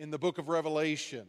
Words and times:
in 0.00 0.10
the 0.10 0.18
book 0.18 0.38
of 0.38 0.48
Revelation. 0.48 1.26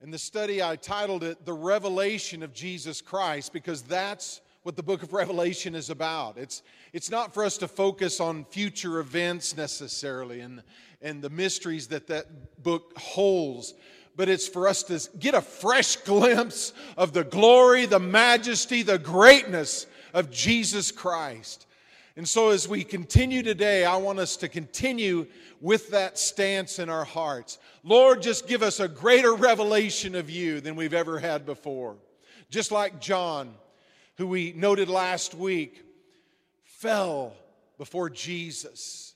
In 0.00 0.12
the 0.12 0.18
study, 0.18 0.62
I 0.62 0.76
titled 0.76 1.24
it 1.24 1.44
The 1.44 1.52
Revelation 1.52 2.44
of 2.44 2.52
Jesus 2.52 3.00
Christ 3.00 3.52
because 3.52 3.82
that's 3.82 4.40
what 4.62 4.76
the 4.76 4.82
book 4.84 5.02
of 5.02 5.12
Revelation 5.12 5.74
is 5.74 5.90
about. 5.90 6.38
It's, 6.38 6.62
it's 6.92 7.10
not 7.10 7.34
for 7.34 7.44
us 7.44 7.58
to 7.58 7.66
focus 7.66 8.20
on 8.20 8.44
future 8.44 9.00
events 9.00 9.56
necessarily 9.56 10.40
and, 10.40 10.62
and 11.02 11.20
the 11.20 11.30
mysteries 11.30 11.88
that 11.88 12.06
that 12.06 12.62
book 12.62 12.96
holds, 12.96 13.74
but 14.14 14.28
it's 14.28 14.46
for 14.46 14.68
us 14.68 14.84
to 14.84 15.18
get 15.18 15.34
a 15.34 15.42
fresh 15.42 15.96
glimpse 16.04 16.72
of 16.96 17.12
the 17.12 17.24
glory, 17.24 17.86
the 17.86 17.98
majesty, 17.98 18.82
the 18.82 19.00
greatness 19.00 19.88
of 20.14 20.30
Jesus 20.30 20.92
Christ. 20.92 21.65
And 22.16 22.26
so, 22.26 22.48
as 22.48 22.66
we 22.66 22.82
continue 22.82 23.42
today, 23.42 23.84
I 23.84 23.96
want 23.96 24.18
us 24.18 24.38
to 24.38 24.48
continue 24.48 25.26
with 25.60 25.90
that 25.90 26.18
stance 26.18 26.78
in 26.78 26.88
our 26.88 27.04
hearts. 27.04 27.58
Lord, 27.82 28.22
just 28.22 28.48
give 28.48 28.62
us 28.62 28.80
a 28.80 28.88
greater 28.88 29.34
revelation 29.34 30.14
of 30.14 30.30
you 30.30 30.62
than 30.62 30.76
we've 30.76 30.94
ever 30.94 31.18
had 31.18 31.44
before. 31.44 31.96
Just 32.48 32.72
like 32.72 33.02
John, 33.02 33.54
who 34.16 34.26
we 34.26 34.54
noted 34.56 34.88
last 34.88 35.34
week, 35.34 35.84
fell 36.64 37.34
before 37.76 38.08
Jesus, 38.08 39.14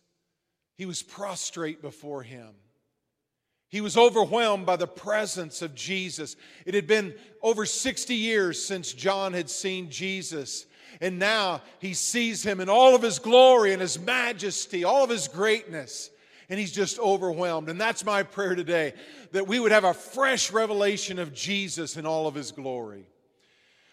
he 0.76 0.84
was 0.84 1.02
prostrate 1.02 1.80
before 1.80 2.22
him. 2.22 2.50
He 3.70 3.80
was 3.80 3.96
overwhelmed 3.96 4.66
by 4.66 4.76
the 4.76 4.86
presence 4.86 5.62
of 5.62 5.74
Jesus. 5.74 6.36
It 6.66 6.74
had 6.74 6.86
been 6.86 7.14
over 7.40 7.64
60 7.64 8.14
years 8.14 8.62
since 8.62 8.92
John 8.92 9.32
had 9.32 9.48
seen 9.48 9.90
Jesus. 9.90 10.66
And 11.00 11.18
now 11.18 11.62
he 11.78 11.94
sees 11.94 12.42
him 12.42 12.60
in 12.60 12.68
all 12.68 12.94
of 12.94 13.02
his 13.02 13.18
glory 13.18 13.72
and 13.72 13.80
his 13.80 13.98
majesty, 13.98 14.84
all 14.84 15.04
of 15.04 15.10
his 15.10 15.28
greatness. 15.28 16.10
And 16.48 16.58
he's 16.58 16.72
just 16.72 16.98
overwhelmed. 16.98 17.68
And 17.68 17.80
that's 17.80 18.04
my 18.04 18.22
prayer 18.22 18.54
today 18.54 18.94
that 19.32 19.46
we 19.46 19.60
would 19.60 19.72
have 19.72 19.84
a 19.84 19.94
fresh 19.94 20.52
revelation 20.52 21.18
of 21.18 21.32
Jesus 21.32 21.96
in 21.96 22.06
all 22.06 22.26
of 22.26 22.34
his 22.34 22.50
glory. 22.50 23.06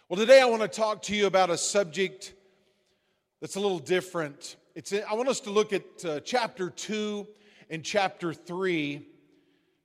Well, 0.09 0.19
today 0.19 0.41
I 0.41 0.45
want 0.45 0.63
to 0.63 0.67
talk 0.67 1.03
to 1.03 1.15
you 1.15 1.27
about 1.27 1.49
a 1.49 1.57
subject 1.57 2.33
that's 3.41 3.55
a 3.55 3.59
little 3.59 3.79
different. 3.79 4.55
It's, 4.73 4.91
I 4.91 5.13
want 5.13 5.29
us 5.29 5.39
to 5.41 5.51
look 5.51 5.73
at 5.73 6.05
uh, 6.05 6.19
chapter 6.21 6.69
2 6.69 7.27
and 7.69 7.83
chapter 7.83 8.33
3 8.33 9.05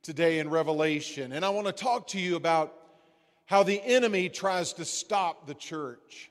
today 0.02 0.38
in 0.38 0.48
Revelation. 0.48 1.32
And 1.32 1.44
I 1.44 1.50
want 1.50 1.66
to 1.66 1.72
talk 1.72 2.08
to 2.08 2.20
you 2.20 2.36
about 2.36 2.74
how 3.46 3.62
the 3.62 3.82
enemy 3.84 4.28
tries 4.28 4.72
to 4.74 4.84
stop 4.84 5.46
the 5.46 5.54
church. 5.54 6.30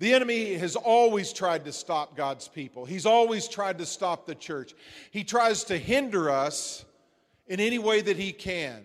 The 0.00 0.14
enemy 0.14 0.54
has 0.54 0.76
always 0.76 1.30
tried 1.30 1.66
to 1.66 1.72
stop 1.72 2.16
God's 2.16 2.48
people. 2.48 2.86
He's 2.86 3.04
always 3.04 3.46
tried 3.46 3.76
to 3.78 3.86
stop 3.86 4.26
the 4.26 4.34
church. 4.34 4.72
He 5.10 5.24
tries 5.24 5.64
to 5.64 5.76
hinder 5.76 6.30
us 6.30 6.86
in 7.46 7.60
any 7.60 7.78
way 7.78 8.00
that 8.00 8.16
he 8.16 8.32
can. 8.32 8.82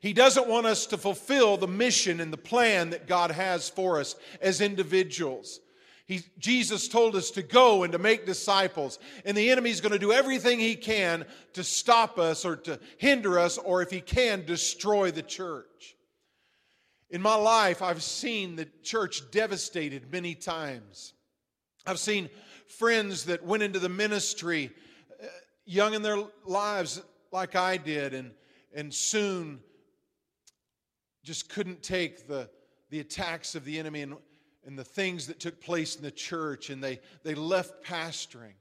He 0.00 0.12
doesn't 0.12 0.46
want 0.46 0.66
us 0.66 0.86
to 0.86 0.98
fulfill 0.98 1.56
the 1.56 1.66
mission 1.66 2.20
and 2.20 2.32
the 2.32 2.36
plan 2.36 2.90
that 2.90 3.08
God 3.08 3.32
has 3.32 3.68
for 3.68 3.98
us 3.98 4.14
as 4.40 4.60
individuals. 4.60 5.58
He, 6.06 6.20
Jesus 6.38 6.86
told 6.86 7.16
us 7.16 7.32
to 7.32 7.42
go 7.42 7.82
and 7.82 7.92
to 7.92 7.98
make 7.98 8.24
disciples, 8.24 9.00
and 9.24 9.36
the 9.36 9.50
enemy's 9.50 9.80
going 9.80 9.92
to 9.92 9.98
do 9.98 10.12
everything 10.12 10.60
he 10.60 10.76
can 10.76 11.24
to 11.54 11.64
stop 11.64 12.20
us 12.20 12.44
or 12.44 12.54
to 12.56 12.78
hinder 12.98 13.36
us, 13.36 13.58
or 13.58 13.82
if 13.82 13.90
he 13.90 14.00
can, 14.00 14.44
destroy 14.44 15.10
the 15.10 15.22
church. 15.22 15.96
In 17.12 17.20
my 17.20 17.34
life, 17.34 17.82
I've 17.82 18.02
seen 18.02 18.56
the 18.56 18.66
church 18.82 19.30
devastated 19.30 20.10
many 20.10 20.34
times. 20.34 21.12
I've 21.86 21.98
seen 21.98 22.30
friends 22.66 23.26
that 23.26 23.44
went 23.44 23.62
into 23.62 23.78
the 23.78 23.90
ministry 23.90 24.70
uh, 25.22 25.26
young 25.66 25.92
in 25.92 26.00
their 26.00 26.24
lives, 26.46 27.02
like 27.30 27.54
I 27.54 27.76
did, 27.76 28.14
and, 28.14 28.30
and 28.74 28.92
soon 28.94 29.60
just 31.22 31.50
couldn't 31.50 31.82
take 31.82 32.26
the, 32.28 32.48
the 32.88 33.00
attacks 33.00 33.54
of 33.54 33.66
the 33.66 33.78
enemy 33.78 34.00
and, 34.00 34.16
and 34.64 34.78
the 34.78 34.84
things 34.84 35.26
that 35.26 35.38
took 35.38 35.60
place 35.60 35.96
in 35.96 36.02
the 36.02 36.10
church, 36.10 36.70
and 36.70 36.82
they, 36.82 36.98
they 37.24 37.34
left 37.34 37.84
pastoring. 37.84 38.54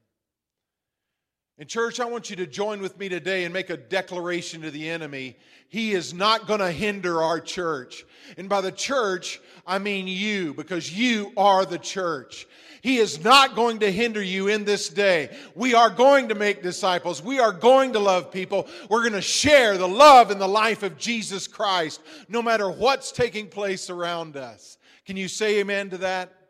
And, 1.62 1.70
church, 1.70 2.00
I 2.00 2.06
want 2.06 2.32
you 2.32 2.36
to 2.38 2.48
join 2.48 2.82
with 2.82 2.98
me 2.98 3.08
today 3.08 3.44
and 3.44 3.54
make 3.54 3.70
a 3.70 3.78
declaration 3.78 4.64
to 4.64 4.72
the 4.72 4.90
enemy. 4.90 5.38
He 5.70 5.92
is 5.92 6.12
not 6.12 6.48
going 6.48 6.60
to 6.60 6.72
hinder 6.72 7.22
our 7.22 7.40
church. 7.40 8.04
And 8.36 8.50
by 8.50 8.62
the 8.62 8.72
church, 8.72 9.40
I 9.68 9.78
mean 9.78 10.08
you, 10.08 10.56
because 10.56 10.92
you 10.92 11.32
are 11.38 11.64
the 11.64 11.78
church. 11.78 12.48
He 12.82 12.98
is 12.98 13.24
not 13.24 13.54
going 13.54 13.78
to 13.82 13.92
hinder 13.92 14.24
you 14.24 14.48
in 14.48 14.66
this 14.66 14.90
day. 14.90 15.38
We 15.54 15.76
are 15.76 15.92
going 15.92 16.30
to 16.30 16.36
make 16.36 16.64
disciples. 16.64 17.22
We 17.22 17.40
are 17.40 17.54
going 17.54 17.94
to 17.94 18.00
love 18.00 18.32
people. 18.32 18.68
We're 18.90 19.02
going 19.02 19.14
to 19.14 19.22
share 19.22 19.78
the 19.78 19.88
love 19.88 20.32
and 20.32 20.42
the 20.42 20.48
life 20.48 20.82
of 20.82 20.98
Jesus 20.98 21.46
Christ, 21.48 22.02
no 22.28 22.42
matter 22.42 22.72
what's 22.72 23.12
taking 23.12 23.48
place 23.48 23.92
around 23.92 24.36
us. 24.36 24.80
Can 25.06 25.16
you 25.16 25.28
say 25.28 25.60
amen 25.60 25.92
to 25.92 26.00
that? 26.00 26.41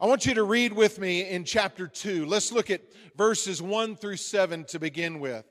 I 0.00 0.06
want 0.06 0.26
you 0.26 0.34
to 0.34 0.44
read 0.44 0.72
with 0.72 1.00
me 1.00 1.28
in 1.28 1.42
chapter 1.42 1.88
2. 1.88 2.24
Let's 2.24 2.52
look 2.52 2.70
at 2.70 2.82
verses 3.16 3.60
1 3.60 3.96
through 3.96 4.18
7 4.18 4.62
to 4.66 4.78
begin 4.78 5.18
with. 5.18 5.44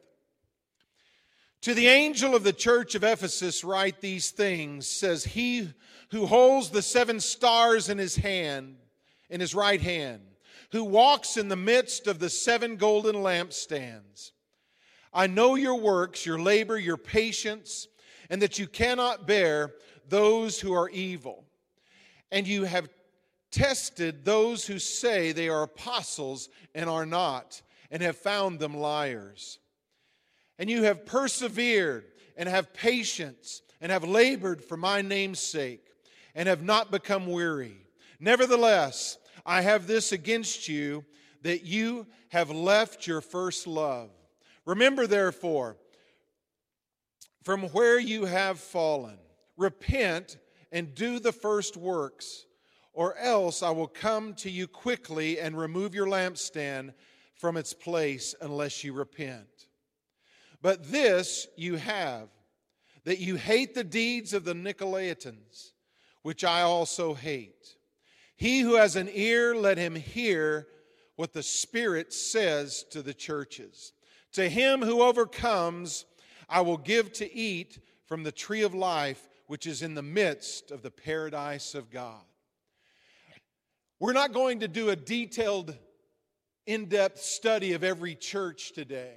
To 1.64 1.74
the 1.74 1.88
angel 1.88 2.34
of 2.34 2.46
the 2.46 2.54
church 2.54 2.96
of 2.96 3.04
Ephesus, 3.04 3.66
write 3.66 4.00
these 4.00 4.32
things 4.32 4.88
says, 4.88 5.26
He 5.26 5.74
who 6.12 6.28
holds 6.28 6.70
the 6.70 6.82
seven 6.82 7.20
stars 7.20 7.90
in 7.90 7.98
his 7.98 8.16
hand, 8.16 8.78
in 9.30 9.42
his 9.42 9.54
right 9.54 9.82
hand, 9.82 10.22
who 10.72 10.86
walks 10.86 11.36
in 11.36 11.50
the 11.50 11.58
midst 11.58 12.08
of 12.08 12.20
the 12.20 12.30
seven 12.30 12.78
golden 12.78 13.16
lampstands. 13.16 14.32
I 15.14 15.28
know 15.28 15.56
your 15.56 15.76
works, 15.76 16.26
your 16.26 16.40
labor, 16.40 16.78
your 16.78 16.96
patience, 16.96 17.90
and 18.30 18.42
that 18.42 18.58
you 18.58 18.68
cannot 18.68 19.28
bear 19.28 19.74
those 20.08 20.62
who 20.62 20.72
are 20.72 20.90
evil. 20.90 21.44
And 22.32 22.48
you 22.48 22.64
have 22.64 22.88
tested 23.52 24.26
those 24.26 24.66
who 24.66 24.80
say 24.80 25.32
they 25.32 25.50
are 25.50 25.64
apostles 25.64 26.50
and 26.76 26.90
are 26.90 27.06
not, 27.06 27.62
and 27.92 28.02
have 28.02 28.18
found 28.18 28.60
them 28.60 28.76
liars. 28.76 29.60
And 30.60 30.70
you 30.70 30.84
have 30.84 31.06
persevered 31.06 32.06
and 32.36 32.50
have 32.50 32.74
patience 32.74 33.62
and 33.80 33.92
have 33.92 34.04
labored 34.04 34.64
for 34.64 34.78
my 34.78 35.02
name's 35.02 35.40
sake 35.40 35.86
and 36.36 36.48
have 36.48 36.64
not 36.64 36.92
become 36.92 37.28
weary. 37.28 37.78
Nevertheless, 38.20 39.18
I 39.46 39.62
have 39.62 39.88
this 39.88 40.12
against 40.12 40.68
you 40.68 41.06
that 41.44 41.64
you 41.64 42.08
have 42.30 42.50
left 42.50 43.08
your 43.08 43.22
first 43.22 43.68
love. 43.68 44.10
Remember, 44.66 45.08
therefore, 45.08 45.78
from 47.44 47.64
where 47.70 48.00
you 48.00 48.26
have 48.26 48.60
fallen, 48.60 49.18
repent 49.56 50.38
and 50.72 50.94
do 50.94 51.20
the 51.20 51.32
first 51.32 51.78
works 51.78 52.46
or 52.98 53.16
else 53.20 53.62
I 53.62 53.70
will 53.70 53.88
come 53.88 54.34
to 54.38 54.50
you 54.50 54.68
quickly 54.68 55.40
and 55.40 55.56
remove 55.56 55.94
your 55.94 56.08
lampstand 56.08 56.96
from 57.36 57.56
its 57.56 57.72
place 57.72 58.34
unless 58.42 58.84
you 58.84 58.92
repent. 58.92 59.68
But 60.64 60.90
this 60.90 61.48
you 61.56 61.76
have, 61.76 62.28
that 63.04 63.20
you 63.20 63.36
hate 63.36 63.76
the 63.76 63.84
deeds 63.84 64.34
of 64.34 64.46
the 64.46 64.56
Nicolaitans, 64.56 65.74
which 66.24 66.44
I 66.44 66.64
also 66.64 67.14
hate. 67.14 67.76
He 68.36 68.62
who 68.62 68.78
has 68.78 68.96
an 68.96 69.10
ear, 69.14 69.56
let 69.56 69.78
him 69.78 69.94
hear 69.94 70.66
what 71.18 71.34
the 71.34 71.44
Spirit 71.44 72.12
says 72.12 72.84
to 72.90 73.04
the 73.04 73.14
churches. 73.14 73.94
To 74.34 74.50
him 74.50 74.82
who 74.82 75.04
overcomes, 75.04 76.06
I 76.50 76.62
will 76.62 76.78
give 76.78 77.14
to 77.14 77.32
eat 77.32 77.78
from 78.08 78.24
the 78.24 78.32
tree 78.32 78.64
of 78.64 78.74
life, 78.74 79.30
which 79.46 79.68
is 79.68 79.84
in 79.84 79.94
the 79.94 80.02
midst 80.02 80.72
of 80.72 80.82
the 80.82 80.90
paradise 80.90 81.76
of 81.76 81.92
God. 81.92 82.24
We're 84.00 84.14
not 84.14 84.34
going 84.34 84.60
to 84.60 84.68
do 84.68 84.90
a 84.90 84.96
detailed, 84.96 85.76
in 86.68 86.86
depth 86.86 87.22
study 87.22 87.74
of 87.74 87.84
every 87.84 88.14
church 88.14 88.74
today, 88.74 89.16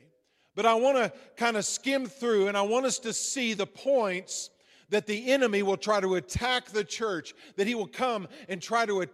but 0.55 0.65
I 0.65 0.75
want 0.75 0.97
to 0.97 1.13
kind 1.37 1.57
of 1.57 1.65
skim 1.65 2.07
through 2.07 2.47
and 2.47 2.57
I 2.57 2.63
want 2.63 2.87
us 2.87 3.01
to 3.01 3.13
see 3.13 3.55
the 3.55 3.67
points 3.67 4.51
that 4.89 5.07
the 5.07 5.31
enemy 5.33 5.63
will 5.63 5.77
try 5.77 6.01
to 6.01 6.15
attack 6.15 6.67
the 6.67 6.85
church, 6.85 7.35
that 7.57 7.67
he 7.67 7.75
will 7.75 7.89
come 7.89 8.29
and 8.49 8.63
try 8.63 8.87
to, 8.87 9.07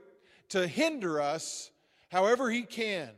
to 0.50 0.68
hinder 0.68 1.20
us 1.20 1.70
however 2.10 2.50
he 2.50 2.62
can 2.62 3.10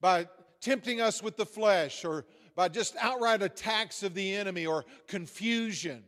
by 0.00 0.26
tempting 0.60 1.00
us 1.00 1.22
with 1.22 1.36
the 1.36 1.46
flesh 1.46 2.04
or 2.04 2.24
by 2.54 2.68
just 2.68 2.96
outright 3.00 3.42
attacks 3.42 4.02
of 4.02 4.14
the 4.14 4.34
enemy 4.34 4.64
or 4.64 4.84
confusion. 5.06 6.02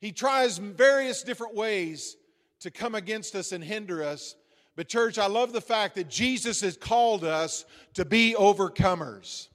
He 0.00 0.12
tries 0.12 0.56
various 0.56 1.22
different 1.22 1.54
ways 1.54 2.16
to 2.60 2.70
come 2.70 2.94
against 2.94 3.34
us 3.34 3.52
and 3.52 3.62
hinder 3.62 4.02
us. 4.02 4.34
But, 4.78 4.86
church, 4.86 5.18
I 5.18 5.26
love 5.26 5.52
the 5.52 5.60
fact 5.60 5.96
that 5.96 6.08
Jesus 6.08 6.60
has 6.60 6.76
called 6.76 7.24
us 7.24 7.64
to 7.94 8.04
be 8.04 8.36
overcomers. 8.38 9.48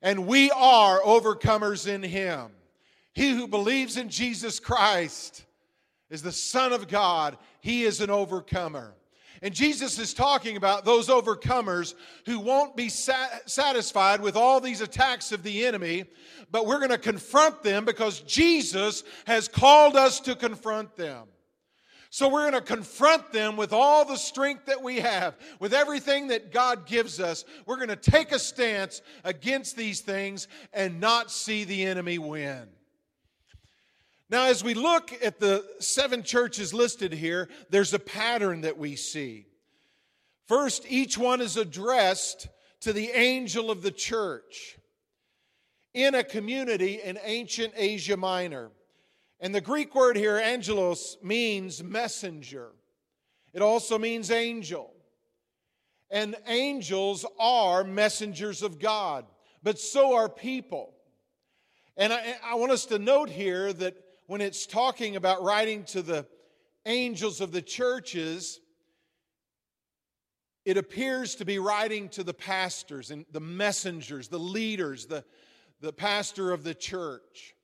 And 0.00 0.26
we 0.26 0.50
are 0.50 0.98
overcomers 1.02 1.86
in 1.86 2.02
Him. 2.02 2.52
He 3.12 3.32
who 3.32 3.48
believes 3.48 3.98
in 3.98 4.08
Jesus 4.08 4.58
Christ 4.58 5.44
is 6.08 6.22
the 6.22 6.32
Son 6.32 6.72
of 6.72 6.88
God, 6.88 7.36
he 7.60 7.84
is 7.84 8.00
an 8.00 8.08
overcomer. 8.08 8.94
And 9.42 9.52
Jesus 9.52 9.98
is 9.98 10.14
talking 10.14 10.56
about 10.56 10.86
those 10.86 11.08
overcomers 11.08 11.92
who 12.24 12.40
won't 12.40 12.74
be 12.76 12.88
sat- 12.88 13.50
satisfied 13.50 14.22
with 14.22 14.36
all 14.36 14.62
these 14.62 14.80
attacks 14.80 15.32
of 15.32 15.42
the 15.42 15.66
enemy, 15.66 16.06
but 16.50 16.64
we're 16.64 16.78
going 16.78 16.88
to 16.88 16.96
confront 16.96 17.62
them 17.62 17.84
because 17.84 18.20
Jesus 18.20 19.04
has 19.26 19.48
called 19.48 19.96
us 19.96 20.18
to 20.20 20.34
confront 20.34 20.96
them. 20.96 21.26
So 22.10 22.28
we're 22.28 22.50
going 22.50 22.52
to 22.52 22.60
confront 22.60 23.32
them 23.32 23.56
with 23.56 23.72
all 23.72 24.04
the 24.04 24.16
strength 24.16 24.66
that 24.66 24.82
we 24.82 25.00
have, 25.00 25.36
with 25.60 25.74
everything 25.74 26.28
that 26.28 26.52
God 26.52 26.86
gives 26.86 27.20
us. 27.20 27.44
We're 27.66 27.76
going 27.76 27.88
to 27.88 27.96
take 27.96 28.32
a 28.32 28.38
stance 28.38 29.02
against 29.24 29.76
these 29.76 30.00
things 30.00 30.48
and 30.72 31.00
not 31.00 31.30
see 31.30 31.64
the 31.64 31.84
enemy 31.84 32.18
win. 32.18 32.68
Now, 34.28 34.46
as 34.46 34.64
we 34.64 34.74
look 34.74 35.12
at 35.22 35.38
the 35.38 35.64
seven 35.78 36.22
churches 36.22 36.74
listed 36.74 37.12
here, 37.12 37.48
there's 37.70 37.94
a 37.94 37.98
pattern 37.98 38.62
that 38.62 38.76
we 38.76 38.96
see. 38.96 39.46
First, 40.46 40.84
each 40.88 41.16
one 41.16 41.40
is 41.40 41.56
addressed 41.56 42.48
to 42.80 42.92
the 42.92 43.10
angel 43.10 43.70
of 43.70 43.82
the 43.82 43.90
church 43.90 44.78
in 45.94 46.14
a 46.14 46.24
community 46.24 47.00
in 47.02 47.18
ancient 47.22 47.72
Asia 47.76 48.16
Minor. 48.16 48.70
And 49.40 49.54
the 49.54 49.60
Greek 49.60 49.94
word 49.94 50.16
here, 50.16 50.38
angelos, 50.38 51.18
means 51.22 51.82
messenger. 51.82 52.70
It 53.52 53.62
also 53.62 53.98
means 53.98 54.30
angel. 54.30 54.92
And 56.10 56.36
angels 56.46 57.26
are 57.38 57.84
messengers 57.84 58.62
of 58.62 58.78
God, 58.78 59.26
but 59.62 59.78
so 59.78 60.14
are 60.14 60.28
people. 60.28 60.94
And 61.96 62.12
I, 62.12 62.36
I, 62.44 62.54
want 62.54 62.72
us 62.72 62.86
to 62.86 62.98
note 62.98 63.28
here 63.28 63.72
that 63.72 63.96
when 64.26 64.40
it's 64.40 64.66
talking 64.66 65.16
about 65.16 65.42
writing 65.42 65.84
to 65.84 66.02
the 66.02 66.26
angels 66.84 67.40
of 67.40 67.50
the 67.50 67.62
churches, 67.62 68.60
it 70.64 70.76
appears 70.76 71.34
to 71.36 71.44
be 71.44 71.58
writing 71.58 72.08
to 72.10 72.22
the 72.22 72.34
pastors 72.34 73.10
and 73.10 73.24
the 73.32 73.40
messengers, 73.40 74.28
the 74.28 74.38
leaders, 74.38 75.06
the, 75.06 75.24
the 75.80 75.92
pastor 75.92 76.52
of 76.52 76.62
the 76.62 76.74
church. 76.74 77.55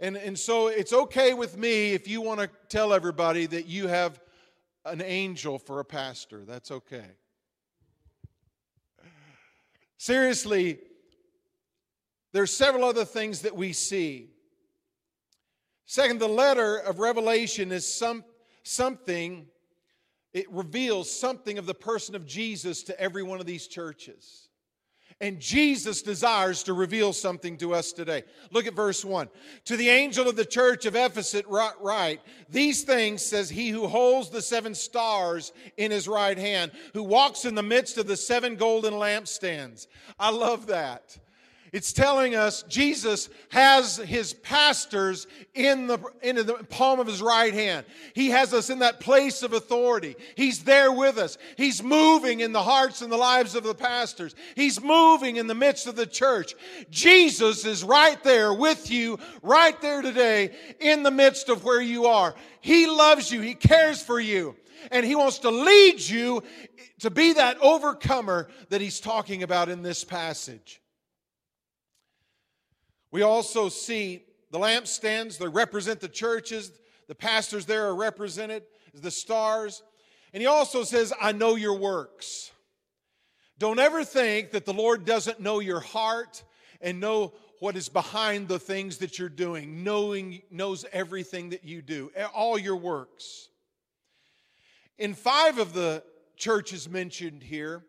And, 0.00 0.16
and 0.16 0.38
so 0.38 0.68
it's 0.68 0.92
okay 0.92 1.34
with 1.34 1.56
me 1.56 1.92
if 1.92 2.06
you 2.06 2.20
want 2.20 2.40
to 2.40 2.48
tell 2.68 2.92
everybody 2.92 3.46
that 3.46 3.66
you 3.66 3.88
have 3.88 4.20
an 4.84 5.02
angel 5.02 5.58
for 5.58 5.80
a 5.80 5.84
pastor. 5.84 6.44
That's 6.44 6.70
okay. 6.70 7.06
Seriously, 9.96 10.78
there's 12.32 12.52
several 12.52 12.84
other 12.84 13.04
things 13.04 13.42
that 13.42 13.56
we 13.56 13.72
see. 13.72 14.30
Second, 15.86 16.20
the 16.20 16.28
letter 16.28 16.76
of 16.76 17.00
Revelation 17.00 17.72
is 17.72 17.92
some, 17.92 18.22
something, 18.62 19.46
it 20.32 20.50
reveals 20.52 21.10
something 21.10 21.58
of 21.58 21.66
the 21.66 21.74
person 21.74 22.14
of 22.14 22.26
Jesus 22.26 22.84
to 22.84 23.00
every 23.00 23.24
one 23.24 23.40
of 23.40 23.46
these 23.46 23.66
churches. 23.66 24.47
And 25.20 25.40
Jesus 25.40 26.00
desires 26.02 26.62
to 26.64 26.72
reveal 26.72 27.12
something 27.12 27.56
to 27.56 27.74
us 27.74 27.92
today. 27.92 28.22
Look 28.52 28.68
at 28.68 28.74
verse 28.74 29.04
1. 29.04 29.28
To 29.64 29.76
the 29.76 29.88
angel 29.88 30.28
of 30.28 30.36
the 30.36 30.44
church 30.44 30.86
of 30.86 30.94
Ephesus, 30.94 31.42
write, 31.48 32.20
These 32.48 32.84
things 32.84 33.24
says 33.24 33.50
he 33.50 33.70
who 33.70 33.88
holds 33.88 34.30
the 34.30 34.42
seven 34.42 34.76
stars 34.76 35.52
in 35.76 35.90
his 35.90 36.06
right 36.06 36.38
hand, 36.38 36.70
who 36.94 37.02
walks 37.02 37.44
in 37.44 37.56
the 37.56 37.64
midst 37.64 37.98
of 37.98 38.06
the 38.06 38.16
seven 38.16 38.54
golden 38.54 38.94
lampstands. 38.94 39.88
I 40.20 40.30
love 40.30 40.68
that. 40.68 41.18
It's 41.72 41.92
telling 41.92 42.34
us 42.34 42.62
Jesus 42.64 43.28
has 43.50 43.96
his 43.96 44.32
pastors 44.32 45.26
in 45.54 45.86
the, 45.86 45.98
in 46.22 46.36
the 46.36 46.54
palm 46.68 47.00
of 47.00 47.06
his 47.06 47.20
right 47.20 47.52
hand. 47.52 47.84
He 48.14 48.30
has 48.30 48.54
us 48.54 48.70
in 48.70 48.78
that 48.78 49.00
place 49.00 49.42
of 49.42 49.52
authority. 49.52 50.16
He's 50.34 50.64
there 50.64 50.90
with 50.92 51.18
us. 51.18 51.36
He's 51.56 51.82
moving 51.82 52.40
in 52.40 52.52
the 52.52 52.62
hearts 52.62 53.02
and 53.02 53.12
the 53.12 53.16
lives 53.16 53.54
of 53.54 53.64
the 53.64 53.74
pastors. 53.74 54.34
He's 54.54 54.80
moving 54.80 55.36
in 55.36 55.46
the 55.46 55.54
midst 55.54 55.86
of 55.86 55.96
the 55.96 56.06
church. 56.06 56.54
Jesus 56.90 57.64
is 57.64 57.84
right 57.84 58.22
there 58.24 58.52
with 58.54 58.90
you, 58.90 59.18
right 59.42 59.78
there 59.80 60.02
today, 60.02 60.54
in 60.80 61.02
the 61.02 61.10
midst 61.10 61.48
of 61.48 61.64
where 61.64 61.82
you 61.82 62.06
are. 62.06 62.34
He 62.60 62.86
loves 62.86 63.30
you. 63.30 63.40
He 63.40 63.54
cares 63.54 64.02
for 64.02 64.18
you. 64.18 64.56
And 64.90 65.04
he 65.04 65.16
wants 65.16 65.40
to 65.40 65.50
lead 65.50 66.00
you 66.00 66.42
to 67.00 67.10
be 67.10 67.34
that 67.34 67.58
overcomer 67.60 68.48
that 68.70 68.80
he's 68.80 69.00
talking 69.00 69.42
about 69.42 69.68
in 69.68 69.82
this 69.82 70.04
passage. 70.04 70.80
We 73.10 73.22
also 73.22 73.68
see 73.68 74.24
the 74.50 74.58
lampstands, 74.58 75.38
they 75.38 75.48
represent 75.48 76.00
the 76.00 76.08
churches. 76.08 76.72
The 77.08 77.14
pastors 77.14 77.64
there 77.64 77.86
are 77.86 77.96
represented 77.96 78.64
the 78.94 79.10
stars. 79.10 79.82
And 80.32 80.42
he 80.42 80.46
also 80.46 80.84
says, 80.84 81.12
I 81.20 81.32
know 81.32 81.56
your 81.56 81.76
works. 81.76 82.52
Don't 83.58 83.78
ever 83.78 84.04
think 84.04 84.52
that 84.52 84.66
the 84.66 84.74
Lord 84.74 85.04
doesn't 85.04 85.40
know 85.40 85.58
your 85.58 85.80
heart 85.80 86.44
and 86.80 87.00
know 87.00 87.32
what 87.60 87.76
is 87.76 87.88
behind 87.88 88.46
the 88.46 88.58
things 88.58 88.98
that 88.98 89.18
you're 89.18 89.28
doing, 89.28 89.82
knowing 89.82 90.42
knows 90.50 90.84
everything 90.92 91.50
that 91.50 91.64
you 91.64 91.82
do, 91.82 92.12
all 92.32 92.56
your 92.56 92.76
works. 92.76 93.48
In 94.98 95.14
five 95.14 95.58
of 95.58 95.72
the 95.72 96.04
churches 96.36 96.88
mentioned 96.88 97.42
here, 97.42 97.84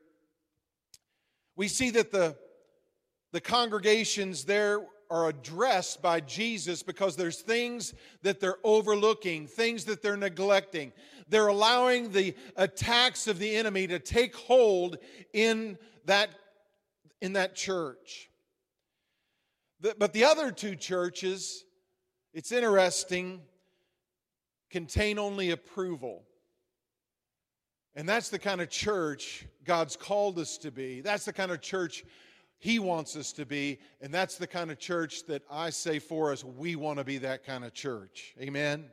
we 1.56 1.68
see 1.68 1.92
that 1.92 2.12
the, 2.12 2.36
the 3.32 3.42
congregations 3.42 4.46
there 4.46 4.82
are 5.10 5.30
addressed 5.30 6.02
by 6.02 6.20
Jesus 6.20 6.84
because 6.84 7.16
there's 7.16 7.42
things 7.42 7.94
that 8.22 8.40
they're 8.40 8.58
overlooking, 8.64 9.48
things 9.48 9.86
that 9.86 10.02
they're 10.02 10.18
neglecting. 10.18 10.94
They're 11.28 11.48
allowing 11.48 12.12
the 12.12 12.36
attacks 12.56 13.28
of 13.28 13.40
the 13.40 13.56
enemy 13.56 13.88
to 13.88 14.00
take 14.00 14.36
hold 14.36 14.98
in 15.34 15.78
that, 16.06 16.30
in 17.22 17.34
that 17.34 17.56
church. 17.56 18.30
But 19.82 20.14
the 20.14 20.26
other 20.26 20.52
two 20.52 20.76
churches, 20.76 21.64
it's 22.34 22.52
interesting, 22.52 23.42
contain 24.70 25.18
only 25.18 25.52
approval. 25.52 26.24
And 27.96 28.08
that's 28.08 28.30
the 28.30 28.40
kind 28.40 28.62
of 28.62 28.70
church 28.70 29.46
God's 29.64 29.96
called 29.96 30.38
us 30.38 30.58
to 30.60 30.72
be. 30.72 31.02
That's 31.02 31.26
the 31.26 31.34
kind 31.34 31.52
of 31.52 31.62
church 31.62 32.04
he 32.60 32.78
wants 32.78 33.16
us 33.16 33.32
to 33.34 33.46
be. 33.46 33.80
And 34.02 34.14
that's 34.14 34.38
the 34.38 34.48
kind 34.48 34.70
of 34.70 34.78
church 34.78 35.26
that 35.28 35.42
I 35.50 35.70
say 35.70 36.00
for 36.00 36.32
us, 36.32 36.44
we 36.44 36.76
want 36.76 37.00
to 37.00 37.06
be 37.06 37.18
that 37.20 37.46
kind 37.46 37.64
of 37.64 37.74
church. 37.74 38.36
Amen. 38.40 38.86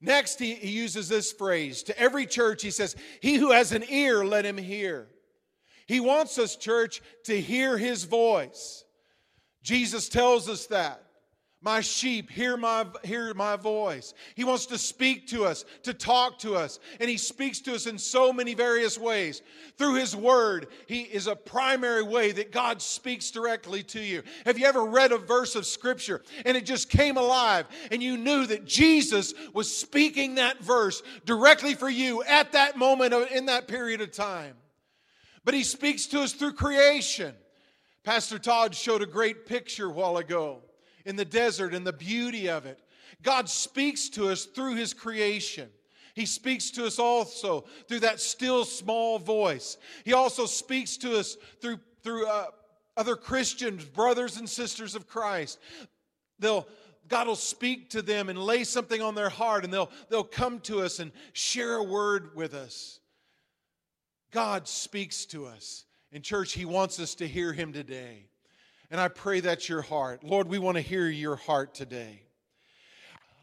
Next, 0.00 0.38
he, 0.38 0.54
he 0.54 0.70
uses 0.70 1.08
this 1.08 1.32
phrase 1.32 1.82
to 1.84 1.98
every 1.98 2.24
church. 2.24 2.62
He 2.62 2.70
says, 2.70 2.96
He 3.20 3.36
who 3.36 3.52
has 3.52 3.72
an 3.72 3.84
ear, 3.88 4.24
let 4.24 4.44
him 4.44 4.56
hear. 4.56 5.08
He 5.86 6.00
wants 6.00 6.38
us, 6.38 6.56
church, 6.56 7.02
to 7.24 7.40
hear 7.40 7.76
his 7.76 8.04
voice. 8.04 8.84
Jesus 9.62 10.08
tells 10.08 10.48
us 10.48 10.66
that. 10.66 11.02
My 11.60 11.80
sheep 11.80 12.30
hear 12.30 12.56
my, 12.56 12.86
hear 13.02 13.34
my 13.34 13.56
voice. 13.56 14.14
He 14.36 14.44
wants 14.44 14.66
to 14.66 14.78
speak 14.78 15.26
to 15.28 15.44
us, 15.44 15.64
to 15.82 15.92
talk 15.92 16.38
to 16.40 16.54
us. 16.54 16.78
And 17.00 17.10
He 17.10 17.16
speaks 17.16 17.58
to 17.62 17.74
us 17.74 17.86
in 17.88 17.98
so 17.98 18.32
many 18.32 18.54
various 18.54 18.96
ways. 18.96 19.42
Through 19.76 19.94
His 19.94 20.14
Word, 20.14 20.68
He 20.86 21.00
is 21.00 21.26
a 21.26 21.34
primary 21.34 22.04
way 22.04 22.30
that 22.30 22.52
God 22.52 22.80
speaks 22.80 23.32
directly 23.32 23.82
to 23.84 24.00
you. 24.00 24.22
Have 24.46 24.56
you 24.56 24.66
ever 24.66 24.84
read 24.84 25.10
a 25.10 25.18
verse 25.18 25.56
of 25.56 25.66
Scripture 25.66 26.22
and 26.46 26.56
it 26.56 26.64
just 26.64 26.90
came 26.90 27.16
alive 27.16 27.66
and 27.90 28.00
you 28.00 28.16
knew 28.16 28.46
that 28.46 28.64
Jesus 28.64 29.34
was 29.52 29.74
speaking 29.74 30.36
that 30.36 30.60
verse 30.60 31.02
directly 31.24 31.74
for 31.74 31.90
you 31.90 32.22
at 32.22 32.52
that 32.52 32.78
moment 32.78 33.14
in 33.32 33.46
that 33.46 33.66
period 33.66 34.00
of 34.00 34.12
time? 34.12 34.54
But 35.44 35.54
He 35.54 35.64
speaks 35.64 36.06
to 36.06 36.20
us 36.20 36.34
through 36.34 36.52
creation. 36.52 37.34
Pastor 38.04 38.38
Todd 38.38 38.76
showed 38.76 39.02
a 39.02 39.06
great 39.06 39.44
picture 39.44 39.86
a 39.86 39.92
while 39.92 40.18
ago 40.18 40.62
in 41.08 41.16
the 41.16 41.24
desert 41.24 41.74
and 41.74 41.86
the 41.86 41.92
beauty 41.92 42.48
of 42.48 42.66
it. 42.66 42.78
God 43.22 43.48
speaks 43.48 44.10
to 44.10 44.28
us 44.28 44.44
through 44.44 44.76
His 44.76 44.92
creation. 44.92 45.70
He 46.14 46.26
speaks 46.26 46.70
to 46.72 46.84
us 46.84 46.98
also 46.98 47.64
through 47.88 48.00
that 48.00 48.20
still 48.20 48.64
small 48.64 49.18
voice. 49.18 49.78
He 50.04 50.12
also 50.12 50.44
speaks 50.44 50.98
to 50.98 51.18
us 51.18 51.36
through, 51.62 51.80
through 52.02 52.26
uh, 52.26 52.46
other 52.96 53.16
Christians, 53.16 53.86
brothers 53.86 54.36
and 54.36 54.48
sisters 54.48 54.94
of 54.94 55.08
Christ. 55.08 55.58
They'll, 56.38 56.68
God 57.08 57.26
will 57.26 57.36
speak 57.36 57.88
to 57.90 58.02
them 58.02 58.28
and 58.28 58.38
lay 58.38 58.62
something 58.64 59.00
on 59.00 59.14
their 59.14 59.30
heart, 59.30 59.64
and 59.64 59.72
they'll, 59.72 59.90
they'll 60.10 60.24
come 60.24 60.60
to 60.60 60.82
us 60.82 60.98
and 60.98 61.10
share 61.32 61.76
a 61.76 61.82
word 61.82 62.36
with 62.36 62.52
us. 62.52 63.00
God 64.30 64.68
speaks 64.68 65.24
to 65.26 65.46
us. 65.46 65.86
In 66.12 66.20
church, 66.20 66.52
He 66.52 66.66
wants 66.66 67.00
us 67.00 67.14
to 67.16 67.26
hear 67.26 67.54
Him 67.54 67.72
today. 67.72 68.26
And 68.90 69.00
I 69.00 69.08
pray 69.08 69.40
that's 69.40 69.68
your 69.68 69.82
heart. 69.82 70.24
Lord, 70.24 70.48
we 70.48 70.58
want 70.58 70.76
to 70.76 70.82
hear 70.82 71.08
your 71.08 71.36
heart 71.36 71.74
today. 71.74 72.22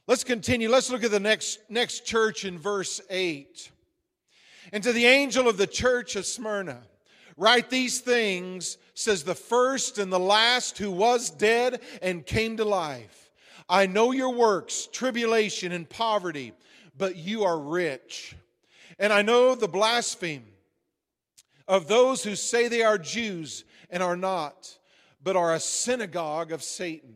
Let's 0.07 0.23
continue. 0.23 0.69
Let's 0.69 0.89
look 0.89 1.03
at 1.03 1.11
the 1.11 1.19
next, 1.19 1.59
next 1.69 2.05
church 2.05 2.45
in 2.45 2.57
verse 2.57 3.01
8. 3.09 3.71
And 4.73 4.83
to 4.83 4.91
the 4.91 5.05
angel 5.05 5.47
of 5.47 5.57
the 5.57 5.67
church 5.67 6.15
of 6.15 6.25
Smyrna, 6.25 6.81
write 7.37 7.69
these 7.69 7.99
things, 8.01 8.77
says 8.93 9.23
the 9.23 9.35
first 9.35 9.97
and 9.97 10.11
the 10.11 10.19
last 10.19 10.77
who 10.77 10.91
was 10.91 11.29
dead 11.29 11.81
and 12.01 12.25
came 12.25 12.57
to 12.57 12.65
life. 12.65 13.31
I 13.67 13.87
know 13.87 14.11
your 14.11 14.33
works, 14.33 14.87
tribulation 14.91 15.71
and 15.71 15.89
poverty, 15.89 16.53
but 16.97 17.15
you 17.15 17.43
are 17.43 17.59
rich. 17.59 18.35
And 18.99 19.11
I 19.11 19.21
know 19.21 19.55
the 19.55 19.67
blasphemy 19.67 20.43
of 21.67 21.87
those 21.87 22.23
who 22.23 22.35
say 22.35 22.67
they 22.67 22.83
are 22.83 22.97
Jews 22.97 23.63
and 23.89 24.03
are 24.03 24.15
not, 24.15 24.77
but 25.25 25.35
are 25.35 25.55
a 25.55 25.59
synagogue 25.59 26.51
of 26.51 26.61
Satan. 26.61 27.15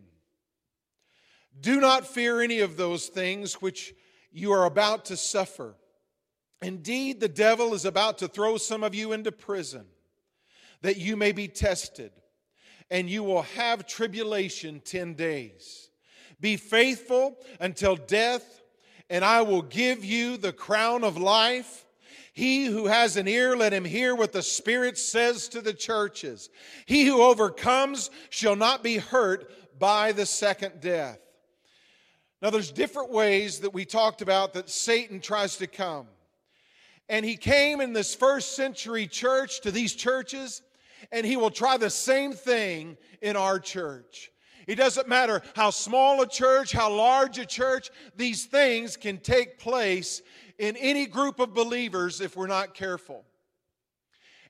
Do 1.62 1.80
not 1.80 2.08
fear 2.08 2.42
any 2.42 2.60
of 2.60 2.76
those 2.76 3.06
things 3.06 3.62
which 3.62 3.94
you 4.32 4.52
are 4.52 4.66
about 4.66 5.06
to 5.06 5.16
suffer. 5.16 5.76
Indeed, 6.60 7.20
the 7.20 7.30
devil 7.30 7.76
is 7.76 7.86
about 7.86 8.18
to 8.18 8.28
throw 8.28 8.58
some 8.58 8.84
of 8.84 8.96
you 8.96 9.12
into 9.12 9.32
prison 9.32 9.86
that 10.82 10.98
you 10.98 11.16
may 11.16 11.32
be 11.32 11.48
tested, 11.48 12.12
and 12.90 13.08
you 13.08 13.22
will 13.22 13.44
have 13.44 13.86
tribulation 13.86 14.82
10 14.84 15.14
days. 15.14 15.92
Be 16.42 16.58
faithful 16.58 17.38
until 17.60 17.96
death, 17.96 18.64
and 19.12 19.24
I 19.24 19.44
will 19.44 19.62
give 19.62 20.04
you 20.04 20.36
the 20.38 20.54
crown 20.54 21.04
of 21.04 21.16
life. 21.16 21.86
He 22.40 22.68
who 22.68 22.88
has 22.88 23.18
an 23.18 23.28
ear, 23.28 23.58
let 23.58 23.74
him 23.74 23.84
hear 23.84 24.16
what 24.16 24.32
the 24.32 24.42
Spirit 24.42 24.98
says 24.98 25.50
to 25.50 25.60
the 25.60 25.74
churches. 25.74 26.50
He 26.86 27.04
who 27.04 27.22
overcomes 27.22 28.10
shall 28.30 28.56
not 28.56 28.82
be 28.82 28.96
hurt 28.96 29.78
by 29.78 30.14
the 30.14 30.26
second 30.26 30.80
death. 30.80 31.20
Now, 32.42 32.50
there's 32.50 32.72
different 32.72 33.12
ways 33.12 33.60
that 33.60 33.74
we 33.74 33.84
talked 33.84 34.22
about 34.22 34.54
that 34.54 34.70
Satan 34.70 35.20
tries 35.20 35.58
to 35.58 35.68
come. 35.68 36.08
And 37.10 37.26
he 37.26 37.36
came 37.36 37.82
in 37.82 37.92
this 37.92 38.16
first 38.16 38.56
century 38.56 39.06
church 39.06 39.60
to 39.64 39.70
these 39.72 39.94
churches, 39.94 40.62
and 41.12 41.26
he 41.26 41.36
will 41.36 41.52
try 41.52 41.76
the 41.76 41.90
same 41.90 42.32
thing 42.32 42.96
in 43.22 43.36
our 43.36 43.60
church. 43.60 44.32
It 44.66 44.76
doesn't 44.76 45.10
matter 45.10 45.42
how 45.56 45.72
small 45.72 46.22
a 46.22 46.28
church, 46.28 46.72
how 46.72 46.94
large 46.94 47.38
a 47.38 47.46
church, 47.46 47.90
these 48.16 48.46
things 48.46 48.96
can 48.96 49.18
take 49.18 49.60
place 49.60 50.22
in 50.60 50.76
any 50.76 51.08
group 51.08 51.40
of 51.40 51.56
believers 51.56 52.22
if 52.22 52.38
we're 52.38 52.48
not 52.48 52.76
careful. 52.76 53.26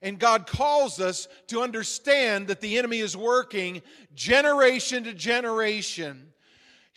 And 0.02 0.18
God 0.18 0.48
calls 0.48 1.00
us 1.00 1.28
to 1.48 1.62
understand 1.62 2.48
that 2.48 2.62
the 2.62 2.78
enemy 2.78 3.00
is 3.00 3.16
working 3.16 3.82
generation 4.16 5.04
to 5.06 5.14
generation 5.14 6.34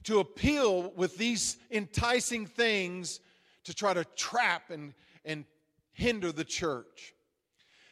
to 0.05 0.19
appeal 0.19 0.93
with 0.97 1.17
these 1.17 1.59
enticing 1.71 2.47
things 2.47 3.21
to 3.65 3.75
try 3.75 3.95
to 3.95 4.05
trap 4.17 4.71
and, 4.71 4.95
and 5.25 5.45
hinder 5.93 6.33
the 6.33 6.45
church. 6.45 7.15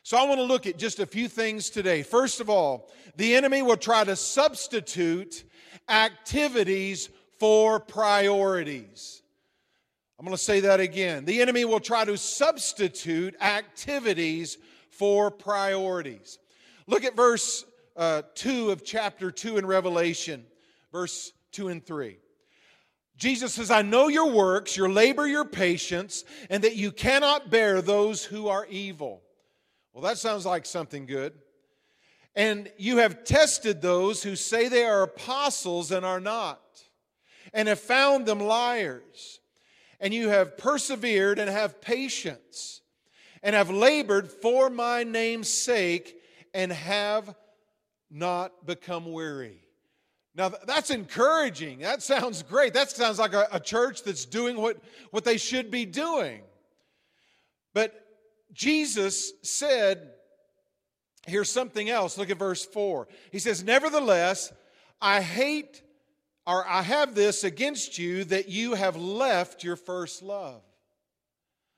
So 0.02 0.16
I 0.16 0.24
want 0.24 0.38
to 0.38 0.44
look 0.44 0.66
at 0.66 0.78
just 0.78 0.98
a 0.98 1.06
few 1.06 1.28
things 1.28 1.70
today. 1.70 2.02
First 2.02 2.40
of 2.40 2.48
all, 2.48 2.90
the 3.16 3.34
enemy 3.34 3.62
will 3.62 3.76
try 3.76 4.02
to 4.02 4.16
substitute 4.16 5.44
activities 5.88 7.10
for 7.38 7.78
priorities. 7.78 9.19
I'm 10.20 10.26
going 10.26 10.36
to 10.36 10.42
say 10.42 10.60
that 10.60 10.80
again. 10.80 11.24
The 11.24 11.40
enemy 11.40 11.64
will 11.64 11.80
try 11.80 12.04
to 12.04 12.18
substitute 12.18 13.34
activities 13.40 14.58
for 14.90 15.30
priorities. 15.30 16.38
Look 16.86 17.04
at 17.04 17.16
verse 17.16 17.64
uh, 17.96 18.20
2 18.34 18.70
of 18.70 18.84
chapter 18.84 19.30
2 19.30 19.56
in 19.56 19.64
Revelation, 19.64 20.44
verse 20.92 21.32
2 21.52 21.68
and 21.68 21.82
3. 21.82 22.18
Jesus 23.16 23.54
says, 23.54 23.70
I 23.70 23.80
know 23.80 24.08
your 24.08 24.30
works, 24.30 24.76
your 24.76 24.90
labor, 24.90 25.26
your 25.26 25.46
patience, 25.46 26.26
and 26.50 26.64
that 26.64 26.76
you 26.76 26.92
cannot 26.92 27.48
bear 27.48 27.80
those 27.80 28.22
who 28.22 28.48
are 28.48 28.66
evil. 28.66 29.22
Well, 29.94 30.04
that 30.04 30.18
sounds 30.18 30.44
like 30.44 30.66
something 30.66 31.06
good. 31.06 31.32
And 32.36 32.70
you 32.76 32.98
have 32.98 33.24
tested 33.24 33.80
those 33.80 34.22
who 34.22 34.36
say 34.36 34.68
they 34.68 34.84
are 34.84 35.02
apostles 35.02 35.90
and 35.90 36.04
are 36.04 36.20
not, 36.20 36.60
and 37.54 37.68
have 37.68 37.80
found 37.80 38.26
them 38.26 38.38
liars. 38.40 39.39
And 40.00 40.14
you 40.14 40.28
have 40.28 40.56
persevered 40.56 41.38
and 41.38 41.50
have 41.50 41.80
patience, 41.80 42.80
and 43.42 43.54
have 43.54 43.70
labored 43.70 44.30
for 44.30 44.70
my 44.70 45.04
name's 45.04 45.48
sake, 45.48 46.16
and 46.54 46.72
have 46.72 47.34
not 48.10 48.66
become 48.66 49.12
weary. 49.12 49.60
Now, 50.34 50.52
that's 50.66 50.90
encouraging. 50.90 51.80
That 51.80 52.02
sounds 52.02 52.42
great. 52.42 52.74
That 52.74 52.90
sounds 52.90 53.18
like 53.18 53.34
a, 53.34 53.48
a, 53.52 53.60
church 53.60 54.04
that's 54.04 54.24
doing 54.24 54.56
what, 54.56 54.78
what 55.10 55.24
they 55.24 55.36
should 55.36 55.70
be 55.70 55.84
doing. 55.84 56.42
But 57.74 57.92
Jesus 58.52 59.32
said, 59.42 60.10
here's 61.26 61.50
something 61.50 61.90
else. 61.90 62.16
Look 62.16 62.30
at 62.30 62.38
verse 62.38 62.64
4. 62.64 63.08
He 63.32 63.38
says, 63.38 63.64
Nevertheless, 63.64 64.52
I 65.00 65.20
hate 65.20 65.82
or 66.50 66.68
I 66.68 66.82
have 66.82 67.14
this 67.14 67.44
against 67.44 67.96
you 67.96 68.24
that 68.24 68.48
you 68.48 68.74
have 68.74 68.96
left 68.96 69.62
your 69.62 69.76
first 69.76 70.20
love. 70.20 70.62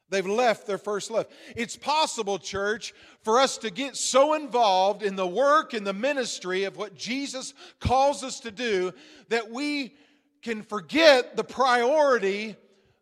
They've 0.09 0.27
left 0.27 0.67
their 0.67 0.79
first 0.79 1.11
love. 1.11 1.27
It's 1.55 1.77
possible, 1.77 2.39
church, 2.39 2.95
for 3.23 3.39
us 3.39 3.59
to 3.59 3.71
get 3.71 3.97
so 3.97 4.35
involved 4.35 5.03
in 5.03 5.17
the 5.17 5.27
work 5.27 5.75
and 5.75 5.87
the 5.87 5.93
ministry 5.93 6.65
of 6.65 6.77
what 6.77 6.95
Jesus 6.95 7.55
calls 7.81 8.25
us 8.25 8.41
to 8.41 8.51
do 8.51 8.93
that 9.29 9.51
we 9.51 9.95
can 10.43 10.63
forget 10.63 11.37
the 11.37 11.45
priority 11.45 12.57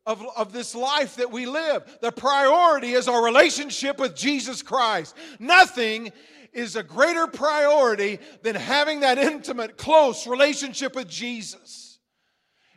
of, 0.07 0.25
of 0.37 0.53
this 0.53 0.75
life 0.75 1.17
that 1.17 1.31
we 1.31 1.47
live. 1.47 1.99
The 2.01 2.13
priority 2.13 2.93
is 2.93 3.07
our 3.07 3.25
relationship 3.25 3.99
with 4.01 4.17
Jesus 4.17 4.63
Christ. 4.63 5.17
Nothing 5.39 6.13
is 6.53 6.77
a 6.77 6.83
greater 6.83 7.27
priority 7.27 8.19
than 8.43 8.55
having 8.55 9.01
that 9.01 9.19
intimate, 9.19 9.77
close 9.77 10.27
relationship 10.27 10.95
with 10.95 11.09
Jesus. 11.09 11.99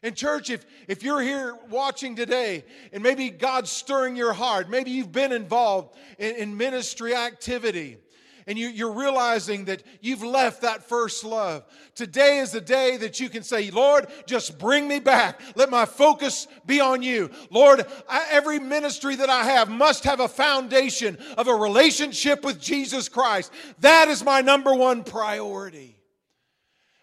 And, 0.01 0.15
church, 0.15 0.49
if, 0.49 0.65
if 0.87 1.01
you're 1.01 1.21
here 1.21 1.57
watching 1.69 2.15
today 2.15 2.65
and 2.91 3.01
maybe 3.01 3.29
God's 3.29 3.71
stirring 3.71 4.17
your 4.17 4.33
heart, 4.33 4.69
maybe 4.69 4.91
you've 4.91 5.13
been 5.13 5.31
involved 5.31 5.95
in, 6.19 6.35
in 6.35 6.57
ministry 6.57 7.15
activity 7.15 7.97
and 8.47 8.57
you, 8.57 8.67
you're 8.67 8.93
realizing 8.93 9.65
that 9.65 9.83
you've 10.01 10.23
left 10.23 10.61
that 10.61 10.83
first 10.83 11.23
love. 11.23 11.63
Today 11.95 12.39
is 12.39 12.51
the 12.51 12.61
day 12.61 12.97
that 12.97 13.19
you 13.19 13.29
can 13.29 13.43
say, 13.43 13.71
Lord, 13.71 14.07
just 14.25 14.57
bring 14.57 14.87
me 14.87 14.99
back. 14.99 15.39
Let 15.55 15.69
my 15.69 15.85
focus 15.85 16.47
be 16.65 16.79
on 16.79 17.01
you. 17.01 17.29
Lord, 17.49 17.85
I, 18.09 18.27
every 18.31 18.59
ministry 18.59 19.15
that 19.15 19.29
I 19.29 19.43
have 19.43 19.69
must 19.69 20.03
have 20.03 20.19
a 20.19 20.27
foundation 20.27 21.17
of 21.37 21.47
a 21.47 21.53
relationship 21.53 22.43
with 22.43 22.59
Jesus 22.59 23.09
Christ. 23.09 23.51
That 23.79 24.07
is 24.07 24.23
my 24.23 24.41
number 24.41 24.73
one 24.73 25.03
priority. 25.03 25.97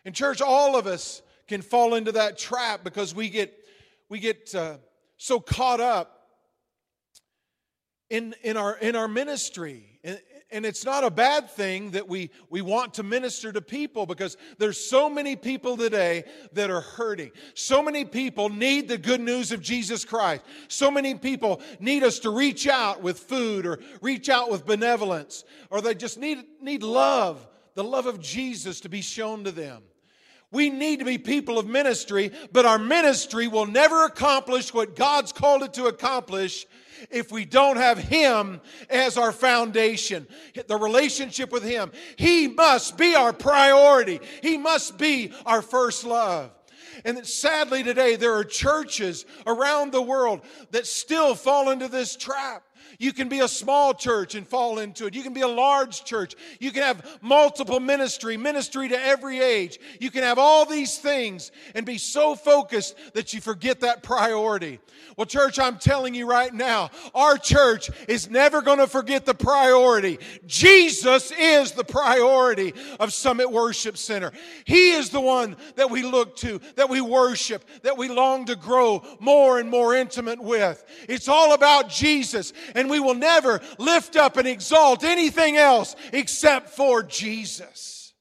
And, 0.04 0.14
church, 0.14 0.40
all 0.40 0.76
of 0.76 0.86
us 0.86 1.22
can 1.46 1.62
fall 1.62 1.94
into 1.94 2.12
that 2.12 2.38
trap 2.38 2.84
because 2.84 3.14
we 3.14 3.28
get, 3.28 3.52
we 4.08 4.18
get 4.18 4.54
uh, 4.54 4.76
so 5.16 5.40
caught 5.40 5.80
up 5.80 6.28
in, 8.08 8.34
in, 8.42 8.56
our, 8.56 8.76
in 8.78 8.96
our 8.96 9.08
ministry. 9.08 9.89
And, 10.52 10.66
it's 10.66 10.84
not 10.84 11.04
a 11.04 11.10
bad 11.10 11.50
thing 11.50 11.92
that 11.92 12.08
we, 12.08 12.30
we 12.48 12.60
want 12.60 12.94
to 12.94 13.02
minister 13.02 13.52
to 13.52 13.60
people 13.60 14.06
because 14.06 14.36
there's 14.58 14.78
so 14.78 15.10
many 15.10 15.36
people 15.36 15.76
today 15.76 16.24
that 16.52 16.70
are 16.70 16.80
hurting. 16.80 17.32
So 17.54 17.82
many 17.82 18.04
people 18.04 18.48
need 18.48 18.88
the 18.88 18.98
good 18.98 19.20
news 19.20 19.52
of 19.52 19.60
Jesus 19.60 20.04
Christ. 20.04 20.42
So 20.68 20.90
many 20.90 21.14
people 21.14 21.60
need 21.78 22.02
us 22.02 22.18
to 22.20 22.30
reach 22.30 22.66
out 22.66 23.02
with 23.02 23.18
food 23.18 23.66
or 23.66 23.80
reach 24.00 24.28
out 24.28 24.50
with 24.50 24.64
benevolence 24.66 25.44
or 25.70 25.80
they 25.80 25.94
just 25.94 26.18
need, 26.18 26.44
need 26.60 26.82
love, 26.82 27.46
the 27.74 27.84
love 27.84 28.06
of 28.06 28.20
Jesus 28.20 28.80
to 28.80 28.88
be 28.88 29.00
shown 29.00 29.44
to 29.44 29.52
them. 29.52 29.82
We 30.52 30.68
need 30.68 30.98
to 30.98 31.04
be 31.04 31.18
people 31.18 31.58
of 31.58 31.66
ministry, 31.66 32.32
but 32.52 32.66
our 32.66 32.78
ministry 32.78 33.46
will 33.46 33.66
never 33.66 34.04
accomplish 34.04 34.74
what 34.74 34.96
God's 34.96 35.32
called 35.32 35.62
it 35.62 35.72
to 35.74 35.86
accomplish 35.86 36.66
if 37.10 37.30
we 37.30 37.44
don't 37.44 37.76
have 37.76 37.98
Him 37.98 38.60
as 38.90 39.16
our 39.16 39.32
foundation, 39.32 40.26
the 40.66 40.76
relationship 40.76 41.52
with 41.52 41.62
Him. 41.62 41.92
He 42.16 42.48
must 42.48 42.98
be 42.98 43.14
our 43.14 43.32
priority, 43.32 44.20
He 44.42 44.58
must 44.58 44.98
be 44.98 45.32
our 45.46 45.62
first 45.62 46.04
love. 46.04 46.50
And 47.04 47.26
sadly, 47.26 47.82
today, 47.82 48.16
there 48.16 48.34
are 48.34 48.44
churches 48.44 49.24
around 49.46 49.92
the 49.92 50.02
world 50.02 50.40
that 50.70 50.86
still 50.86 51.34
fall 51.34 51.70
into 51.70 51.88
this 51.88 52.16
trap. 52.16 52.64
You 53.00 53.14
can 53.14 53.30
be 53.30 53.40
a 53.40 53.48
small 53.48 53.94
church 53.94 54.34
and 54.34 54.46
fall 54.46 54.78
into 54.78 55.06
it. 55.06 55.14
You 55.14 55.22
can 55.22 55.32
be 55.32 55.40
a 55.40 55.48
large 55.48 56.04
church. 56.04 56.34
You 56.58 56.70
can 56.70 56.82
have 56.82 57.18
multiple 57.22 57.80
ministry, 57.80 58.36
ministry 58.36 58.90
to 58.90 59.02
every 59.02 59.40
age. 59.40 59.80
You 59.98 60.10
can 60.10 60.22
have 60.22 60.38
all 60.38 60.66
these 60.66 60.98
things 60.98 61.50
and 61.74 61.86
be 61.86 61.96
so 61.96 62.34
focused 62.34 62.94
that 63.14 63.32
you 63.32 63.40
forget 63.40 63.80
that 63.80 64.02
priority. 64.02 64.80
Well, 65.16 65.24
church, 65.24 65.58
I'm 65.58 65.78
telling 65.78 66.14
you 66.14 66.26
right 66.26 66.52
now, 66.52 66.90
our 67.14 67.38
church 67.38 67.90
is 68.06 68.28
never 68.28 68.60
going 68.60 68.78
to 68.78 68.86
forget 68.86 69.24
the 69.24 69.34
priority. 69.34 70.18
Jesus 70.46 71.32
is 71.32 71.72
the 71.72 71.84
priority 71.84 72.74
of 72.98 73.14
Summit 73.14 73.50
Worship 73.50 73.96
Center. 73.96 74.30
He 74.66 74.90
is 74.90 75.08
the 75.08 75.22
one 75.22 75.56
that 75.76 75.90
we 75.90 76.02
look 76.02 76.36
to, 76.36 76.60
that 76.76 76.90
we 76.90 77.00
worship, 77.00 77.64
that 77.80 77.96
we 77.96 78.08
long 78.08 78.44
to 78.44 78.56
grow 78.56 79.02
more 79.20 79.58
and 79.58 79.70
more 79.70 79.94
intimate 79.94 80.38
with. 80.38 80.84
It's 81.08 81.28
all 81.28 81.54
about 81.54 81.88
Jesus 81.88 82.52
and 82.74 82.89
we 82.90 83.00
will 83.00 83.14
never 83.14 83.60
lift 83.78 84.16
up 84.16 84.36
and 84.36 84.46
exalt 84.46 85.04
anything 85.04 85.56
else 85.56 85.96
except 86.12 86.70
for 86.70 87.02
Jesus. 87.02 88.12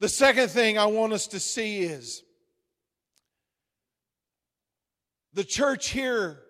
The 0.00 0.08
second 0.08 0.48
thing 0.50 0.78
I 0.78 0.86
want 0.86 1.12
us 1.12 1.26
to 1.28 1.40
see 1.40 1.80
is 1.80 2.22
the 5.34 5.44
church 5.44 5.90
here 5.90 6.40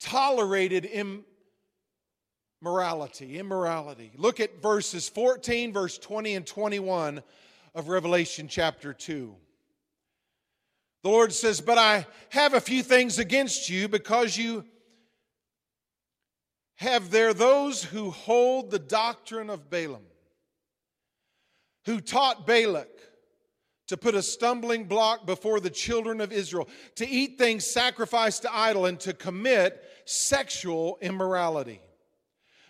tolerated 0.00 0.88
immorality. 2.62 3.38
Immorality. 3.38 4.12
Look 4.16 4.40
at 4.40 4.62
verses 4.62 5.08
14, 5.08 5.72
verse 5.72 5.98
20, 5.98 6.34
and 6.34 6.46
21 6.46 7.22
of 7.74 7.88
Revelation 7.88 8.48
chapter 8.48 8.92
2. 8.92 9.34
The 11.02 11.08
Lord 11.08 11.32
says, 11.32 11.60
But 11.60 11.78
I 11.78 12.06
have 12.30 12.54
a 12.54 12.60
few 12.60 12.82
things 12.82 13.18
against 13.18 13.68
you 13.68 13.88
because 13.88 14.36
you 14.36 14.64
have 16.78 17.10
there 17.10 17.34
those 17.34 17.82
who 17.82 18.10
hold 18.10 18.70
the 18.70 18.78
doctrine 18.78 19.50
of 19.50 19.68
Balaam, 19.68 20.04
who 21.86 22.00
taught 22.00 22.46
Balak 22.46 22.88
to 23.88 23.96
put 23.96 24.14
a 24.14 24.22
stumbling 24.22 24.84
block 24.84 25.26
before 25.26 25.58
the 25.60 25.70
children 25.70 26.20
of 26.20 26.30
Israel, 26.32 26.68
to 26.94 27.08
eat 27.08 27.36
things 27.36 27.64
sacrificed 27.64 28.42
to 28.42 28.54
idol, 28.54 28.86
and 28.86 29.00
to 29.00 29.12
commit 29.12 29.82
sexual 30.04 30.98
immorality. 31.00 31.80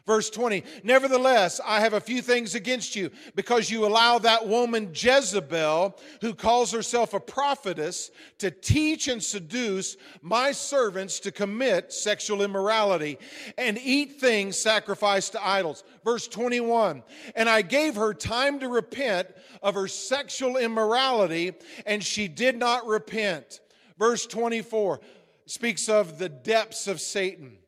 Verse 0.08 0.30
20, 0.30 0.64
nevertheless, 0.84 1.60
I 1.62 1.80
have 1.80 1.92
a 1.92 2.00
few 2.00 2.22
things 2.22 2.54
against 2.54 2.96
you 2.96 3.10
because 3.34 3.70
you 3.70 3.84
allow 3.84 4.18
that 4.18 4.48
woman 4.48 4.92
Jezebel, 4.94 6.00
who 6.22 6.34
calls 6.34 6.72
herself 6.72 7.12
a 7.12 7.20
prophetess, 7.20 8.10
to 8.38 8.50
teach 8.50 9.08
and 9.08 9.22
seduce 9.22 9.98
my 10.22 10.50
servants 10.50 11.20
to 11.20 11.30
commit 11.30 11.92
sexual 11.92 12.40
immorality 12.40 13.18
and 13.58 13.76
eat 13.76 14.18
things 14.18 14.58
sacrificed 14.58 15.32
to 15.32 15.46
idols. 15.46 15.84
Verse 16.06 16.26
21, 16.26 17.02
and 17.36 17.46
I 17.46 17.60
gave 17.60 17.94
her 17.96 18.14
time 18.14 18.60
to 18.60 18.68
repent 18.68 19.28
of 19.62 19.74
her 19.74 19.88
sexual 19.88 20.56
immorality, 20.56 21.52
and 21.84 22.02
she 22.02 22.28
did 22.28 22.56
not 22.56 22.86
repent. 22.86 23.60
Verse 23.98 24.26
24 24.26 25.00
speaks 25.44 25.90
of 25.90 26.18
the 26.18 26.30
depths 26.30 26.88
of 26.88 26.98
Satan. 26.98 27.58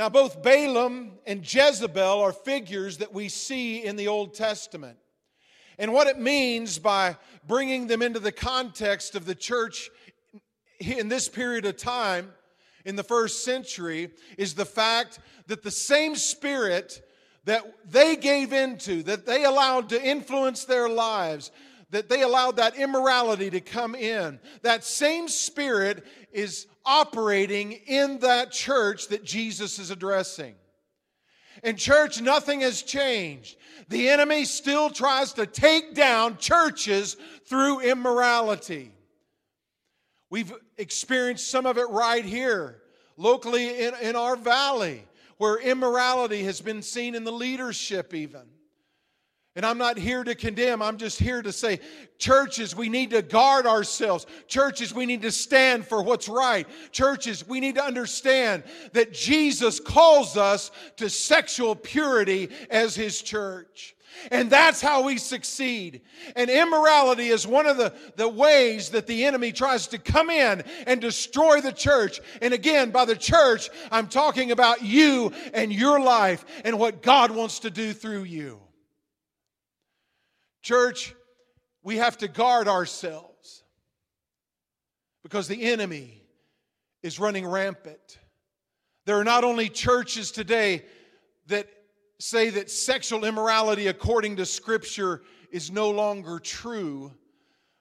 Now, 0.00 0.08
both 0.08 0.42
Balaam 0.42 1.18
and 1.26 1.42
Jezebel 1.42 2.20
are 2.22 2.32
figures 2.32 2.96
that 2.96 3.12
we 3.12 3.28
see 3.28 3.84
in 3.84 3.96
the 3.96 4.08
Old 4.08 4.32
Testament. 4.32 4.96
And 5.78 5.92
what 5.92 6.06
it 6.06 6.18
means 6.18 6.78
by 6.78 7.18
bringing 7.46 7.86
them 7.86 8.00
into 8.00 8.18
the 8.18 8.32
context 8.32 9.14
of 9.14 9.26
the 9.26 9.34
church 9.34 9.90
in 10.78 11.10
this 11.10 11.28
period 11.28 11.66
of 11.66 11.76
time 11.76 12.32
in 12.86 12.96
the 12.96 13.02
first 13.02 13.44
century 13.44 14.08
is 14.38 14.54
the 14.54 14.64
fact 14.64 15.18
that 15.48 15.62
the 15.62 15.70
same 15.70 16.16
spirit 16.16 17.02
that 17.44 17.70
they 17.84 18.16
gave 18.16 18.54
into, 18.54 19.02
that 19.02 19.26
they 19.26 19.44
allowed 19.44 19.90
to 19.90 20.02
influence 20.02 20.64
their 20.64 20.88
lives, 20.88 21.50
that 21.90 22.08
they 22.08 22.22
allowed 22.22 22.56
that 22.56 22.74
immorality 22.74 23.50
to 23.50 23.60
come 23.60 23.94
in, 23.94 24.40
that 24.62 24.82
same 24.82 25.28
spirit 25.28 26.06
is 26.32 26.68
operating 26.84 27.72
in 27.72 28.18
that 28.20 28.52
church 28.52 29.08
that 29.08 29.24
Jesus 29.24 29.78
is 29.78 29.90
addressing. 29.90 30.54
In 31.62 31.76
church, 31.76 32.20
nothing 32.20 32.60
has 32.60 32.82
changed. 32.82 33.56
The 33.88 34.08
enemy 34.08 34.44
still 34.44 34.88
tries 34.88 35.32
to 35.34 35.46
take 35.46 35.94
down 35.94 36.38
churches 36.38 37.16
through 37.46 37.80
immorality. 37.80 38.92
We've 40.30 40.52
experienced 40.78 41.50
some 41.50 41.66
of 41.66 41.76
it 41.76 41.88
right 41.90 42.24
here, 42.24 42.80
locally 43.16 43.84
in, 43.84 43.94
in 44.00 44.16
our 44.16 44.36
valley, 44.36 45.04
where 45.38 45.56
immorality 45.56 46.44
has 46.44 46.60
been 46.60 46.82
seen 46.82 47.14
in 47.14 47.24
the 47.24 47.32
leadership, 47.32 48.14
even. 48.14 48.42
And 49.60 49.66
I'm 49.66 49.76
not 49.76 49.98
here 49.98 50.24
to 50.24 50.34
condemn, 50.34 50.80
I'm 50.80 50.96
just 50.96 51.18
here 51.18 51.42
to 51.42 51.52
say, 51.52 51.80
churches, 52.16 52.74
we 52.74 52.88
need 52.88 53.10
to 53.10 53.20
guard 53.20 53.66
ourselves. 53.66 54.24
Churches, 54.48 54.94
we 54.94 55.04
need 55.04 55.20
to 55.20 55.30
stand 55.30 55.86
for 55.86 56.02
what's 56.02 56.30
right. 56.30 56.66
Churches, 56.92 57.46
we 57.46 57.60
need 57.60 57.74
to 57.74 57.84
understand 57.84 58.62
that 58.94 59.12
Jesus 59.12 59.78
calls 59.78 60.38
us 60.38 60.70
to 60.96 61.10
sexual 61.10 61.76
purity 61.76 62.48
as 62.70 62.94
His 62.96 63.20
church. 63.20 63.94
And 64.30 64.48
that's 64.48 64.80
how 64.80 65.02
we 65.02 65.18
succeed. 65.18 66.00
And 66.36 66.48
immorality 66.48 67.28
is 67.28 67.46
one 67.46 67.66
of 67.66 67.76
the, 67.76 67.92
the 68.16 68.30
ways 68.30 68.88
that 68.92 69.06
the 69.06 69.26
enemy 69.26 69.52
tries 69.52 69.88
to 69.88 69.98
come 69.98 70.30
in 70.30 70.64
and 70.86 71.02
destroy 71.02 71.60
the 71.60 71.70
church. 71.70 72.18
And 72.40 72.54
again, 72.54 72.92
by 72.92 73.04
the 73.04 73.14
church, 73.14 73.68
I'm 73.92 74.06
talking 74.06 74.52
about 74.52 74.82
you 74.82 75.34
and 75.52 75.70
your 75.70 76.00
life 76.00 76.46
and 76.64 76.78
what 76.78 77.02
God 77.02 77.30
wants 77.30 77.58
to 77.58 77.70
do 77.70 77.92
through 77.92 78.22
you. 78.22 78.58
Church, 80.62 81.14
we 81.82 81.96
have 81.96 82.18
to 82.18 82.28
guard 82.28 82.68
ourselves 82.68 83.64
because 85.22 85.48
the 85.48 85.62
enemy 85.62 86.22
is 87.02 87.18
running 87.18 87.46
rampant. 87.46 88.18
There 89.06 89.18
are 89.18 89.24
not 89.24 89.44
only 89.44 89.68
churches 89.68 90.30
today 90.30 90.84
that 91.46 91.66
say 92.18 92.50
that 92.50 92.70
sexual 92.70 93.24
immorality 93.24 93.86
according 93.86 94.36
to 94.36 94.46
Scripture 94.46 95.22
is 95.50 95.70
no 95.70 95.90
longer 95.90 96.38
true, 96.38 97.12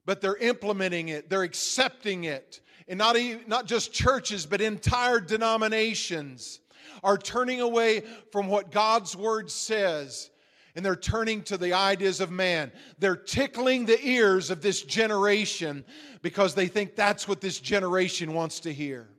but 0.06 0.22
they're 0.22 0.38
implementing 0.38 1.10
it, 1.10 1.30
they're 1.30 1.44
accepting 1.44 2.24
it. 2.24 2.62
And 2.88 2.98
not, 2.98 3.18
even, 3.18 3.44
not 3.48 3.68
just 3.68 3.94
churches, 3.94 4.48
but 4.48 4.62
entire 4.62 5.20
denominations 5.20 6.60
are 7.04 7.18
turning 7.18 7.62
away 7.62 8.02
from 8.32 8.48
what 8.48 8.72
God's 8.72 9.15
Word 9.15 9.52
says 9.52 10.32
and 10.80 10.86
they're 10.86 10.96
turning 10.96 11.42
to 11.44 11.58
the 11.58 11.74
ideas 11.74 12.22
of 12.22 12.32
man. 12.32 12.72
They're 13.00 13.18
tickling 13.18 13.86
the 13.86 14.02
ears 14.02 14.50
of 14.50 14.62
this 14.62 14.82
generation 14.82 15.84
because 16.22 16.56
they 16.56 16.68
think 16.68 16.96
that's 16.96 17.28
what 17.28 17.42
this 17.42 17.60
generation 17.60 18.34
wants 18.34 18.62
to 18.62 18.72
hear. 18.72 19.10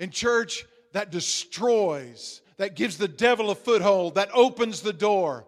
In 0.00 0.10
church, 0.10 0.64
that 0.94 1.12
destroys, 1.12 2.42
that 2.56 2.74
gives 2.74 2.98
the 2.98 3.06
devil 3.06 3.52
a 3.52 3.54
foothold, 3.54 4.16
that 4.16 4.30
opens 4.34 4.80
the 4.80 4.92
door. 4.92 5.46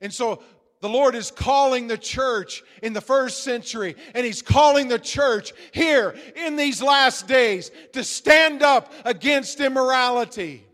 And 0.00 0.12
so 0.12 0.42
the 0.80 0.88
Lord 0.88 1.14
is 1.14 1.30
calling 1.30 1.86
the 1.86 1.96
church 1.96 2.64
in 2.82 2.94
the 2.94 3.00
first 3.00 3.44
century, 3.44 3.94
and 4.12 4.26
He's 4.26 4.42
calling 4.42 4.88
the 4.88 4.98
church 4.98 5.52
here 5.70 6.16
in 6.34 6.56
these 6.56 6.82
last 6.82 7.28
days 7.28 7.70
to 7.92 8.02
stand 8.02 8.60
up 8.60 8.92
against 9.04 9.60
immorality 9.60 10.66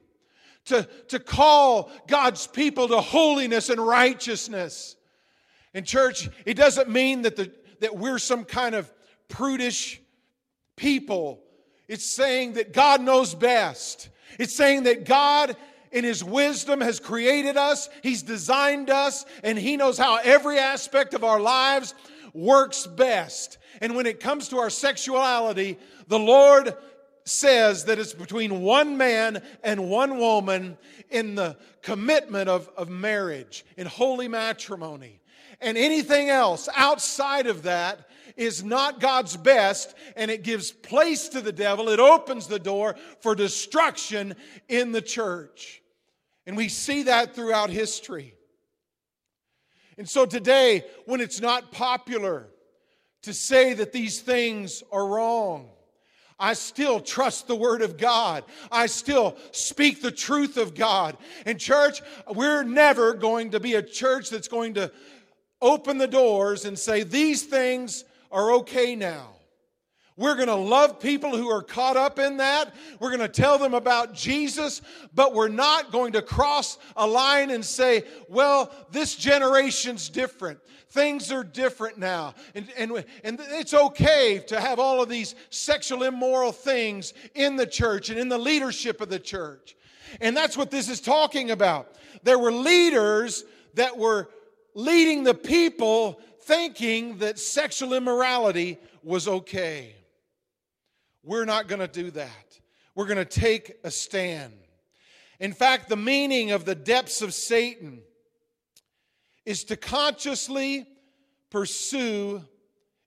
to, 0.71 0.89
to 1.09 1.21
call 1.21 1.91
God's 2.09 2.47
people 2.47 2.89
to 2.89 3.01
holiness 3.01 3.69
and 3.69 3.81
righteousness. 3.81 4.97
In 5.75 5.85
church, 5.85 6.29
it 6.45 6.55
doesn't 6.55 6.89
mean 6.89 7.23
that, 7.23 7.37
the, 7.37 7.53
that 7.81 7.97
we're 7.97 8.19
some 8.19 8.45
kind 8.45 8.75
of 8.75 8.91
prudish 9.29 10.01
people. 10.77 11.43
It's 11.87 12.07
saying 12.07 12.55
that 12.55 12.73
God 12.73 13.03
knows 13.03 13.35
best. 13.35 14.09
It's 14.39 14.55
saying 14.55 14.85
that 14.85 15.05
God, 15.05 15.57
in 15.93 16.05
His 16.05 16.25
wisdom, 16.25 16.81
has 16.81 16.99
created 16.99 17.57
us, 17.57 17.89
He's 18.03 18.23
designed 18.23 18.91
us, 18.91 19.27
and 19.45 19.59
He 19.59 19.77
knows 19.77 19.99
how 19.99 20.19
every 20.23 20.59
aspect 20.59 21.15
of 21.15 21.25
our 21.25 21.41
lives 21.41 21.95
works 22.33 22.87
best. 22.87 23.59
And 23.81 23.95
when 23.95 24.07
it 24.07 24.21
comes 24.21 24.49
to 24.49 24.59
our 24.59 24.71
sexuality, 24.71 25.79
the 26.09 26.19
Lord 26.19 26.75
says 27.25 27.85
that 27.85 27.99
it's 27.99 28.13
between 28.13 28.63
one 28.63 28.97
man 28.97 29.43
and 29.63 29.89
one 29.89 30.19
woman 30.19 30.77
in 31.11 31.35
the 31.35 31.57
commitment 31.83 32.49
of, 32.49 32.69
of 32.77 32.89
marriage, 32.89 33.65
in 33.77 33.87
holy 33.87 34.29
matrimony. 34.29 35.21
And 35.61 35.77
anything 35.77 36.31
else 36.31 36.69
outside 36.75 37.47
of 37.47 37.65
that 37.65 38.09
is 38.37 38.65
not 38.65 39.01
God's 39.01 39.37
best, 39.37 39.95
and 40.17 40.31
it 40.31 40.43
gives 40.43 40.71
place 40.71 41.29
to 41.31 41.41
the 41.41 41.53
devil. 41.53 41.89
It 41.89 42.01
opens 42.01 42.47
the 42.47 42.59
door 42.59 42.97
for 43.21 43.35
destruction 43.35 44.35
in 44.69 44.93
the 44.93 45.03
church. 45.03 45.83
And 46.47 46.57
we 46.57 46.69
see 46.69 47.05
that 47.05 47.35
throughout 47.35 47.71
history. 47.71 48.35
And 49.99 50.09
so 50.09 50.25
today, 50.25 50.85
when 51.05 51.21
it's 51.21 51.41
not 51.41 51.73
popular 51.73 52.49
to 53.23 53.35
say 53.35 53.75
that 53.75 53.93
these 53.93 54.21
things 54.21 54.83
are 54.91 55.07
wrong, 55.07 55.69
I 56.41 56.55
still 56.55 56.99
trust 56.99 57.47
the 57.47 57.55
Word 57.55 57.83
of 57.83 57.99
God. 57.99 58.45
I 58.73 58.87
still 58.87 59.37
speak 59.53 60.01
the 60.01 60.11
truth 60.11 60.57
of 60.57 60.75
God. 60.75 61.19
And, 61.45 61.61
church, 61.61 62.01
we're 62.35 62.65
never 62.65 63.13
going 63.13 63.51
to 63.51 63.61
be 63.61 63.75
a 63.75 63.83
church 63.83 64.31
that's 64.31 64.49
going 64.49 64.75
to 64.75 64.91
open 65.61 65.99
the 65.99 66.09
doors 66.09 66.65
and 66.65 66.79
say, 66.79 67.03
these 67.03 67.43
things 67.43 68.05
are 68.33 68.53
okay 68.55 68.97
now. 68.97 69.29
We're 70.17 70.35
going 70.35 70.49
to 70.49 70.55
love 70.55 71.01
people 71.01 71.35
who 71.35 71.49
are 71.49 71.63
caught 71.63 71.97
up 71.97 72.19
in 72.19 72.39
that. 72.39 72.75
We're 72.99 73.09
going 73.09 73.21
to 73.21 73.29
tell 73.29 73.57
them 73.57 73.73
about 73.73 74.13
Jesus, 74.13 74.83
but 75.15 75.35
we're 75.35 75.49
not 75.49 75.93
going 75.93 76.13
to 76.13 76.21
cross 76.21 76.77
a 76.95 77.07
line 77.07 77.51
and 77.51 77.65
say, 77.65 78.05
well, 78.29 78.71
this 78.91 79.17
generation's 79.17 80.11
different. 80.11 80.59
Things 80.91 81.31
are 81.31 81.45
different 81.45 81.99
now. 81.99 82.35
And, 82.55 82.69
and, 82.77 83.05
and 83.23 83.41
it's 83.41 83.75
okay 83.75 84.43
to 84.49 84.61
have 84.61 84.81
all 84.81 85.01
of 85.01 85.09
these 85.09 85.37
sexual 85.49 86.03
immoral 86.03 86.51
things 86.51 87.15
in 87.35 87.55
the 87.55 87.67
church 87.67 88.11
and 88.11 88.19
in 88.19 88.29
the 88.29 88.39
leadership 88.39 89.01
of 89.01 89.09
the 89.09 89.21
church. 89.21 89.77
And 90.21 90.37
that's 90.37 90.57
what 90.57 90.73
this 90.73 90.89
is 90.89 91.01
talking 91.01 91.53
about. 91.53 91.95
There 92.25 92.39
were 92.39 92.51
leaders 92.51 93.45
that 93.75 93.97
were 93.97 94.31
leading 94.75 95.23
the 95.23 95.35
people 95.35 96.21
thinking 96.41 97.19
that 97.19 97.39
sexual 97.39 97.95
immorality 97.95 98.77
was 99.05 99.29
okay. 99.29 99.95
We're 101.23 101.45
not 101.45 101.69
going 101.69 101.81
to 101.81 101.89
do 101.89 102.11
that. 102.13 102.61
We're 102.97 103.07
going 103.07 103.19
to 103.19 103.25
take 103.25 103.77
a 103.85 103.93
stand. 103.93 104.55
In 105.39 105.53
fact, 105.53 105.89
the 105.89 105.97
meaning 105.97 106.51
of 106.51 106.65
the 106.65 106.75
depths 106.75 107.23
of 107.23 107.33
Satan 107.33 108.03
is 109.45 109.65
to 109.65 109.77
consciously 109.77 110.87
pursue 111.51 112.43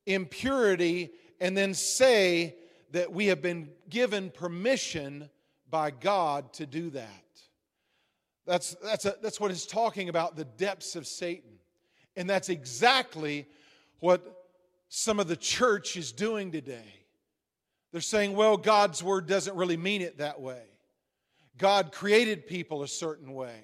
impurity 0.06 1.12
and 1.40 1.56
then 1.56 1.74
say 1.74 2.56
that 2.92 3.12
we 3.12 3.28
have 3.28 3.42
been 3.42 3.70
given 3.90 4.30
permission 4.30 5.30
by 5.70 5.92
God 5.92 6.54
to 6.54 6.66
do 6.66 6.90
that. 6.92 7.10
That's, 8.46 8.76
that's, 8.84 9.06
a, 9.06 9.16
that's 9.22 9.40
what 9.40 9.52
it's 9.52 9.66
talking 9.66 10.10
about 10.10 10.36
the 10.36 10.46
depths 10.46 10.96
of 10.96 11.08
Satan. 11.08 11.60
And 12.16 12.30
that's 12.30 12.50
exactly 12.50 13.48
what 14.00 14.48
some 14.90 15.20
of 15.20 15.28
the 15.28 15.36
church 15.36 15.98
is 15.98 16.12
doing 16.12 16.52
today. 16.52 17.04
They're 17.92 18.02
saying, 18.02 18.36
well, 18.36 18.58
God's 18.58 19.02
word 19.02 19.28
doesn't 19.28 19.56
really 19.56 19.78
mean 19.78 20.02
it 20.02 20.18
that 20.18 20.42
way. 20.42 20.62
God 21.58 21.92
created 21.92 22.48
people 22.48 22.84
a 22.84 22.88
certain 22.88 23.34
way. 23.34 23.62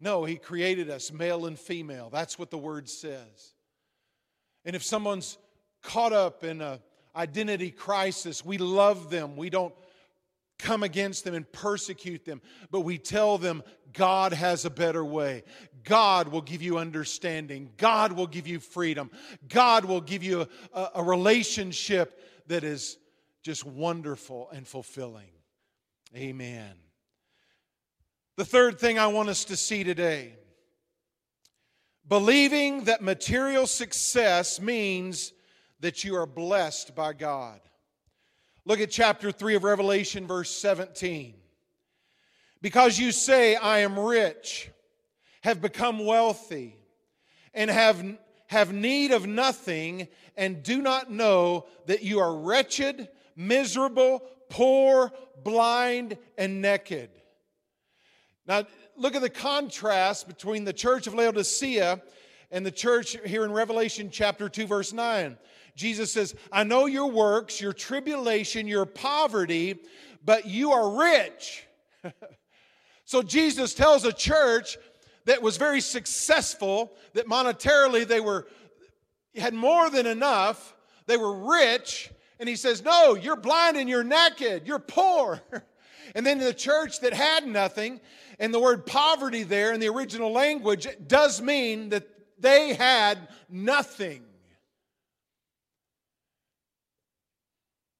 No, 0.00 0.24
He 0.24 0.36
created 0.36 0.90
us 0.90 1.12
male 1.12 1.46
and 1.46 1.58
female. 1.58 2.10
That's 2.10 2.38
what 2.38 2.50
the 2.50 2.58
word 2.58 2.88
says. 2.88 3.54
And 4.64 4.74
if 4.74 4.82
someone's 4.82 5.38
caught 5.82 6.12
up 6.12 6.44
in 6.44 6.60
an 6.60 6.80
identity 7.14 7.70
crisis, 7.70 8.44
we 8.44 8.58
love 8.58 9.10
them. 9.10 9.36
We 9.36 9.50
don't 9.50 9.74
come 10.58 10.82
against 10.82 11.24
them 11.24 11.34
and 11.34 11.50
persecute 11.52 12.24
them, 12.24 12.40
but 12.70 12.80
we 12.80 12.96
tell 12.96 13.38
them 13.38 13.62
God 13.92 14.32
has 14.32 14.64
a 14.64 14.70
better 14.70 15.04
way. 15.04 15.42
God 15.82 16.28
will 16.28 16.40
give 16.40 16.62
you 16.62 16.78
understanding. 16.78 17.70
God 17.76 18.12
will 18.12 18.26
give 18.26 18.46
you 18.46 18.60
freedom. 18.60 19.10
God 19.48 19.84
will 19.84 20.00
give 20.00 20.22
you 20.22 20.46
a, 20.72 20.88
a 20.96 21.02
relationship 21.02 22.20
that 22.46 22.64
is 22.64 22.98
just 23.42 23.64
wonderful 23.64 24.48
and 24.50 24.66
fulfilling. 24.66 25.28
Amen. 26.16 26.83
The 28.36 28.44
third 28.44 28.80
thing 28.80 28.98
I 28.98 29.06
want 29.06 29.28
us 29.28 29.44
to 29.46 29.56
see 29.56 29.84
today 29.84 30.34
believing 32.06 32.84
that 32.84 33.00
material 33.00 33.66
success 33.66 34.60
means 34.60 35.32
that 35.80 36.04
you 36.04 36.16
are 36.16 36.26
blessed 36.26 36.94
by 36.94 37.12
God. 37.12 37.60
Look 38.66 38.80
at 38.80 38.90
chapter 38.90 39.30
3 39.30 39.54
of 39.54 39.64
Revelation, 39.64 40.26
verse 40.26 40.50
17. 40.50 41.34
Because 42.60 42.98
you 42.98 43.12
say, 43.12 43.56
I 43.56 43.80
am 43.80 43.98
rich, 43.98 44.70
have 45.42 45.60
become 45.60 46.04
wealthy, 46.04 46.76
and 47.52 47.70
have, 47.70 48.04
have 48.48 48.72
need 48.72 49.12
of 49.12 49.26
nothing, 49.26 50.08
and 50.36 50.62
do 50.62 50.82
not 50.82 51.10
know 51.10 51.66
that 51.86 52.02
you 52.02 52.20
are 52.20 52.34
wretched, 52.34 53.08
miserable, 53.36 54.22
poor, 54.48 55.12
blind, 55.42 56.16
and 56.36 56.60
naked. 56.62 57.10
Now, 58.46 58.64
look 58.96 59.14
at 59.14 59.22
the 59.22 59.30
contrast 59.30 60.28
between 60.28 60.64
the 60.64 60.72
church 60.72 61.06
of 61.06 61.14
Laodicea 61.14 62.00
and 62.50 62.64
the 62.64 62.70
church 62.70 63.16
here 63.24 63.44
in 63.44 63.52
Revelation 63.52 64.10
chapter 64.10 64.48
2, 64.48 64.66
verse 64.66 64.92
9. 64.92 65.36
Jesus 65.74 66.12
says, 66.12 66.34
I 66.52 66.62
know 66.62 66.86
your 66.86 67.10
works, 67.10 67.60
your 67.60 67.72
tribulation, 67.72 68.68
your 68.68 68.86
poverty, 68.86 69.80
but 70.24 70.46
you 70.46 70.72
are 70.72 70.96
rich. 70.96 71.66
so 73.04 73.22
Jesus 73.22 73.74
tells 73.74 74.04
a 74.04 74.12
church 74.12 74.76
that 75.24 75.42
was 75.42 75.56
very 75.56 75.80
successful, 75.80 76.92
that 77.14 77.26
monetarily 77.26 78.06
they 78.06 78.20
were 78.20 78.46
had 79.36 79.54
more 79.54 79.90
than 79.90 80.06
enough, 80.06 80.76
they 81.06 81.16
were 81.16 81.34
rich, 81.48 82.10
and 82.38 82.48
he 82.48 82.56
says, 82.56 82.84
No, 82.84 83.14
you're 83.14 83.36
blind 83.36 83.76
and 83.76 83.88
you're 83.88 84.04
naked, 84.04 84.66
you're 84.66 84.78
poor. 84.78 85.40
and 86.14 86.24
then 86.24 86.38
the 86.38 86.54
church 86.54 87.00
that 87.00 87.12
had 87.12 87.46
nothing, 87.46 88.00
and 88.38 88.54
the 88.54 88.60
word 88.60 88.86
poverty 88.86 89.42
there 89.42 89.72
in 89.72 89.80
the 89.80 89.88
original 89.88 90.30
language 90.32 90.86
does 91.06 91.42
mean 91.42 91.88
that 91.90 92.06
they 92.38 92.74
had 92.74 93.28
nothing. 93.48 94.22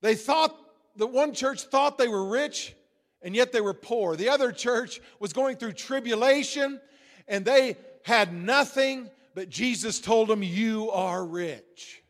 They 0.00 0.14
thought, 0.14 0.54
the 0.96 1.06
one 1.06 1.32
church 1.32 1.62
thought 1.62 1.98
they 1.98 2.08
were 2.08 2.26
rich, 2.26 2.74
and 3.22 3.34
yet 3.34 3.52
they 3.52 3.60
were 3.60 3.74
poor. 3.74 4.16
The 4.16 4.28
other 4.28 4.52
church 4.52 5.00
was 5.18 5.32
going 5.32 5.56
through 5.56 5.72
tribulation, 5.72 6.80
and 7.26 7.44
they 7.44 7.76
had 8.04 8.32
nothing, 8.32 9.10
but 9.34 9.48
Jesus 9.48 10.00
told 10.00 10.28
them, 10.28 10.42
You 10.42 10.90
are 10.90 11.24
rich. 11.24 12.02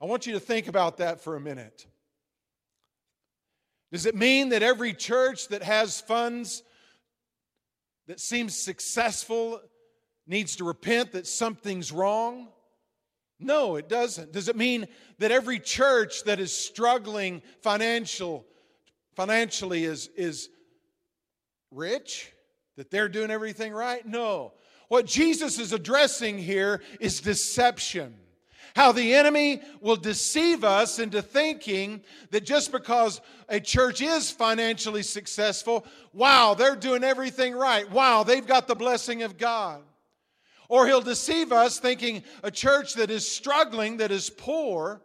I 0.00 0.04
want 0.04 0.26
you 0.26 0.34
to 0.34 0.40
think 0.40 0.68
about 0.68 0.98
that 0.98 1.20
for 1.22 1.36
a 1.36 1.40
minute. 1.40 1.86
Does 3.94 4.06
it 4.06 4.16
mean 4.16 4.48
that 4.48 4.64
every 4.64 4.92
church 4.92 5.46
that 5.50 5.62
has 5.62 6.00
funds 6.00 6.64
that 8.08 8.18
seems 8.18 8.58
successful 8.58 9.60
needs 10.26 10.56
to 10.56 10.64
repent 10.64 11.12
that 11.12 11.28
something's 11.28 11.92
wrong? 11.92 12.48
No, 13.38 13.76
it 13.76 13.88
doesn't. 13.88 14.32
Does 14.32 14.48
it 14.48 14.56
mean 14.56 14.88
that 15.20 15.30
every 15.30 15.60
church 15.60 16.24
that 16.24 16.40
is 16.40 16.52
struggling 16.52 17.40
financial, 17.62 18.44
financially 19.14 19.84
is, 19.84 20.10
is 20.16 20.48
rich? 21.70 22.32
That 22.76 22.90
they're 22.90 23.08
doing 23.08 23.30
everything 23.30 23.72
right? 23.72 24.04
No. 24.04 24.54
What 24.88 25.06
Jesus 25.06 25.60
is 25.60 25.72
addressing 25.72 26.36
here 26.36 26.82
is 26.98 27.20
deception. 27.20 28.16
How 28.74 28.92
the 28.92 29.14
enemy 29.14 29.62
will 29.80 29.96
deceive 29.96 30.64
us 30.64 30.98
into 30.98 31.22
thinking 31.22 32.02
that 32.30 32.44
just 32.44 32.72
because 32.72 33.20
a 33.48 33.60
church 33.60 34.00
is 34.00 34.30
financially 34.30 35.02
successful, 35.02 35.86
wow, 36.12 36.54
they're 36.54 36.76
doing 36.76 37.04
everything 37.04 37.54
right. 37.54 37.90
Wow, 37.90 38.22
they've 38.22 38.46
got 38.46 38.66
the 38.66 38.74
blessing 38.74 39.22
of 39.22 39.38
God. 39.38 39.82
Or 40.68 40.86
he'll 40.86 41.00
deceive 41.00 41.52
us 41.52 41.78
thinking 41.78 42.22
a 42.42 42.50
church 42.50 42.94
that 42.94 43.10
is 43.10 43.28
struggling, 43.28 43.98
that 43.98 44.10
is 44.10 44.30
poor, 44.30 45.02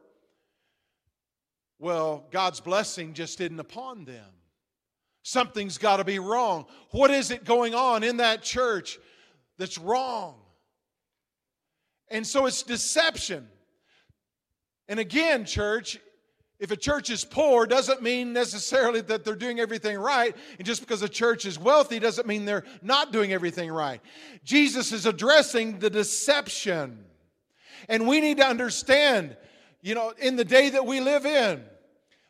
well, 1.79 2.25
God's 2.29 2.59
blessing 2.59 3.13
just 3.13 3.39
isn't 3.39 3.59
upon 3.59 4.03
them. 4.03 4.25
Something's 5.23 5.77
got 5.77 5.97
to 5.97 6.03
be 6.03 6.19
wrong. 6.19 6.65
What 6.91 7.09
is 7.09 7.31
it 7.31 7.45
going 7.45 7.73
on 7.73 8.03
in 8.03 8.17
that 8.17 8.43
church 8.43 8.99
that's 9.57 9.77
wrong? 9.77 10.35
And 12.11 12.25
so 12.25 12.45
it's 12.45 12.63
deception. 12.63 13.47
And 14.87 14.99
again, 14.99 15.45
church, 15.45 15.99
if 16.59 16.71
a 16.71 16.75
church 16.75 17.09
is 17.09 17.23
poor, 17.23 17.65
doesn't 17.65 18.01
mean 18.01 18.33
necessarily 18.33 19.01
that 19.01 19.23
they're 19.23 19.35
doing 19.35 19.59
everything 19.59 19.97
right. 19.97 20.35
And 20.57 20.65
just 20.65 20.81
because 20.81 21.01
a 21.01 21.09
church 21.09 21.45
is 21.45 21.59
wealthy 21.59 21.99
doesn't 21.99 22.27
mean 22.27 22.45
they're 22.45 22.65
not 22.81 23.13
doing 23.13 23.31
everything 23.31 23.71
right. 23.71 24.01
Jesus 24.43 24.91
is 24.91 25.05
addressing 25.05 25.79
the 25.79 25.89
deception. 25.89 27.05
And 27.87 28.07
we 28.07 28.19
need 28.19 28.37
to 28.37 28.45
understand, 28.45 29.37
you 29.81 29.95
know, 29.95 30.13
in 30.17 30.35
the 30.35 30.43
day 30.43 30.69
that 30.69 30.85
we 30.85 30.99
live 30.99 31.25
in, 31.25 31.63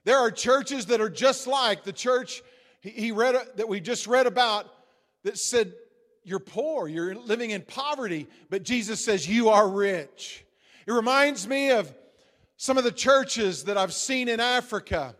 there 0.04 0.18
are 0.18 0.30
churches 0.30 0.88
that 0.88 1.02
are 1.02 1.10
just 1.10 1.48
like 1.48 1.84
the 1.84 1.94
church 1.94 2.44
he 2.82 3.12
read 3.12 3.36
that 3.56 3.68
we 3.68 3.80
just 3.80 4.08
read 4.08 4.26
about 4.26 4.65
that 5.24 5.38
said, 5.38 5.74
You're 6.30 6.38
poor, 6.38 6.88
you're 6.88 7.15
living 7.15 7.50
in 7.50 7.63
poverty, 7.63 8.28
but 8.52 8.62
Jesus 8.62 9.04
says, 9.04 9.28
You 9.28 9.50
are 9.50 9.68
rich. 9.68 10.46
It 10.86 10.92
reminds 10.92 11.48
me 11.48 11.72
of 11.72 11.92
some 12.56 12.78
of 12.78 12.84
the 12.84 12.92
churches 12.92 13.63
that 13.63 13.80
I've 13.80 13.94
seen 13.94 14.30
in 14.30 14.39
Africa. 14.39 15.15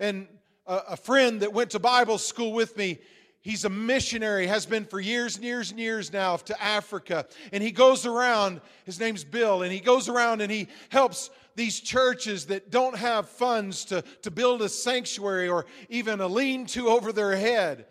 And 0.00 0.26
a, 0.66 0.78
a 0.88 0.96
friend 0.96 1.42
that 1.42 1.52
went 1.52 1.70
to 1.70 1.78
Bible 1.78 2.18
school 2.18 2.52
with 2.52 2.76
me, 2.76 2.98
he's 3.42 3.64
a 3.64 3.70
missionary, 3.70 4.48
has 4.48 4.66
been 4.66 4.86
for 4.86 4.98
years 4.98 5.36
and 5.36 5.44
years 5.44 5.70
and 5.70 5.78
years 5.78 6.12
now 6.12 6.36
to 6.38 6.60
Africa. 6.60 7.26
And 7.52 7.62
he 7.62 7.70
goes 7.70 8.04
around, 8.04 8.60
his 8.84 8.98
name's 8.98 9.22
Bill, 9.22 9.62
and 9.62 9.72
he 9.72 9.78
goes 9.78 10.08
around 10.08 10.40
and 10.40 10.50
he 10.50 10.66
helps 10.88 11.30
these 11.54 11.78
churches 11.78 12.46
that 12.46 12.72
don't 12.72 12.96
have 12.96 13.28
funds 13.28 13.84
to, 13.84 14.02
to 14.22 14.32
build 14.32 14.62
a 14.62 14.68
sanctuary 14.68 15.48
or 15.48 15.66
even 15.88 16.20
a 16.20 16.26
lean 16.26 16.66
to 16.66 16.88
over 16.88 17.12
their 17.12 17.36
head. 17.36 17.86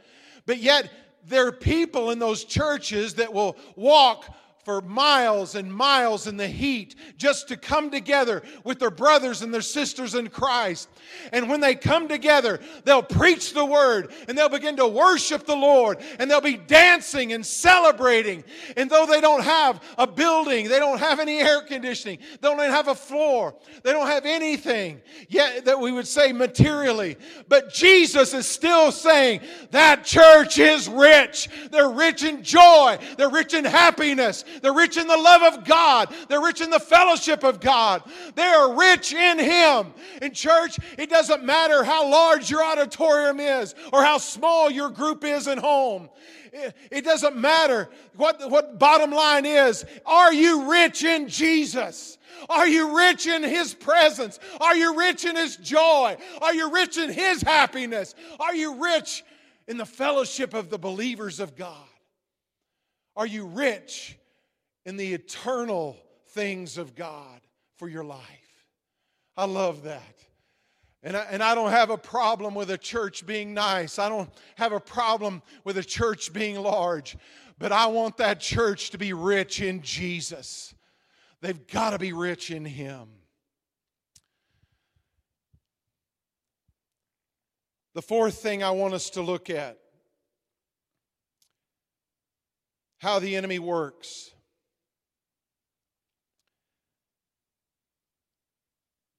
But 0.45 0.57
yet, 0.57 0.91
there 1.27 1.47
are 1.47 1.51
people 1.51 2.11
in 2.11 2.19
those 2.19 2.43
churches 2.43 3.15
that 3.15 3.33
will 3.33 3.57
walk 3.75 4.25
for 4.69 4.81
miles 4.81 5.55
and 5.55 5.73
miles 5.73 6.27
in 6.27 6.37
the 6.37 6.47
heat 6.47 6.93
just 7.17 7.47
to 7.47 7.57
come 7.57 7.89
together 7.89 8.43
with 8.63 8.77
their 8.77 8.91
brothers 8.91 9.41
and 9.41 9.51
their 9.51 9.63
sisters 9.63 10.13
in 10.13 10.29
Christ. 10.29 10.87
And 11.33 11.49
when 11.49 11.59
they 11.59 11.73
come 11.73 12.07
together, 12.07 12.59
they'll 12.83 13.01
preach 13.01 13.55
the 13.55 13.65
word 13.65 14.11
and 14.27 14.37
they'll 14.37 14.47
begin 14.47 14.77
to 14.77 14.87
worship 14.87 15.47
the 15.47 15.55
Lord 15.55 15.97
and 16.19 16.29
they'll 16.29 16.39
be 16.39 16.55
dancing 16.55 17.33
and 17.33 17.43
celebrating. 17.43 18.43
And 18.77 18.91
though 18.91 19.07
they 19.07 19.19
don't 19.19 19.43
have 19.43 19.81
a 19.97 20.05
building, 20.05 20.69
they 20.69 20.77
don't 20.77 20.99
have 20.99 21.19
any 21.19 21.39
air 21.39 21.61
conditioning, 21.61 22.19
they 22.39 22.47
don't 22.47 22.59
have 22.59 22.89
a 22.89 22.95
floor, 22.95 23.55
they 23.81 23.91
don't 23.91 24.05
have 24.05 24.27
anything 24.27 25.01
yet 25.29 25.65
that 25.65 25.79
we 25.79 25.91
would 25.91 26.07
say 26.07 26.31
materially. 26.31 27.17
But 27.47 27.73
Jesus 27.73 28.35
is 28.35 28.45
still 28.45 28.91
saying 28.91 29.41
that 29.71 30.03
church 30.03 30.59
is 30.59 30.87
rich. 30.87 31.49
They're 31.71 31.89
rich 31.89 32.23
in 32.23 32.43
joy, 32.43 32.99
they're 33.17 33.31
rich 33.31 33.55
in 33.55 33.65
happiness, 33.65 34.45
They're 34.61 34.73
rich 34.73 34.97
in 34.97 35.07
the 35.07 35.17
love 35.17 35.53
of 35.53 35.65
God. 35.65 36.13
They're 36.27 36.41
rich 36.41 36.61
in 36.61 36.69
the 36.69 36.79
fellowship 36.79 37.43
of 37.43 37.59
God. 37.59 38.03
They 38.35 38.43
are 38.43 38.77
rich 38.77 39.13
in 39.13 39.39
Him. 39.39 39.93
In 40.21 40.33
church, 40.33 40.77
it 40.97 41.09
doesn't 41.09 41.43
matter 41.43 41.83
how 41.83 42.09
large 42.09 42.49
your 42.49 42.63
auditorium 42.63 43.39
is 43.39 43.75
or 43.93 44.03
how 44.03 44.17
small 44.17 44.69
your 44.69 44.89
group 44.89 45.23
is 45.23 45.47
at 45.47 45.57
home. 45.57 46.09
It 46.91 47.05
doesn't 47.05 47.35
matter 47.35 47.89
what, 48.15 48.49
what 48.49 48.79
bottom 48.79 49.11
line 49.11 49.45
is. 49.45 49.85
Are 50.05 50.33
you 50.33 50.71
rich 50.71 51.03
in 51.03 51.27
Jesus? 51.27 52.17
Are 52.49 52.67
you 52.67 52.97
rich 52.97 53.27
in 53.27 53.43
His 53.43 53.73
presence? 53.73 54.39
Are 54.59 54.75
you 54.75 54.97
rich 54.97 55.25
in 55.25 55.35
His 55.35 55.57
joy? 55.57 56.17
Are 56.41 56.53
you 56.53 56.71
rich 56.71 56.97
in 56.97 57.11
His 57.11 57.41
happiness? 57.41 58.15
Are 58.39 58.55
you 58.55 58.83
rich 58.83 59.23
in 59.67 59.77
the 59.77 59.85
fellowship 59.85 60.53
of 60.53 60.69
the 60.69 60.79
believers 60.79 61.39
of 61.39 61.55
God? 61.55 61.75
Are 63.15 63.27
you 63.27 63.45
rich 63.47 64.17
in 64.89 64.97
the 64.97 65.13
eternal 65.13 65.95
things 66.29 66.79
of 66.79 66.95
God 66.95 67.41
for 67.77 67.87
your 67.87 68.03
life? 68.03 68.65
I 69.37 69.45
love 69.45 69.83
that. 69.83 70.15
And 71.03 71.15
I, 71.15 71.27
and 71.29 71.43
I 71.43 71.53
don't 71.53 71.69
have 71.69 71.91
a 71.91 71.97
problem 71.97 72.55
with 72.55 72.71
a 72.71 72.77
church 72.77 73.23
being 73.27 73.53
nice. 73.53 73.99
I 73.99 74.09
don't 74.09 74.31
have 74.55 74.71
a 74.71 74.79
problem 74.79 75.43
with 75.63 75.77
a 75.77 75.83
church 75.83 76.33
being 76.33 76.59
large. 76.59 77.15
But 77.59 77.71
I 77.71 77.85
want 77.85 78.17
that 78.17 78.39
church 78.39 78.89
to 78.89 78.97
be 78.97 79.13
rich 79.13 79.61
in 79.61 79.83
Jesus. 79.83 80.73
They've 81.39 81.67
got 81.67 81.91
to 81.91 81.99
be 81.99 82.11
rich 82.11 82.49
in 82.49 82.65
Him. 82.65 83.09
The 87.93 88.01
fourth 88.01 88.39
thing 88.39 88.63
I 88.63 88.71
want 88.71 88.95
us 88.95 89.11
to 89.11 89.21
look 89.21 89.51
at 89.51 89.77
how 92.97 93.19
the 93.19 93.35
enemy 93.35 93.59
works. 93.59 94.31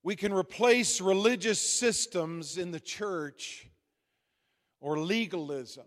We 0.03 0.17
can 0.17 0.33
replace 0.33 1.01
religious 1.01 1.61
systems 1.61 2.57
in 2.57 2.71
the 2.71 2.81
church 2.81 3.69
or 4.81 4.99
legalism 4.99 5.85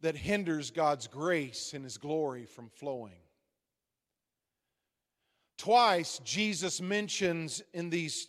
that 0.00 0.16
hinders 0.16 0.70
God's 0.70 1.06
grace 1.06 1.72
and 1.74 1.84
His 1.84 1.96
glory 1.96 2.44
from 2.44 2.68
flowing. 2.68 3.12
Twice, 5.56 6.20
Jesus 6.24 6.80
mentions 6.80 7.62
in 7.72 7.88
these 7.88 8.26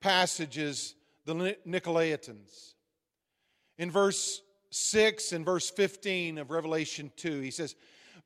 passages 0.00 0.94
the 1.24 1.56
Nicolaitans. 1.66 2.74
In 3.78 3.90
verse 3.90 4.42
6 4.70 5.32
and 5.32 5.44
verse 5.44 5.70
15 5.70 6.38
of 6.38 6.50
Revelation 6.50 7.10
2, 7.16 7.40
he 7.40 7.50
says, 7.50 7.74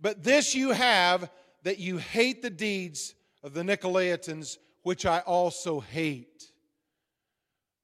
But 0.01 0.23
this 0.23 0.55
you 0.55 0.73
have 0.73 1.31
that 1.63 1.79
you 1.79 1.97
hate 1.97 2.43
the 2.43 2.51
deeds 2.51 3.15
of 3.43 3.55
the 3.55 3.63
Nicolaitans, 3.63 4.59
which 4.83 5.07
I 5.07 5.21
also 5.21 5.81
hate. 5.81 6.51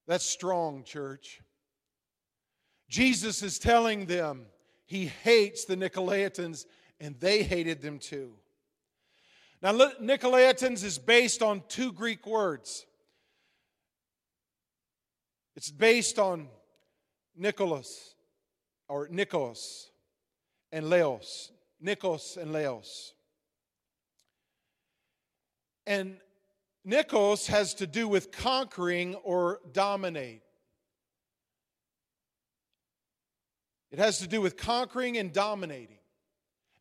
That's 0.07 0.25
strong, 0.25 0.83
church. 0.83 1.41
Jesus 2.89 3.43
is 3.43 3.59
telling 3.59 4.05
them 4.05 4.47
he 4.85 5.05
hates 5.05 5.65
the 5.65 5.77
Nicolaitans, 5.77 6.65
and 6.99 7.19
they 7.19 7.43
hated 7.43 7.81
them 7.81 7.99
too. 7.99 8.33
Now, 9.61 9.73
Nicolaitans 9.73 10.83
is 10.83 10.97
based 10.97 11.41
on 11.41 11.61
two 11.67 11.91
Greek 11.91 12.25
words. 12.25 12.85
It's 15.55 15.69
based 15.69 16.17
on 16.17 16.47
Nicholas 17.35 18.15
or 18.87 19.07
Nikos 19.09 19.87
and 20.71 20.89
Laos. 20.89 21.51
Nikos 21.83 22.37
and 22.37 22.53
Laos. 22.53 23.13
And 25.85 26.17
Nikos 26.89 27.47
has 27.47 27.73
to 27.75 27.87
do 27.87 28.07
with 28.07 28.31
conquering 28.31 29.15
or 29.15 29.59
dominate. 29.71 30.41
It 33.91 33.99
has 33.99 34.19
to 34.19 34.27
do 34.27 34.41
with 34.41 34.57
conquering 34.57 35.17
and 35.17 35.33
dominating. 35.33 35.97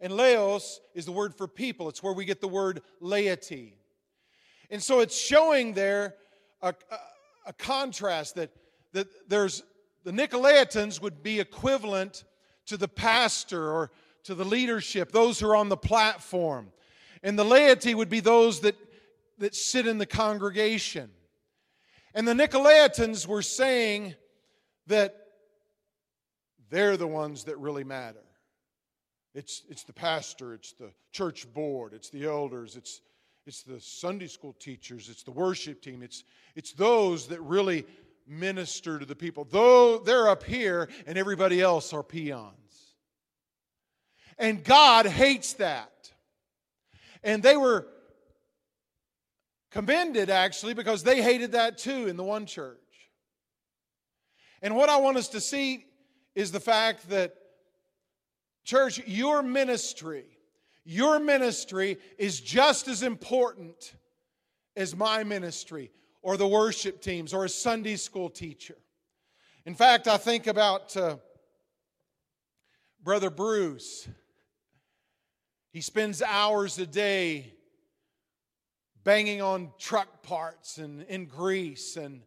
And 0.00 0.12
laos 0.12 0.80
is 0.94 1.06
the 1.06 1.12
word 1.12 1.34
for 1.34 1.48
people, 1.48 1.88
it's 1.88 2.02
where 2.02 2.12
we 2.12 2.24
get 2.24 2.40
the 2.40 2.48
word 2.48 2.82
laity. 3.00 3.74
And 4.70 4.82
so 4.82 5.00
it's 5.00 5.18
showing 5.18 5.72
there 5.72 6.14
a, 6.60 6.74
a, 6.90 6.96
a 7.46 7.52
contrast 7.54 8.34
that, 8.34 8.50
that 8.92 9.08
there's 9.28 9.62
the 10.04 10.12
Nicolaitans 10.12 11.02
would 11.02 11.22
be 11.22 11.40
equivalent 11.40 12.24
to 12.66 12.76
the 12.76 12.88
pastor 12.88 13.70
or 13.70 13.90
to 14.24 14.34
the 14.34 14.44
leadership, 14.44 15.10
those 15.10 15.40
who 15.40 15.48
are 15.48 15.56
on 15.56 15.68
the 15.68 15.76
platform. 15.76 16.72
And 17.22 17.38
the 17.38 17.44
laity 17.44 17.94
would 17.94 18.08
be 18.08 18.20
those 18.20 18.60
that, 18.60 18.76
that 19.38 19.54
sit 19.54 19.86
in 19.86 19.98
the 19.98 20.06
congregation. 20.06 21.10
And 22.14 22.26
the 22.26 22.34
Nicolaitans 22.34 23.26
were 23.26 23.42
saying 23.42 24.14
that 24.86 25.16
they're 26.70 26.96
the 26.96 27.06
ones 27.06 27.44
that 27.44 27.58
really 27.58 27.84
matter. 27.84 28.24
It's, 29.34 29.62
it's 29.68 29.84
the 29.84 29.92
pastor, 29.92 30.54
it's 30.54 30.72
the 30.72 30.90
church 31.12 31.52
board, 31.52 31.92
it's 31.92 32.10
the 32.10 32.24
elders, 32.24 32.76
it's, 32.76 33.00
it's 33.46 33.62
the 33.62 33.80
Sunday 33.80 34.26
school 34.26 34.54
teachers, 34.58 35.08
it's 35.08 35.22
the 35.22 35.30
worship 35.30 35.80
team, 35.80 36.02
it's, 36.02 36.24
it's 36.56 36.72
those 36.72 37.28
that 37.28 37.40
really 37.42 37.84
minister 38.26 38.98
to 38.98 39.06
the 39.06 39.14
people. 39.14 39.46
Though 39.48 39.98
they're 39.98 40.28
up 40.28 40.42
here 40.42 40.88
and 41.06 41.16
everybody 41.16 41.60
else 41.60 41.92
are 41.92 42.02
peons. 42.02 42.54
And 44.38 44.62
God 44.62 45.06
hates 45.06 45.54
that. 45.54 46.10
And 47.22 47.42
they 47.42 47.56
were 47.56 47.86
commended 49.70 50.30
actually 50.30 50.74
because 50.74 51.02
they 51.02 51.22
hated 51.22 51.52
that 51.52 51.78
too 51.78 52.06
in 52.06 52.16
the 52.16 52.24
one 52.24 52.46
church. 52.46 52.78
And 54.62 54.74
what 54.74 54.88
I 54.88 54.96
want 54.96 55.16
us 55.16 55.28
to 55.28 55.40
see 55.40 55.86
is 56.34 56.50
the 56.52 56.60
fact 56.60 57.08
that, 57.10 57.34
church, 58.64 59.00
your 59.06 59.42
ministry, 59.42 60.24
your 60.84 61.18
ministry 61.18 61.98
is 62.18 62.40
just 62.40 62.88
as 62.88 63.02
important 63.02 63.94
as 64.76 64.96
my 64.96 65.22
ministry 65.24 65.90
or 66.22 66.36
the 66.36 66.46
worship 66.46 67.00
teams 67.00 67.34
or 67.34 67.44
a 67.44 67.48
Sunday 67.48 67.96
school 67.96 68.30
teacher. 68.30 68.76
In 69.64 69.74
fact, 69.74 70.08
I 70.08 70.16
think 70.16 70.46
about 70.46 70.96
uh, 70.96 71.16
Brother 73.02 73.30
Bruce. 73.30 74.08
He 75.70 75.80
spends 75.80 76.22
hours 76.22 76.78
a 76.78 76.86
day 76.86 77.54
banging 79.08 79.40
on 79.40 79.70
truck 79.78 80.22
parts 80.22 80.76
and 80.76 81.00
in 81.04 81.24
grease 81.24 81.96
and 81.96 82.20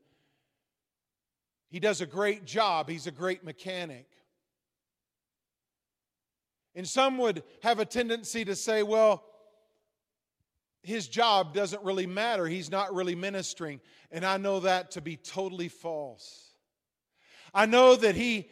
he 1.70 1.80
does 1.80 2.02
a 2.02 2.08
great 2.08 2.44
job. 2.44 2.90
He's 2.90 3.06
a 3.06 3.12
great 3.12 3.44
mechanic. 3.44 4.08
And 6.74 6.88
some 6.88 7.20
would 7.20 7.44
have 7.62 7.78
a 7.78 7.86
tendency 7.86 8.44
to 8.46 8.56
say, 8.56 8.82
well, 8.82 9.24
his 10.82 11.08
job 11.08 11.54
doesn't 11.54 11.84
really 11.84 12.08
matter. 12.08 12.48
He's 12.48 12.72
not 12.72 12.96
really 12.96 13.14
ministering. 13.14 13.80
And 14.12 14.26
I 14.26 14.38
know 14.38 14.62
that 14.62 14.90
to 14.92 15.02
be 15.02 15.18
totally 15.18 15.70
false. 15.70 16.56
I 17.54 17.68
know 17.68 17.96
that 17.96 18.16
he 18.16 18.50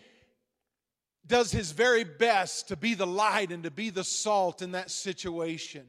does 1.26 1.52
his 1.52 1.72
very 1.72 2.04
best 2.04 2.68
to 2.68 2.78
be 2.78 2.94
the 2.94 3.08
light 3.08 3.52
and 3.52 3.64
to 3.64 3.72
be 3.72 3.90
the 3.90 4.04
salt 4.04 4.62
in 4.62 4.74
that 4.74 4.92
situation. 4.92 5.88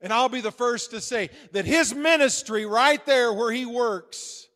And 0.00 0.12
I'll 0.12 0.28
be 0.28 0.40
the 0.40 0.50
first 0.50 0.90
to 0.92 1.00
say 1.00 1.30
that 1.52 1.66
his 1.66 1.94
ministry, 1.94 2.64
right 2.64 3.04
there 3.04 3.32
where 3.32 3.52
he 3.52 3.66
works, 3.66 4.48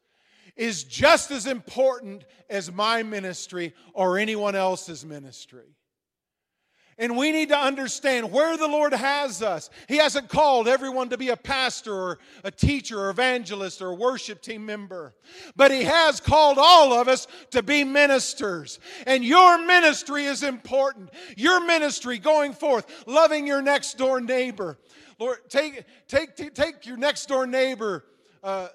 is 0.56 0.84
just 0.84 1.30
as 1.30 1.46
important 1.46 2.24
as 2.48 2.72
my 2.72 3.02
ministry 3.02 3.74
or 3.92 4.18
anyone 4.18 4.54
else's 4.54 5.04
ministry. 5.04 5.74
And 6.96 7.16
we 7.16 7.32
need 7.32 7.48
to 7.48 7.58
understand 7.58 8.30
where 8.30 8.56
the 8.56 8.68
Lord 8.68 8.94
has 8.94 9.42
us. 9.42 9.68
He 9.88 9.96
hasn't 9.96 10.28
called 10.28 10.68
everyone 10.68 11.08
to 11.08 11.18
be 11.18 11.30
a 11.30 11.36
pastor 11.36 11.92
or 11.92 12.18
a 12.44 12.52
teacher 12.52 13.00
or 13.00 13.10
evangelist 13.10 13.82
or 13.82 13.88
a 13.88 13.94
worship 13.94 14.40
team 14.40 14.64
member. 14.64 15.12
But 15.56 15.72
He 15.72 15.82
has 15.82 16.20
called 16.20 16.56
all 16.56 16.92
of 16.92 17.08
us 17.08 17.26
to 17.50 17.64
be 17.64 17.82
ministers. 17.82 18.78
And 19.08 19.24
your 19.24 19.58
ministry 19.58 20.26
is 20.26 20.44
important. 20.44 21.10
Your 21.36 21.66
ministry 21.66 22.18
going 22.18 22.52
forth, 22.52 22.86
loving 23.08 23.44
your 23.44 23.60
next 23.60 23.98
door 23.98 24.20
neighbor. 24.20 24.78
Lord, 25.18 25.38
take, 25.48 25.84
take, 26.08 26.36
take 26.54 26.86
your 26.86 26.96
next 26.96 27.26
door 27.26 27.46
neighbor 27.46 28.04
uh, 28.42 28.68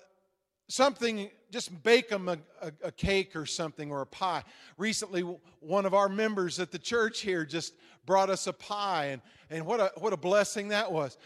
something 0.67 1.29
just 1.51 1.83
bake 1.83 2.09
them 2.09 2.29
a, 2.29 2.37
a, 2.61 2.71
a, 2.85 2.91
cake 2.91 3.35
or 3.35 3.45
something 3.45 3.91
or 3.91 4.01
a 4.01 4.05
pie. 4.05 4.43
Recently, 4.77 5.21
one 5.59 5.85
of 5.85 5.93
our 5.93 6.07
members 6.07 6.59
at 6.59 6.71
the 6.71 6.77
church 6.77 7.21
here 7.21 7.43
just 7.43 7.73
brought 8.05 8.29
us 8.29 8.47
a 8.47 8.53
pie, 8.53 9.05
and, 9.05 9.21
and 9.49 9.65
what, 9.65 9.79
a, 9.79 9.91
what 9.97 10.13
a 10.13 10.17
blessing 10.17 10.69
that 10.69 10.91
was. 10.91 11.17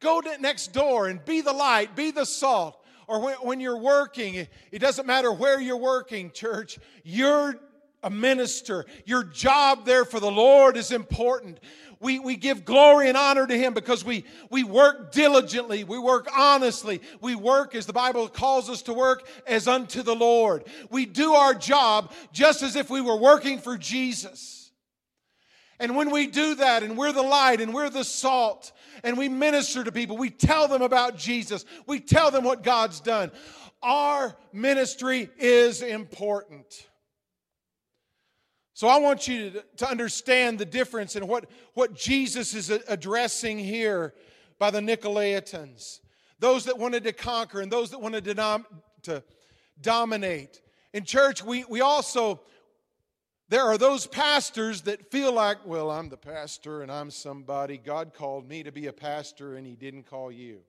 Go 0.00 0.20
to 0.20 0.38
next 0.40 0.72
door 0.72 1.08
and 1.08 1.24
be 1.24 1.40
the 1.40 1.52
light, 1.52 1.94
be 1.94 2.10
the 2.10 2.24
salt. 2.24 2.80
Or 3.06 3.20
when, 3.20 3.34
when 3.36 3.60
you're 3.60 3.78
working, 3.78 4.34
it 4.34 4.78
doesn't 4.78 5.06
matter 5.06 5.32
where 5.32 5.60
you're 5.60 5.76
working, 5.76 6.30
church, 6.30 6.78
you're 7.04 7.54
a 8.02 8.10
minister. 8.10 8.84
Your 9.06 9.24
job 9.24 9.84
there 9.84 10.04
for 10.04 10.20
the 10.20 10.30
Lord 10.30 10.76
is 10.76 10.92
important. 10.92 11.60
We, 12.04 12.18
we 12.18 12.36
give 12.36 12.66
glory 12.66 13.08
and 13.08 13.16
honor 13.16 13.46
to 13.46 13.56
Him 13.56 13.72
because 13.72 14.04
we, 14.04 14.24
we 14.50 14.62
work 14.62 15.10
diligently, 15.10 15.84
we 15.84 15.98
work 15.98 16.28
honestly, 16.36 17.00
we 17.22 17.34
work 17.34 17.74
as 17.74 17.86
the 17.86 17.94
Bible 17.94 18.28
calls 18.28 18.68
us 18.68 18.82
to 18.82 18.92
work 18.92 19.26
as 19.46 19.66
unto 19.66 20.02
the 20.02 20.14
Lord. 20.14 20.64
We 20.90 21.06
do 21.06 21.32
our 21.32 21.54
job 21.54 22.12
just 22.30 22.62
as 22.62 22.76
if 22.76 22.90
we 22.90 23.00
were 23.00 23.16
working 23.16 23.58
for 23.58 23.78
Jesus. 23.78 24.70
And 25.80 25.96
when 25.96 26.10
we 26.10 26.26
do 26.26 26.56
that, 26.56 26.82
and 26.82 26.96
we're 26.96 27.12
the 27.12 27.22
light, 27.22 27.60
and 27.60 27.72
we're 27.72 27.90
the 27.90 28.04
salt, 28.04 28.72
and 29.02 29.16
we 29.16 29.28
minister 29.30 29.82
to 29.82 29.90
people, 29.90 30.16
we 30.16 30.30
tell 30.30 30.68
them 30.68 30.82
about 30.82 31.16
Jesus, 31.16 31.64
we 31.86 32.00
tell 32.00 32.30
them 32.30 32.44
what 32.44 32.62
God's 32.62 33.00
done. 33.00 33.32
Our 33.82 34.36
ministry 34.52 35.30
is 35.38 35.80
important. 35.80 36.86
So 38.74 38.88
I 38.88 38.98
want 38.98 39.28
you 39.28 39.62
to, 39.76 39.88
understand 39.88 40.58
the 40.58 40.64
difference 40.64 41.14
in 41.14 41.28
what, 41.28 41.48
what 41.74 41.94
Jesus 41.94 42.54
is 42.54 42.70
addressing 42.70 43.56
here 43.56 44.14
by 44.58 44.70
the 44.70 44.80
Nicolaitans. 44.80 46.00
Those 46.40 46.64
that 46.64 46.76
wanted 46.76 47.04
to 47.04 47.12
conquer 47.12 47.60
and 47.60 47.70
those 47.70 47.90
that 47.92 48.00
wanted 48.00 48.24
to, 48.24 48.64
to 49.02 49.22
dominate. 49.80 50.60
In 50.92 51.04
church, 51.04 51.44
we, 51.44 51.64
we 51.68 51.82
also, 51.82 52.40
there 53.48 53.62
are 53.62 53.78
those 53.78 54.08
pastors 54.08 54.82
that 54.82 55.08
feel 55.08 55.32
like, 55.32 55.58
well, 55.64 55.88
I'm 55.92 56.08
the 56.08 56.16
pastor 56.16 56.82
and 56.82 56.90
I'm 56.90 57.12
somebody. 57.12 57.78
God 57.78 58.12
called 58.12 58.48
me 58.48 58.64
to 58.64 58.72
be 58.72 58.88
a 58.88 58.92
pastor 58.92 59.54
and 59.54 59.64
He 59.64 59.76
didn't 59.76 60.10
call 60.10 60.32
you. 60.32 60.62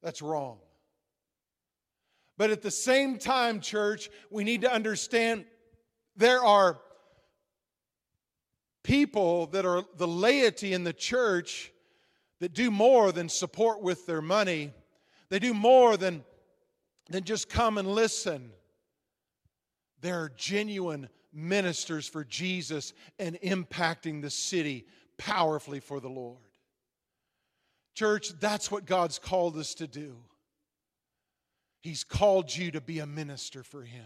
That's 0.00 0.22
wrong. 0.22 0.58
But 2.38 2.50
at 2.50 2.62
the 2.62 2.70
same 2.70 3.18
time, 3.18 3.60
church, 3.60 4.10
we 4.30 4.44
need 4.44 4.60
to 4.62 4.72
understand 4.72 5.44
there 6.16 6.44
are 6.44 6.80
people 8.82 9.46
that 9.46 9.64
are 9.64 9.84
the 9.96 10.08
laity 10.08 10.72
in 10.72 10.84
the 10.84 10.92
church 10.92 11.72
that 12.40 12.52
do 12.52 12.70
more 12.70 13.12
than 13.12 13.28
support 13.28 13.80
with 13.80 14.06
their 14.06 14.22
money. 14.22 14.72
They 15.28 15.38
do 15.38 15.54
more 15.54 15.96
than, 15.96 16.24
than 17.08 17.24
just 17.24 17.48
come 17.48 17.78
and 17.78 17.88
listen. 17.88 18.50
They're 20.00 20.32
genuine 20.36 21.08
ministers 21.32 22.08
for 22.08 22.24
Jesus 22.24 22.92
and 23.18 23.36
impacting 23.42 24.20
the 24.20 24.30
city 24.30 24.86
powerfully 25.16 25.80
for 25.80 26.00
the 26.00 26.08
Lord. 26.08 26.38
Church, 27.94 28.30
that's 28.40 28.70
what 28.70 28.86
God's 28.86 29.18
called 29.18 29.56
us 29.56 29.74
to 29.74 29.86
do. 29.86 30.16
He's 31.82 32.04
called 32.04 32.54
you 32.54 32.70
to 32.72 32.80
be 32.80 33.00
a 33.00 33.06
minister 33.06 33.62
for 33.62 33.82
Him. 33.82 34.04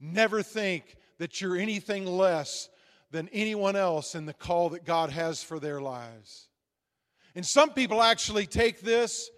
Never 0.00 0.42
think 0.42 0.96
that 1.18 1.40
you're 1.40 1.56
anything 1.56 2.06
less 2.06 2.68
than 3.10 3.28
anyone 3.32 3.76
else 3.76 4.14
in 4.14 4.26
the 4.26 4.32
call 4.32 4.70
that 4.70 4.84
God 4.84 5.10
has 5.10 5.42
for 5.42 5.60
their 5.60 5.80
lives. 5.80 6.48
And 7.34 7.46
some 7.46 7.70
people 7.70 8.02
actually 8.02 8.46
take 8.46 8.80
this 8.80 9.30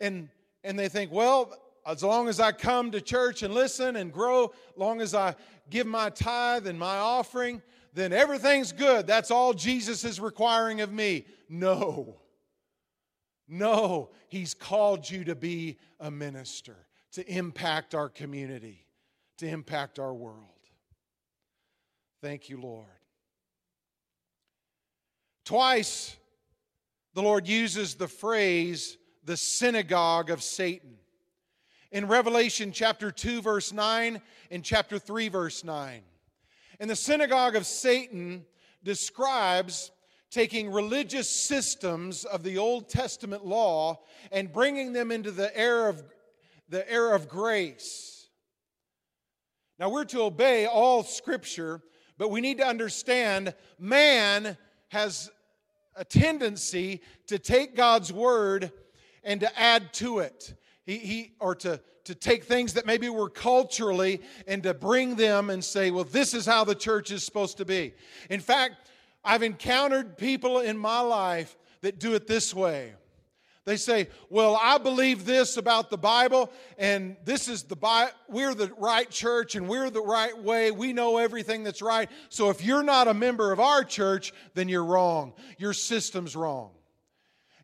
and, 0.00 0.28
and 0.64 0.78
they 0.78 0.88
think, 0.88 1.12
well, 1.12 1.52
as 1.86 2.02
long 2.02 2.28
as 2.28 2.40
I 2.40 2.52
come 2.52 2.90
to 2.90 3.00
church 3.00 3.42
and 3.42 3.54
listen 3.54 3.96
and 3.96 4.12
grow, 4.12 4.52
long 4.76 5.00
as 5.00 5.14
I 5.14 5.34
give 5.70 5.86
my 5.86 6.10
tithe 6.10 6.66
and 6.66 6.78
my 6.78 6.96
offering, 6.96 7.62
then 7.92 8.12
everything's 8.12 8.72
good. 8.72 9.06
That's 9.06 9.30
all 9.30 9.54
Jesus 9.54 10.04
is 10.04 10.18
requiring 10.18 10.80
of 10.80 10.92
me. 10.92 11.26
No. 11.48 12.16
No, 13.48 14.10
He's 14.28 14.54
called 14.54 15.08
you 15.08 15.24
to 15.24 15.34
be 15.34 15.78
a 16.00 16.10
minister, 16.10 16.76
to 17.12 17.26
impact 17.30 17.94
our 17.94 18.08
community 18.08 18.85
to 19.38 19.46
impact 19.46 19.98
our 19.98 20.14
world. 20.14 20.38
Thank 22.22 22.48
you, 22.48 22.60
Lord. 22.60 22.86
Twice, 25.44 26.16
the 27.14 27.22
Lord 27.22 27.46
uses 27.46 27.94
the 27.94 28.08
phrase, 28.08 28.98
the 29.24 29.36
synagogue 29.36 30.30
of 30.30 30.42
Satan. 30.42 30.96
In 31.92 32.08
Revelation 32.08 32.72
chapter 32.72 33.10
2, 33.10 33.42
verse 33.42 33.72
9, 33.72 34.20
and 34.50 34.64
chapter 34.64 34.98
3, 34.98 35.28
verse 35.28 35.62
9. 35.62 36.02
And 36.80 36.90
the 36.90 36.96
synagogue 36.96 37.56
of 37.56 37.64
Satan 37.64 38.44
describes 38.82 39.92
taking 40.30 40.70
religious 40.70 41.30
systems 41.30 42.24
of 42.24 42.42
the 42.42 42.58
Old 42.58 42.88
Testament 42.88 43.46
law 43.46 44.00
and 44.32 44.52
bringing 44.52 44.92
them 44.92 45.12
into 45.12 45.30
the 45.30 45.56
era 45.56 45.88
of, 45.88 46.02
the 46.68 46.90
era 46.90 47.14
of 47.14 47.28
grace 47.28 48.15
now, 49.78 49.90
we're 49.90 50.04
to 50.06 50.22
obey 50.22 50.66
all 50.66 51.02
Scripture, 51.02 51.82
but 52.16 52.30
we 52.30 52.40
need 52.40 52.58
to 52.58 52.66
understand 52.66 53.54
man 53.78 54.56
has 54.88 55.30
a 55.94 56.04
tendency 56.04 57.02
to 57.26 57.38
take 57.38 57.76
God's 57.76 58.12
Word 58.12 58.72
and 59.22 59.40
to 59.40 59.58
add 59.58 59.92
to 59.94 60.20
it. 60.20 60.54
He, 60.84 60.98
he, 60.98 61.32
or 61.40 61.54
to, 61.56 61.80
to 62.04 62.14
take 62.14 62.44
things 62.44 62.74
that 62.74 62.86
maybe 62.86 63.08
were 63.10 63.28
culturally 63.28 64.22
and 64.46 64.62
to 64.62 64.72
bring 64.72 65.16
them 65.16 65.50
and 65.50 65.62
say, 65.62 65.90
well, 65.90 66.04
this 66.04 66.32
is 66.32 66.46
how 66.46 66.64
the 66.64 66.74
church 66.74 67.10
is 67.10 67.24
supposed 67.24 67.58
to 67.58 67.64
be. 67.64 67.92
In 68.30 68.40
fact, 68.40 68.90
I've 69.24 69.42
encountered 69.42 70.16
people 70.16 70.60
in 70.60 70.78
my 70.78 71.00
life 71.00 71.56
that 71.82 71.98
do 71.98 72.14
it 72.14 72.26
this 72.26 72.54
way. 72.54 72.94
They 73.66 73.76
say, 73.76 74.08
"Well, 74.30 74.58
I 74.62 74.78
believe 74.78 75.26
this 75.26 75.56
about 75.56 75.90
the 75.90 75.98
Bible 75.98 76.50
and 76.78 77.16
this 77.24 77.48
is 77.48 77.64
the. 77.64 77.76
We're 78.28 78.54
the 78.54 78.72
right 78.78 79.10
church 79.10 79.56
and 79.56 79.68
we're 79.68 79.90
the 79.90 80.00
right 80.00 80.38
way. 80.38 80.70
We 80.70 80.92
know 80.92 81.18
everything 81.18 81.64
that's 81.64 81.82
right. 81.82 82.08
So 82.28 82.48
if 82.48 82.64
you're 82.64 82.84
not 82.84 83.08
a 83.08 83.14
member 83.14 83.52
of 83.52 83.58
our 83.60 83.82
church, 83.82 84.32
then 84.54 84.68
you're 84.68 84.84
wrong. 84.84 85.34
Your 85.58 85.74
system's 85.74 86.34
wrong." 86.34 86.70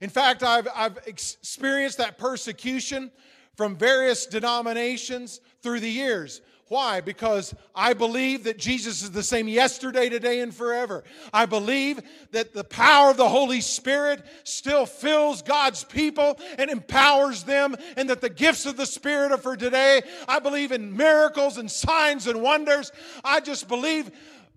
In 0.00 0.10
fact, 0.10 0.42
I've, 0.42 0.66
I've 0.74 0.98
experienced 1.06 1.98
that 1.98 2.18
persecution 2.18 3.12
from 3.56 3.76
various 3.76 4.26
denominations 4.26 5.40
through 5.62 5.78
the 5.78 5.90
years. 5.90 6.40
Why? 6.72 7.02
Because 7.02 7.54
I 7.74 7.92
believe 7.92 8.44
that 8.44 8.56
Jesus 8.56 9.02
is 9.02 9.10
the 9.10 9.22
same 9.22 9.46
yesterday, 9.46 10.08
today, 10.08 10.40
and 10.40 10.54
forever. 10.54 11.04
I 11.30 11.44
believe 11.44 12.00
that 12.30 12.54
the 12.54 12.64
power 12.64 13.10
of 13.10 13.18
the 13.18 13.28
Holy 13.28 13.60
Spirit 13.60 14.24
still 14.44 14.86
fills 14.86 15.42
God's 15.42 15.84
people 15.84 16.40
and 16.56 16.70
empowers 16.70 17.42
them, 17.42 17.76
and 17.98 18.08
that 18.08 18.22
the 18.22 18.30
gifts 18.30 18.64
of 18.64 18.78
the 18.78 18.86
Spirit 18.86 19.32
are 19.32 19.36
for 19.36 19.54
today. 19.54 20.00
I 20.26 20.38
believe 20.38 20.72
in 20.72 20.96
miracles 20.96 21.58
and 21.58 21.70
signs 21.70 22.26
and 22.26 22.40
wonders. 22.40 22.90
I 23.22 23.40
just 23.40 23.68
believe 23.68 24.10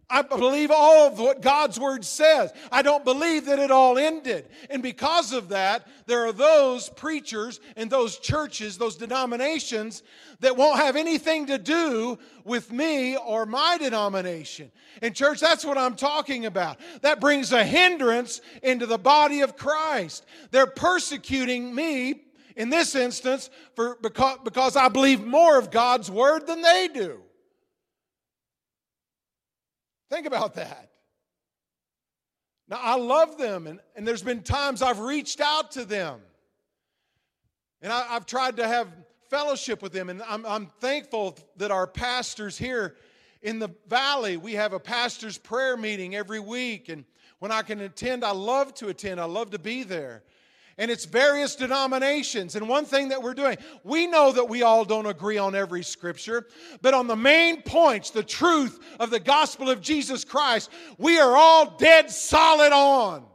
I 0.10 0.22
believe 0.22 0.70
all 0.72 1.08
of 1.08 1.18
what 1.18 1.42
God's 1.42 1.80
word 1.80 2.06
says. 2.06 2.54
I 2.72 2.84
don't 2.84 3.04
believe 3.04 3.46
that 3.46 3.58
it 3.58 3.72
all 3.72 3.98
ended. 3.98 4.48
And 4.70 4.84
because 4.84 5.34
of 5.34 5.50
that, 5.50 5.88
there 6.06 6.28
are 6.28 6.32
those 6.32 6.90
preachers 6.90 7.60
and 7.76 7.90
those 7.90 8.20
churches, 8.20 8.78
those 8.78 8.96
denominations 8.96 10.04
that 10.42 10.58
won't 10.58 10.78
have 10.78 10.96
anything 10.96 11.48
to 11.48 11.58
do 11.58 12.20
with 12.44 12.72
me 12.72 13.18
or 13.18 13.48
my 13.48 13.78
denomination. 13.80 14.72
And, 15.02 15.16
church, 15.16 15.40
that's 15.40 15.66
what 15.66 15.78
I'm 15.78 15.96
talking 15.96 16.46
about. 16.46 16.80
That 17.02 17.20
brings 17.20 17.52
a 17.52 17.64
hindrance 17.64 18.42
into 18.62 18.86
the 18.86 19.00
body 19.00 19.42
of 19.42 19.58
Christ. 19.58 20.26
They're 20.52 20.68
persecuting 20.68 21.74
me 21.74 22.22
in 22.56 22.70
this 22.70 22.94
instance 22.94 23.50
for, 23.76 23.98
because, 24.02 24.38
because 24.44 24.76
I 24.76 24.88
believe 24.90 25.26
more 25.26 25.58
of 25.58 25.72
God's 25.72 26.12
word 26.12 26.46
than 26.46 26.62
they 26.62 26.90
do. 26.94 27.22
Think 30.16 30.28
about 30.28 30.54
that. 30.54 30.92
Now, 32.70 32.80
I 32.82 32.96
love 32.96 33.38
them, 33.38 33.68
and, 33.68 33.82
and 33.98 34.08
there's 34.08 34.24
been 34.24 34.44
times 34.44 34.82
I've 34.82 35.00
reached 35.00 35.42
out 35.42 35.72
to 35.72 35.84
them. 35.84 36.22
And 37.82 37.92
I, 37.92 38.04
have 38.04 38.26
tried 38.26 38.56
to 38.56 38.66
have 38.66 38.88
fellowship 39.30 39.82
with 39.82 39.92
them, 39.92 40.10
and 40.10 40.22
I'm, 40.22 40.46
I'm 40.46 40.68
thankful 40.80 41.38
that 41.58 41.70
our 41.70 41.86
pastors 41.86 42.58
here 42.58 42.96
in 43.42 43.60
the 43.60 43.68
valley, 43.90 44.38
we 44.38 44.54
have 44.54 44.72
a 44.72 44.80
pastor's 44.80 45.38
prayer 45.38 45.76
meeting 45.76 46.16
every 46.16 46.40
week. 46.40 46.88
And 46.88 47.04
when 47.40 47.52
I 47.52 47.62
can 47.62 47.82
attend, 47.82 48.24
I 48.24 48.32
love 48.32 48.74
to 48.76 48.88
attend, 48.88 49.20
I 49.20 49.26
love 49.26 49.50
to 49.50 49.60
be 49.60 49.84
there 49.84 50.24
and 50.78 50.92
it's 50.92 51.06
various 51.06 51.56
denominations. 51.56 52.56
And 52.56 52.68
one 52.68 52.86
thing 52.86 53.10
that 53.10 53.22
we're 53.22 53.34
doing, 53.34 53.58
we 53.84 54.08
know 54.08 54.32
that 54.32 54.50
we 54.50 54.64
all 54.64 54.84
don't 54.84 55.06
agree 55.06 55.38
on 55.38 55.56
every 55.56 55.84
scripture, 55.84 56.48
but 56.82 56.94
on 56.94 57.08
the 57.08 57.16
main 57.16 57.62
points, 57.62 58.10
the 58.10 58.24
truth 58.24 58.80
of 59.00 59.10
the 59.10 59.20
gospel 59.20 59.70
of 59.70 59.82
Jesus 59.82 60.26
Christ, 60.26 60.70
we 60.98 61.20
are 61.20 61.36
all 61.36 61.78
dead 61.78 62.10
solid 62.12 62.74
on. 62.74 63.26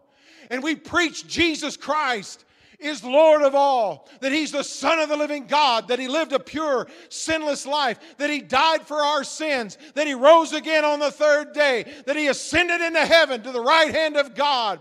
And 0.50 0.62
we 0.62 0.74
preach 0.74 1.26
Jesus 1.26 1.76
Christ 1.76 2.44
is 2.80 3.04
Lord 3.04 3.42
of 3.42 3.54
all, 3.54 4.08
that 4.20 4.32
He's 4.32 4.52
the 4.52 4.64
Son 4.64 4.98
of 4.98 5.08
the 5.08 5.16
living 5.16 5.46
God, 5.46 5.88
that 5.88 5.98
He 5.98 6.08
lived 6.08 6.32
a 6.32 6.40
pure, 6.40 6.88
sinless 7.10 7.66
life, 7.66 7.98
that 8.16 8.30
He 8.30 8.40
died 8.40 8.86
for 8.86 8.96
our 8.96 9.22
sins, 9.22 9.78
that 9.94 10.06
He 10.06 10.14
rose 10.14 10.52
again 10.52 10.84
on 10.84 10.98
the 10.98 11.10
third 11.10 11.52
day, 11.52 11.84
that 12.06 12.16
He 12.16 12.28
ascended 12.28 12.80
into 12.80 13.04
heaven 13.04 13.42
to 13.42 13.52
the 13.52 13.60
right 13.60 13.94
hand 13.94 14.16
of 14.16 14.34
God, 14.34 14.80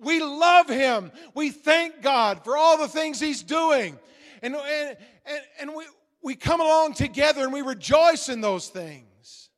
we 0.00 0.20
love 0.20 0.68
him. 0.68 1.10
We 1.34 1.50
thank 1.50 2.02
God 2.02 2.44
for 2.44 2.56
all 2.56 2.78
the 2.78 2.88
things 2.88 3.20
he's 3.20 3.42
doing. 3.42 3.98
And, 4.42 4.54
and, 4.54 4.96
and, 5.26 5.40
and 5.60 5.74
we, 5.74 5.84
we 6.22 6.34
come 6.34 6.60
along 6.60 6.94
together 6.94 7.42
and 7.42 7.52
we 7.52 7.62
rejoice 7.62 8.28
in 8.28 8.40
those 8.40 8.68
things. 8.68 9.50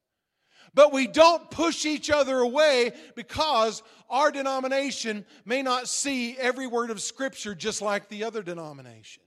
But 0.72 0.92
we 0.92 1.06
don't 1.06 1.50
push 1.50 1.84
each 1.84 2.10
other 2.10 2.38
away 2.38 2.92
because 3.16 3.82
our 4.08 4.30
denomination 4.30 5.24
may 5.44 5.62
not 5.62 5.88
see 5.88 6.36
every 6.38 6.66
word 6.66 6.90
of 6.90 7.00
Scripture 7.00 7.54
just 7.54 7.82
like 7.82 8.08
the 8.08 8.24
other 8.24 8.42
denominations. 8.42 9.26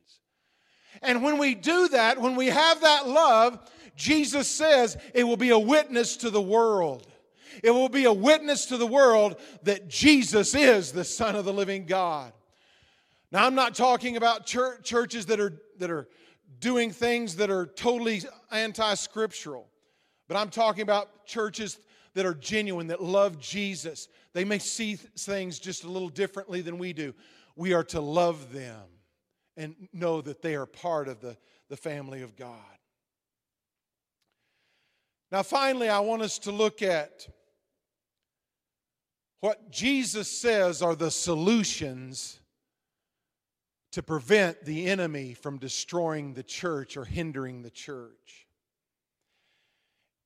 And 1.01 1.24
when 1.24 1.38
we 1.38 1.55
do 1.55 1.89
that, 1.89 2.20
when 2.20 2.36
we 2.36 2.47
have 2.47 2.82
that 2.82 3.07
love, 3.07 3.59
Jesus 3.95 4.47
says 4.47 4.97
it 5.14 5.24
will 5.24 5.38
be 5.38 5.49
a 5.49 5.59
witness 5.59 6.18
to 6.18 6.30
the 6.30 6.41
world. 6.41 7.07
It 7.62 7.72
will 7.72 7.89
be 7.89 8.06
a 8.06 8.14
witness 8.14 8.66
to 8.68 8.78
the 8.78 8.88
world 8.88 9.36
that 9.64 9.88
Jesus 9.88 10.56
is 10.56 10.91
the 10.91 11.04
Son 11.04 11.36
of 11.36 11.45
the 11.45 11.54
living 11.54 11.86
God. 11.86 12.34
Now, 13.32 13.45
I'm 13.45 13.56
not 13.56 13.76
talking 13.76 14.16
about 14.16 14.45
church, 14.45 14.84
churches 14.84 15.26
that 15.28 15.39
are, 15.39 15.54
that 15.80 15.89
are 15.89 16.08
doing 16.60 16.91
things 16.91 17.36
that 17.38 17.49
are 17.49 17.66
totally 17.66 18.22
anti 18.51 18.93
scriptural. 18.93 19.68
But 20.28 20.38
I'm 20.38 20.49
talking 20.49 20.84
about 20.84 21.26
churches 21.26 21.78
that 22.14 22.26
are 22.26 22.34
genuine, 22.34 22.88
that 22.88 23.01
love 23.01 23.39
Jesus. 23.39 24.08
They 24.34 24.45
may 24.45 24.60
see 24.60 24.95
things 24.95 25.60
just 25.60 25.84
a 25.84 25.89
little 25.89 26.10
differently 26.10 26.62
than 26.62 26.78
we 26.78 26.93
do. 26.93 27.14
We 27.56 27.74
are 27.74 27.84
to 27.86 28.01
love 28.01 28.54
them 28.54 28.82
and 29.58 29.76
know 29.91 30.22
that 30.22 30.41
they 30.41 30.56
are 30.56 30.66
part 30.66 31.08
of 31.08 31.20
the, 31.20 31.38
the 31.70 31.78
family 31.78 32.22
of 32.22 32.36
God. 32.36 32.60
Now, 35.32 35.41
finally, 35.41 35.89
I 35.89 35.99
want 35.99 36.22
us 36.22 36.38
to 36.39 36.51
look 36.51 36.84
at 36.84 37.28
what 39.44 39.72
Jesus 39.72 40.30
says 40.30 40.82
are 40.82 40.96
the 40.96 41.12
solutions 41.12 42.39
to 43.91 44.02
prevent 44.02 44.64
the 44.64 44.86
enemy 44.86 45.34
from 45.34 45.58
destroying 45.58 46.34
the 46.34 46.44
church 46.44 46.96
or 46.96 47.04
hindering 47.04 47.62
the 47.62 47.70
church. 47.70 48.48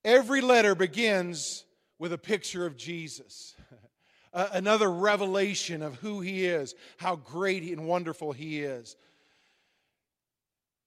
Every 0.04 0.40
letter 0.40 0.76
begins 0.76 1.64
with 1.98 2.12
a 2.12 2.16
picture 2.16 2.64
of 2.64 2.76
Jesus, 2.76 3.56
another 4.32 4.88
revelation 4.88 5.82
of 5.82 5.96
who 5.96 6.20
he 6.20 6.46
is, 6.46 6.76
how 6.98 7.16
great 7.16 7.64
and 7.64 7.88
wonderful 7.88 8.30
he 8.30 8.60
is. 8.60 8.94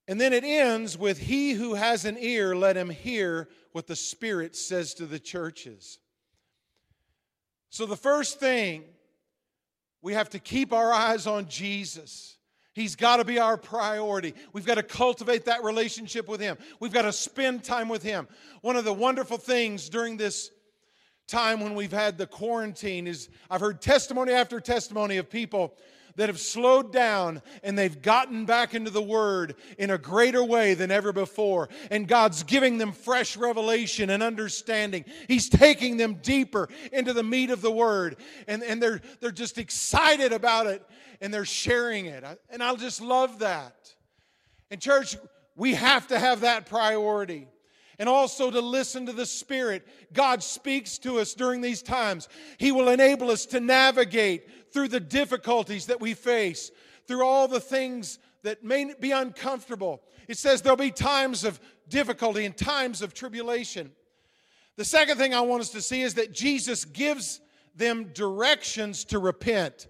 And 0.08 0.18
then 0.18 0.32
it 0.32 0.42
ends 0.42 0.96
with 0.96 1.18
He 1.18 1.52
who 1.52 1.74
has 1.74 2.06
an 2.06 2.16
ear, 2.18 2.56
let 2.56 2.78
him 2.78 2.88
hear 2.88 3.50
what 3.72 3.86
the 3.86 3.94
Spirit 3.94 4.56
says 4.56 4.94
to 4.94 5.04
the 5.04 5.20
churches. 5.20 5.98
So, 7.72 7.86
the 7.86 7.96
first 7.96 8.38
thing, 8.38 8.84
we 10.02 10.12
have 10.12 10.28
to 10.30 10.38
keep 10.38 10.74
our 10.74 10.92
eyes 10.92 11.26
on 11.26 11.48
Jesus. 11.48 12.36
He's 12.74 12.96
got 12.96 13.16
to 13.16 13.24
be 13.24 13.38
our 13.38 13.56
priority. 13.56 14.34
We've 14.52 14.66
got 14.66 14.74
to 14.74 14.82
cultivate 14.82 15.46
that 15.46 15.64
relationship 15.64 16.28
with 16.28 16.38
Him. 16.38 16.58
We've 16.80 16.92
got 16.92 17.02
to 17.02 17.12
spend 17.14 17.64
time 17.64 17.88
with 17.88 18.02
Him. 18.02 18.28
One 18.60 18.76
of 18.76 18.84
the 18.84 18.92
wonderful 18.92 19.38
things 19.38 19.88
during 19.88 20.18
this 20.18 20.50
time 21.26 21.60
when 21.60 21.74
we've 21.74 21.92
had 21.92 22.18
the 22.18 22.26
quarantine 22.26 23.06
is 23.06 23.30
I've 23.48 23.62
heard 23.62 23.80
testimony 23.80 24.32
after 24.32 24.60
testimony 24.60 25.16
of 25.16 25.30
people 25.30 25.74
that 26.16 26.28
have 26.28 26.40
slowed 26.40 26.92
down 26.92 27.42
and 27.62 27.78
they've 27.78 28.02
gotten 28.02 28.44
back 28.44 28.74
into 28.74 28.90
the 28.90 29.02
Word 29.02 29.54
in 29.78 29.90
a 29.90 29.98
greater 29.98 30.44
way 30.44 30.74
than 30.74 30.90
ever 30.90 31.12
before. 31.12 31.68
And 31.90 32.06
God's 32.06 32.42
giving 32.42 32.78
them 32.78 32.92
fresh 32.92 33.36
revelation 33.36 34.10
and 34.10 34.22
understanding. 34.22 35.04
He's 35.28 35.48
taking 35.48 35.96
them 35.96 36.14
deeper 36.22 36.68
into 36.92 37.12
the 37.12 37.22
meat 37.22 37.50
of 37.50 37.62
the 37.62 37.72
Word. 37.72 38.16
And, 38.46 38.62
and 38.62 38.82
they're, 38.82 39.00
they're 39.20 39.30
just 39.30 39.58
excited 39.58 40.32
about 40.32 40.66
it 40.66 40.82
and 41.20 41.32
they're 41.32 41.44
sharing 41.44 42.06
it. 42.06 42.24
And 42.50 42.62
I'll 42.62 42.76
just 42.76 43.00
love 43.00 43.38
that. 43.40 43.74
And, 44.70 44.80
church, 44.80 45.16
we 45.56 45.74
have 45.74 46.08
to 46.08 46.18
have 46.18 46.40
that 46.40 46.66
priority. 46.66 47.46
And 47.98 48.08
also 48.08 48.50
to 48.50 48.60
listen 48.60 49.06
to 49.06 49.12
the 49.12 49.26
Spirit. 49.26 49.86
God 50.12 50.42
speaks 50.42 50.98
to 50.98 51.20
us 51.20 51.34
during 51.34 51.60
these 51.60 51.82
times. 51.82 52.28
He 52.58 52.72
will 52.72 52.88
enable 52.88 53.30
us 53.30 53.46
to 53.46 53.60
navigate 53.60 54.48
through 54.72 54.88
the 54.88 55.00
difficulties 55.00 55.86
that 55.86 56.00
we 56.00 56.14
face, 56.14 56.70
through 57.06 57.24
all 57.24 57.48
the 57.48 57.60
things 57.60 58.18
that 58.42 58.64
may 58.64 58.92
be 58.98 59.12
uncomfortable. 59.12 60.02
It 60.28 60.38
says 60.38 60.62
there'll 60.62 60.76
be 60.76 60.90
times 60.90 61.44
of 61.44 61.60
difficulty 61.88 62.44
and 62.44 62.56
times 62.56 63.02
of 63.02 63.14
tribulation. 63.14 63.92
The 64.76 64.84
second 64.84 65.18
thing 65.18 65.34
I 65.34 65.40
want 65.42 65.60
us 65.60 65.70
to 65.70 65.82
see 65.82 66.02
is 66.02 66.14
that 66.14 66.32
Jesus 66.32 66.84
gives 66.84 67.40
them 67.74 68.10
directions 68.14 69.04
to 69.06 69.18
repent. 69.18 69.86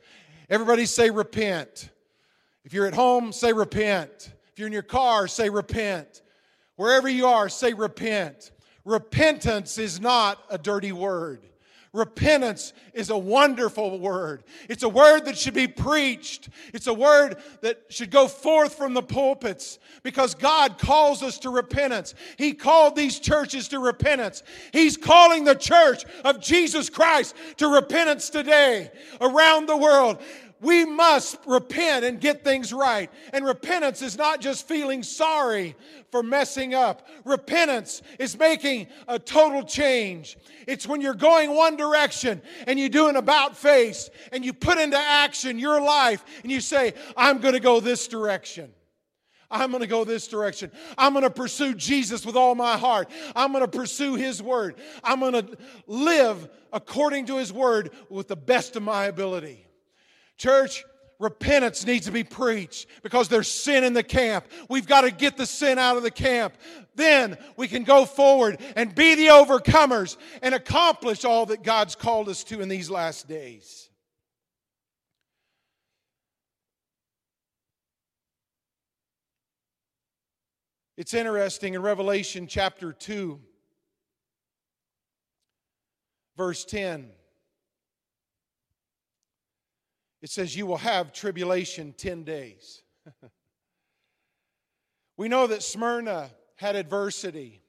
Everybody 0.51 0.87
say 0.87 1.11
repent. 1.11 1.91
If 2.65 2.73
you're 2.73 2.87
at 2.87 2.95
home, 2.95 3.33
say 3.33 3.53
repent. 3.53 4.33
If 4.53 4.59
you're 4.59 4.67
in 4.67 4.73
your 4.73 4.83
car, 4.83 5.27
say 5.29 5.49
repent. 5.49 6.23
Wherever 6.77 7.09
you 7.09 7.27
are, 7.27 7.49
say 7.49 7.73
repent. 7.73 8.51
Repentance 8.85 9.79
is 9.79 10.01
not 10.01 10.39
a 10.51 10.59
dirty 10.59 10.93
word. 10.93 11.47
Repentance 11.93 12.73
is 12.95 13.11
a 13.11 13.19
wonderful 13.19 13.99
word. 13.99 14.45
It's 14.71 14.83
a 14.83 14.89
word 14.89 15.27
that 15.27 15.37
should 15.37 15.53
be 15.53 15.69
preached. 15.69 16.49
It's 16.73 16.87
a 16.87 16.95
word 16.95 17.37
that 17.61 17.83
should 17.91 18.11
go 18.11 18.29
forth 18.29 18.77
from 18.77 18.95
the 18.95 19.03
pulpits 19.03 19.79
because 20.03 20.35
God 20.35 20.79
calls 20.79 21.23
us 21.23 21.39
to 21.41 21.51
repentance. 21.51 22.15
He 22.39 22.55
called 22.55 22.97
these 22.97 23.21
churches 23.21 23.69
to 23.69 23.79
repentance. 23.79 24.43
He's 24.73 24.97
calling 24.97 25.45
the 25.45 25.55
church 25.55 26.07
of 26.25 26.41
Jesus 26.41 26.89
Christ 26.89 27.37
to 27.59 27.69
repentance 27.69 28.31
today 28.31 28.91
around 29.21 29.67
the 29.67 29.77
world. 29.77 30.23
We 30.63 30.85
must 30.85 31.39
repent 31.45 32.05
and 32.05 32.21
get 32.21 32.45
things 32.45 32.73
right. 32.73 33.11
And 33.33 33.45
repentance 33.45 34.01
is 34.01 34.17
not 34.17 34.41
just 34.41 34.69
feeling 34.69 35.03
sorry 35.03 35.75
for 36.13 36.23
messing 36.23 36.73
up. 36.73 37.09
Repentance 37.25 38.01
is 38.21 38.39
making 38.39 38.87
a 39.09 39.19
total 39.19 39.65
change. 39.65 40.39
It's 40.69 40.87
when 40.87 41.01
you're 41.01 41.15
going 41.15 41.55
one 41.57 41.77
direction 41.77 42.41
and 42.69 42.79
you 42.79 42.89
do 42.89 43.09
an 43.09 43.17
about 43.17 43.57
face 43.57 44.09
and 44.31 44.45
you 44.45 44.53
put 44.53 44.79
into 44.79 44.97
action 44.97 45.59
your 45.59 45.81
life 45.81 46.25
and 46.45 46.53
you 46.53 46.61
say, 46.61 46.95
I'm 47.17 47.39
going 47.39 47.55
to 47.55 47.61
go 47.61 47.81
this 47.81 48.07
direction. 48.07 48.71
I'm 49.51 49.71
going 49.71 49.83
to 49.83 49.89
go 49.89 50.05
this 50.05 50.29
direction. 50.29 50.71
I'm 50.97 51.13
going 51.13 51.25
to 51.25 51.31
pursue 51.31 51.75
Jesus 51.75 52.25
with 52.25 52.37
all 52.37 52.55
my 52.55 52.79
heart. 52.79 53.11
I'm 53.35 53.51
going 53.51 53.65
to 53.65 53.79
pursue 53.79 54.15
His 54.15 54.41
Word. 54.41 54.77
I'm 55.03 55.19
going 55.19 55.33
to 55.33 55.59
live 55.89 56.49
according 56.73 57.27
to 57.27 57.37
His 57.37 57.53
Word 57.53 57.91
with 58.09 58.29
the 58.29 58.37
best 58.37 58.77
of 58.77 58.85
my 58.85 59.07
ability. 59.07 59.67
Church, 60.43 60.85
repentance 61.21 61.87
needs 61.87 62.07
to 62.07 62.11
be 62.11 62.25
preached 62.25 62.89
because 63.05 63.29
there's 63.29 63.47
sin 63.47 63.85
in 63.85 63.93
the 63.93 64.03
camp. 64.03 64.45
We've 64.69 64.89
got 64.89 65.03
to 65.03 65.13
get 65.13 65.37
the 65.37 65.47
sin 65.47 65.79
out 65.79 65.97
of 65.97 66.03
the 66.03 66.11
camp. 66.11 66.55
Then 66.97 67.39
we 67.57 67.69
can 67.69 67.85
go 67.85 68.05
forward 68.05 68.61
and 68.75 68.93
be 68.93 69.15
the 69.15 69.29
overcomers 69.29 70.17
and 70.43 70.53
accomplish 70.53 71.25
all 71.25 71.47
that 71.47 71.63
God's 71.63 71.95
called 71.95 72.29
us 72.29 72.43
to 72.45 72.61
in 72.61 72.69
these 72.69 72.91
last 72.91 73.29
days. 73.29 73.89
It's 80.97 81.15
interesting 81.15 81.75
in 81.75 81.83
Revelation 81.83 82.49
chapter 82.49 82.93
2, 82.93 83.39
verse 86.37 86.65
10. 86.65 87.13
It 90.23 90.31
says, 90.31 90.57
You 90.57 90.67
will 90.67 90.79
have 90.79 91.13
tribulation 91.13 91.93
10 91.97 92.23
days. 92.23 92.83
we 95.17 95.29
know 95.29 95.49
that 95.49 95.63
Smyrna 95.63 96.31
had 96.57 96.77
adversity. 96.77 97.61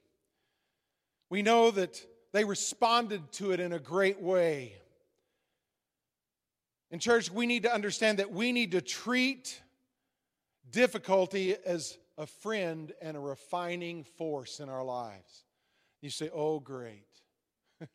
We 1.30 1.41
know 1.41 1.72
that 1.72 2.06
they 2.32 2.45
responded 2.45 3.32
to 3.34 3.51
it 3.51 3.60
in 3.60 3.74
a 3.74 3.80
great 3.80 4.22
way. 4.22 4.76
In 6.91 6.99
church, 6.99 7.32
we 7.32 7.47
need 7.47 7.64
to 7.64 7.74
understand 7.74 8.20
that 8.20 8.32
we 8.32 8.51
need 8.51 8.74
to 8.74 8.82
treat 8.82 9.60
difficulty 10.70 11.56
as 11.66 11.97
a 12.20 12.28
friend 12.28 12.93
and 13.01 13.18
a 13.18 13.20
refining 13.20 14.04
force 14.04 14.60
in 14.60 14.70
our 14.70 14.84
lives. 14.84 15.43
You 16.01 16.12
say, 16.12 16.30
Oh, 16.32 16.60
great. 16.60 17.08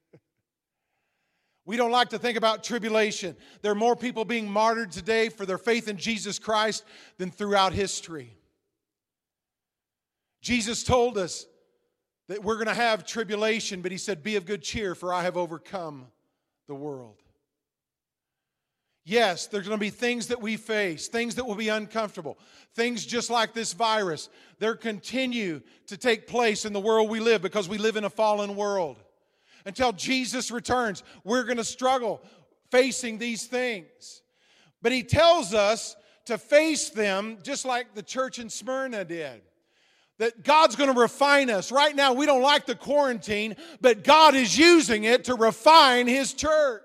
We 1.69 1.77
don't 1.77 1.91
like 1.91 2.09
to 2.09 2.19
think 2.19 2.39
about 2.39 2.65
tribulation. 2.65 3.37
There 3.61 3.71
are 3.71 3.75
more 3.75 3.95
people 3.95 4.25
being 4.25 4.51
martyred 4.51 4.91
today 4.91 5.29
for 5.29 5.45
their 5.45 5.59
faith 5.59 5.87
in 5.87 5.99
Jesus 5.99 6.39
Christ 6.39 6.83
than 7.19 7.31
throughout 7.31 7.75
history. 7.75 8.35
Jesus 10.41 10.83
told 10.83 11.19
us 11.19 11.45
that 12.29 12.43
we're 12.43 12.55
going 12.55 12.69
to 12.69 12.75
have 12.75 13.05
tribulation, 13.05 13.83
but 13.83 13.93
he 13.93 13.99
said, 13.99 14.23
Be 14.23 14.37
of 14.37 14.47
good 14.47 14.63
cheer, 14.63 14.95
for 14.95 15.13
I 15.13 15.25
have 15.25 15.37
overcome 15.37 16.07
the 16.69 16.75
world. 16.75 17.17
Yes, 19.05 19.47
there's 19.47 19.69
going 19.69 19.79
to 19.79 19.85
be 19.85 19.91
things 19.91 20.29
that 20.29 20.41
we 20.41 20.57
face, 20.57 21.09
things 21.09 21.35
that 21.35 21.45
will 21.45 21.55
be 21.55 21.69
uncomfortable, 21.69 22.39
things 22.77 23.05
just 23.05 23.29
like 23.29 23.53
this 23.53 23.75
virus. 23.75 24.31
There 24.59 24.75
continue 24.75 25.61
to 25.89 25.99
take 25.99 26.27
place 26.27 26.65
in 26.65 26.73
the 26.73 26.81
world 26.81 27.11
we 27.11 27.21
live 27.21 27.43
because 27.43 27.69
we 27.69 27.77
live 27.77 27.97
in 27.99 28.05
a 28.05 28.11
fallen 28.11 28.57
world 28.57 29.03
until 29.69 29.93
Jesus 29.93 30.51
returns. 30.51 31.05
We're 31.23 31.45
going 31.45 31.59
to 31.59 31.65
struggle 31.65 32.21
facing 32.73 33.19
these 33.19 33.47
things. 33.47 34.23
But 34.83 34.91
he 34.91 35.05
tells 35.05 35.55
us 35.55 35.95
to 36.25 36.39
face 36.39 36.91
them 36.91 37.39
just 37.43 37.65
like 37.65 37.95
the 37.95 38.03
church 38.03 38.39
in 38.39 38.51
Smyrna 38.51 39.05
did. 39.05 39.43
that 40.19 40.43
God's 40.43 40.77
going 40.77 40.93
to 40.93 41.01
refine 41.01 41.49
us. 41.49 41.73
Right 41.73 41.95
now, 41.95 42.13
we 42.13 42.27
don't 42.27 42.43
like 42.43 42.67
the 42.67 42.75
quarantine, 42.75 43.57
but 43.81 44.05
God 44.05 44.35
is 44.35 44.59
using 44.59 45.05
it 45.05 45.25
to 45.25 45.35
refine 45.35 46.07
His 46.07 46.35
church. 46.35 46.83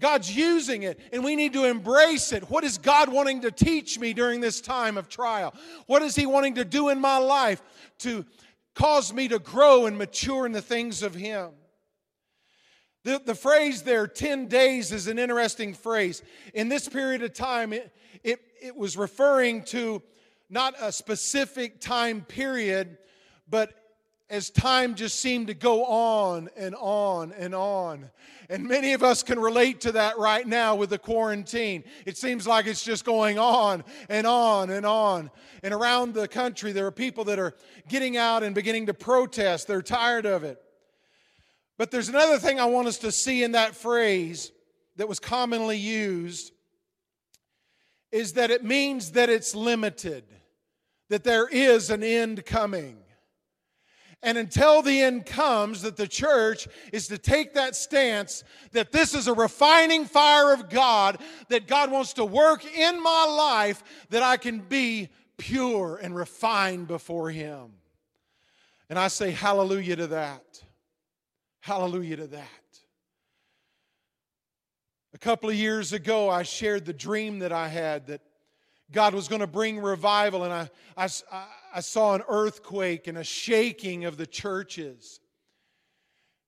God's 0.00 0.34
using 0.34 0.84
it, 0.84 1.00
and 1.12 1.24
we 1.24 1.34
need 1.34 1.52
to 1.54 1.64
embrace 1.64 2.32
it. 2.32 2.48
What 2.50 2.62
is 2.62 2.78
God 2.78 3.08
wanting 3.08 3.40
to 3.40 3.50
teach 3.50 3.98
me 3.98 4.12
during 4.12 4.40
this 4.40 4.60
time 4.60 4.96
of 4.96 5.08
trial? 5.08 5.52
What 5.86 6.02
is 6.02 6.14
He 6.14 6.26
wanting 6.26 6.54
to 6.56 6.64
do 6.64 6.88
in 6.88 7.00
my 7.00 7.18
life 7.18 7.60
to 8.00 8.24
cause 8.78 9.12
me 9.12 9.26
to 9.26 9.40
grow 9.40 9.86
and 9.86 9.98
mature 9.98 10.46
in 10.46 10.52
the 10.52 10.62
things 10.62 11.02
of 11.02 11.14
Him? 11.14 11.50
The, 13.04 13.20
the 13.24 13.34
phrase 13.34 13.82
there, 13.82 14.06
10 14.06 14.46
days, 14.46 14.92
is 14.92 15.08
an 15.08 15.18
interesting 15.18 15.74
phrase. 15.74 16.22
In 16.54 16.68
this 16.68 16.88
period 16.88 17.22
of 17.22 17.34
time, 17.34 17.72
it, 17.72 17.92
it, 18.22 18.40
it 18.62 18.76
was 18.76 18.96
referring 18.96 19.64
to 19.64 20.02
not 20.48 20.74
a 20.80 20.92
specific 20.92 21.80
time 21.80 22.22
period, 22.22 22.98
but 23.48 23.74
as 24.30 24.50
time 24.50 24.94
just 24.94 25.20
seemed 25.20 25.46
to 25.46 25.54
go 25.54 25.84
on 25.84 26.48
and 26.56 26.74
on 26.74 27.32
and 27.32 27.54
on. 27.54 28.10
And 28.50 28.66
many 28.66 28.92
of 28.92 29.02
us 29.02 29.22
can 29.22 29.38
relate 29.38 29.80
to 29.82 29.92
that 29.92 30.18
right 30.18 30.46
now 30.46 30.74
with 30.74 30.90
the 30.90 30.98
quarantine. 30.98 31.84
It 32.04 32.16
seems 32.16 32.46
like 32.46 32.66
it's 32.66 32.82
just 32.82 33.04
going 33.04 33.38
on 33.38 33.84
and 34.08 34.26
on 34.26 34.70
and 34.70 34.84
on. 34.84 35.30
And 35.62 35.72
around 35.72 36.14
the 36.14 36.28
country, 36.28 36.72
there 36.72 36.86
are 36.86 36.92
people 36.92 37.24
that 37.24 37.38
are 37.38 37.54
getting 37.88 38.16
out 38.16 38.42
and 38.42 38.54
beginning 38.54 38.86
to 38.86 38.94
protest. 38.94 39.66
They're 39.66 39.82
tired 39.82 40.26
of 40.26 40.44
it. 40.44 40.60
But 41.78 41.90
there's 41.90 42.08
another 42.08 42.38
thing 42.38 42.58
I 42.58 42.66
want 42.66 42.88
us 42.88 42.98
to 42.98 43.12
see 43.12 43.42
in 43.42 43.52
that 43.52 43.74
phrase 43.74 44.52
that 44.96 45.08
was 45.08 45.18
commonly 45.18 45.78
used 45.78 46.52
is 48.10 48.34
that 48.34 48.50
it 48.50 48.64
means 48.64 49.12
that 49.12 49.28
it's 49.28 49.54
limited, 49.54 50.24
that 51.08 51.24
there 51.24 51.46
is 51.46 51.90
an 51.90 52.02
end 52.02 52.44
coming. 52.44 52.98
And 54.22 54.36
until 54.36 54.82
the 54.82 55.00
end 55.00 55.26
comes, 55.26 55.82
that 55.82 55.96
the 55.96 56.08
church 56.08 56.66
is 56.92 57.06
to 57.08 57.18
take 57.18 57.54
that 57.54 57.76
stance 57.76 58.42
that 58.72 58.90
this 58.90 59.14
is 59.14 59.28
a 59.28 59.32
refining 59.32 60.06
fire 60.06 60.52
of 60.52 60.68
God, 60.68 61.18
that 61.48 61.68
God 61.68 61.92
wants 61.92 62.14
to 62.14 62.24
work 62.24 62.64
in 62.64 63.00
my 63.02 63.24
life 63.24 63.84
that 64.10 64.24
I 64.24 64.36
can 64.36 64.58
be 64.58 65.08
pure 65.36 66.00
and 66.02 66.16
refined 66.16 66.88
before 66.88 67.30
Him. 67.30 67.70
And 68.90 68.98
I 68.98 69.08
say 69.08 69.30
hallelujah 69.30 69.96
to 69.96 70.06
that. 70.08 70.64
Hallelujah 71.60 72.16
to 72.16 72.26
that. 72.28 72.48
A 75.14 75.18
couple 75.18 75.48
of 75.48 75.56
years 75.56 75.92
ago, 75.92 76.28
I 76.28 76.42
shared 76.42 76.84
the 76.84 76.92
dream 76.92 77.38
that 77.40 77.52
I 77.52 77.68
had 77.68 78.08
that 78.08 78.20
God 78.90 79.14
was 79.14 79.28
going 79.28 79.40
to 79.40 79.46
bring 79.46 79.78
revival, 79.78 80.44
and 80.44 80.52
I, 80.52 80.68
I, 80.96 81.08
I 81.74 81.80
saw 81.80 82.14
an 82.14 82.22
earthquake 82.28 83.06
and 83.06 83.18
a 83.18 83.24
shaking 83.24 84.04
of 84.04 84.16
the 84.16 84.26
churches. 84.26 85.20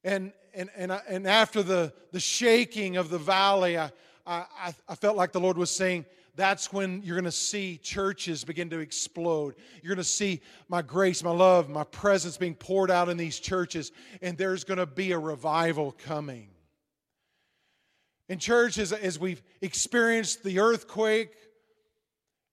And, 0.02 0.32
and, 0.54 0.70
and, 0.76 0.92
I, 0.92 1.02
and 1.08 1.26
after 1.26 1.62
the, 1.62 1.92
the 2.12 2.20
shaking 2.20 2.96
of 2.96 3.10
the 3.10 3.18
valley, 3.18 3.78
I, 3.78 3.90
I, 4.26 4.74
I 4.88 4.94
felt 4.94 5.16
like 5.16 5.32
the 5.32 5.40
Lord 5.40 5.58
was 5.58 5.70
saying, 5.70 6.06
that's 6.36 6.72
when 6.72 7.02
you're 7.02 7.16
going 7.16 7.24
to 7.24 7.32
see 7.32 7.76
churches 7.76 8.44
begin 8.44 8.70
to 8.70 8.78
explode. 8.78 9.56
You're 9.82 9.94
going 9.94 10.02
to 10.02 10.04
see 10.04 10.40
my 10.68 10.80
grace, 10.80 11.22
my 11.22 11.32
love, 11.32 11.68
my 11.68 11.84
presence 11.84 12.36
being 12.36 12.54
poured 12.54 12.90
out 12.90 13.08
in 13.08 13.16
these 13.16 13.38
churches, 13.38 13.92
and 14.22 14.38
there's 14.38 14.64
going 14.64 14.78
to 14.78 14.86
be 14.86 15.12
a 15.12 15.18
revival 15.18 15.92
coming. 15.92 16.48
In 18.28 18.38
churches, 18.38 18.92
as 18.92 19.18
we've 19.18 19.42
experienced 19.60 20.44
the 20.44 20.60
earthquake, 20.60 21.34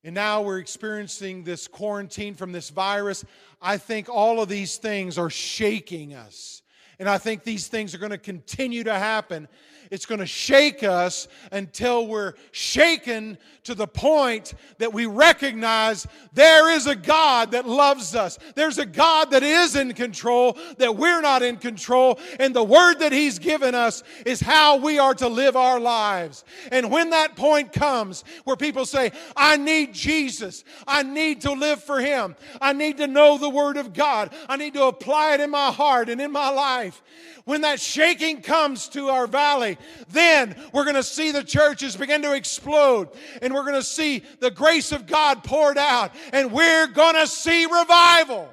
and 0.08 0.14
now 0.14 0.42
we're 0.42 0.60
experiencing 0.60 1.44
this 1.44 1.68
quarantine 1.68 2.34
from 2.34 2.54
this 2.54 2.70
virus, 2.70 3.26
I 3.62 3.76
think 3.76 4.08
all 4.08 4.42
of 4.42 4.48
these 4.48 4.78
things 4.78 5.18
are 5.18 5.30
shaking 5.30 6.14
us. 6.14 6.62
And 6.98 7.10
I 7.10 7.18
think 7.18 7.44
these 7.44 7.68
things 7.68 7.94
are 7.94 7.98
going 7.98 8.12
to 8.12 8.18
continue 8.18 8.86
to 8.86 8.94
happen 8.94 9.50
it's 9.92 10.06
going 10.06 10.20
to 10.20 10.26
shake 10.26 10.84
us 10.84 11.28
until 11.52 12.08
we're 12.08 12.34
shaken 12.52 13.38
to 13.64 13.76
the 13.76 13.88
point 13.88 14.54
that 14.78 14.94
we 14.94 15.06
recognize 15.06 16.08
there 16.32 16.72
is 16.72 16.88
a 16.88 16.96
God 16.96 17.52
that 17.52 17.68
loves 17.68 18.16
us. 18.16 18.40
There's 18.56 18.78
a 18.78 18.86
God 18.86 19.32
that 19.32 19.44
is 19.44 19.76
in 19.76 19.94
control, 19.94 20.58
that 20.78 20.96
we're 20.96 21.20
not 21.20 21.44
in 21.44 21.58
control. 21.58 22.18
And 22.40 22.56
the 22.56 22.64
word 22.64 23.00
that 23.00 23.12
He's 23.12 23.40
given 23.40 23.76
us 23.76 24.04
is 24.26 24.40
how 24.40 24.78
we 24.78 25.00
are 25.00 25.14
to 25.16 25.28
live 25.28 25.58
our 25.58 25.80
lives. 25.80 26.46
And 26.72 26.90
when 26.90 27.10
that 27.10 27.36
point 27.36 27.74
comes 27.74 28.24
where 28.46 28.56
people 28.56 28.86
say, 28.86 29.12
I 29.36 29.58
need 29.58 29.94
Jesus, 29.94 30.64
I 30.88 31.04
need 31.04 31.42
to 31.42 31.52
live 31.52 31.84
for 31.84 32.00
Him, 32.00 32.36
I 32.62 32.72
need 32.72 32.98
to 32.98 33.08
know 33.08 33.38
the 33.38 33.50
Word 33.50 33.76
of 33.76 33.94
God, 33.94 34.34
I 34.48 34.56
need 34.56 34.76
to 34.76 34.86
apply 34.86 35.34
it 35.34 35.42
in 35.42 35.50
my 35.50 35.72
heart 35.72 36.08
and 36.08 36.22
in 36.22 36.32
my 36.32 36.50
life. 36.50 37.02
When 37.44 37.62
that 37.62 37.80
shaking 37.80 38.42
comes 38.42 38.90
to 38.90 39.08
our 39.08 39.26
valley, 39.26 39.77
then 40.10 40.56
we're 40.74 40.84
going 40.84 40.96
to 40.96 41.04
see 41.04 41.32
the 41.32 41.44
churches 41.44 41.96
begin 41.96 42.22
to 42.24 42.34
explode 42.34 43.10
and 43.42 43.54
we're 43.54 43.64
going 43.64 43.74
to 43.74 43.84
see 43.84 44.24
the 44.40 44.52
grace 44.52 44.92
of 44.92 45.08
God 45.08 45.44
poured 45.44 45.78
out 45.78 46.12
and 46.34 46.52
we're 46.52 46.88
going 46.88 47.16
to 47.16 47.28
see 47.28 47.66
revival. 47.66 48.50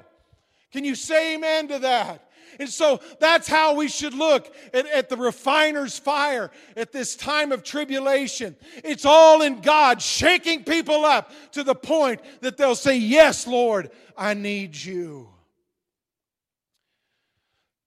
Can 0.71 0.83
you 0.83 0.95
say 0.95 1.35
amen 1.35 1.69
to 1.69 1.79
that? 1.79 2.21
And 2.59 2.69
so 2.69 3.01
that's 3.19 3.47
how 3.47 3.75
we 3.75 3.87
should 3.87 4.13
look 4.13 4.53
at, 4.73 4.85
at, 4.87 5.09
the 5.09 5.17
refiner's 5.17 5.99
fire 5.99 6.51
at 6.75 6.91
this 6.91 7.15
time 7.15 7.51
of 7.51 7.63
tribulation. 7.63 8.55
It's 8.83 9.05
all 9.05 9.41
in 9.41 9.61
God, 9.61 10.01
shaking 10.01 10.63
people 10.63 11.05
up 11.05 11.31
to 11.51 11.63
the 11.63 11.75
point 11.75 12.21
that 12.41 12.57
they'll 12.57 12.75
say, 12.75 12.97
Yes, 12.97 13.47
Lord, 13.47 13.91
I 14.17 14.33
need 14.33 14.75
you. 14.75 15.29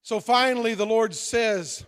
So 0.02 0.20
finally, 0.20 0.74
the 0.74 0.86
Lord 0.86 1.14
says, 1.14 1.84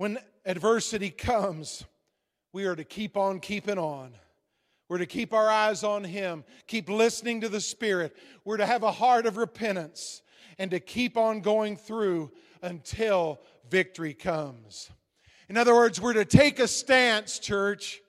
when 0.00 0.18
adversity 0.46 1.10
comes, 1.10 1.84
we 2.54 2.64
are 2.64 2.74
to 2.74 2.84
keep 2.84 3.18
on 3.18 3.38
keeping 3.38 3.76
on. 3.76 4.14
We're 4.88 4.96
to 4.96 5.04
keep 5.04 5.34
our 5.34 5.50
eyes 5.50 5.84
on 5.84 6.04
Him, 6.04 6.42
keep 6.66 6.88
listening 6.88 7.42
to 7.42 7.50
the 7.50 7.60
Spirit. 7.60 8.16
We're 8.46 8.56
to 8.56 8.64
have 8.64 8.82
a 8.82 8.92
heart 8.92 9.26
of 9.26 9.36
repentance 9.36 10.22
and 10.58 10.70
to 10.70 10.80
keep 10.80 11.18
on 11.18 11.42
going 11.42 11.76
through 11.76 12.32
until 12.62 13.42
victory 13.68 14.14
comes. 14.14 14.90
In 15.50 15.58
other 15.58 15.74
words, 15.74 16.00
we're 16.00 16.14
to 16.14 16.24
take 16.24 16.60
a 16.60 16.66
stance, 16.66 17.38
church, 17.38 18.00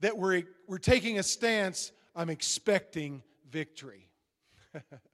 that 0.00 0.18
we're, 0.18 0.42
we're 0.66 0.78
taking 0.78 1.20
a 1.20 1.22
stance, 1.22 1.92
I'm 2.16 2.30
expecting 2.30 3.22
victory. 3.48 4.08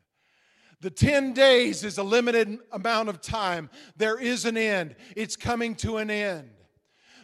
The 0.87 0.91
10 0.91 1.33
days 1.33 1.83
is 1.83 1.99
a 1.99 2.05
limited 2.05 2.61
amount 2.71 3.09
of 3.09 3.21
time. 3.21 3.71
There 3.97 4.21
is 4.21 4.45
an 4.45 4.57
end, 4.57 4.95
it's 5.17 5.35
coming 5.35 5.75
to 5.79 5.97
an 5.97 6.11
end. 6.11 6.49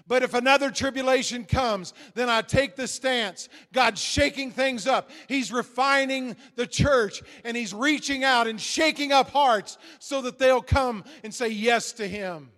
But 0.05 0.25
if 0.25 0.35
another 0.35 0.73
tribulation 0.73 1.45
comes, 1.45 1.95
then 2.15 2.29
I 2.29 2.43
take 2.43 2.75
the 2.75 2.89
stance. 2.89 3.49
God's 3.73 4.01
shaking 4.01 4.51
things 4.51 4.89
up. 4.89 5.13
He's 5.29 5.53
refining 5.53 6.35
the 6.57 6.67
church 6.67 7.23
and 7.45 7.57
He's 7.57 7.73
reaching 7.73 8.25
out 8.25 8.49
and 8.49 8.61
shaking 8.61 9.13
up 9.13 9.31
hearts 9.31 9.79
so 10.01 10.23
that 10.23 10.41
they'll 10.41 10.61
come 10.61 11.05
and 11.23 11.33
say 11.33 11.47
yes 11.47 11.93
to 11.93 12.09
Him. 12.09 12.51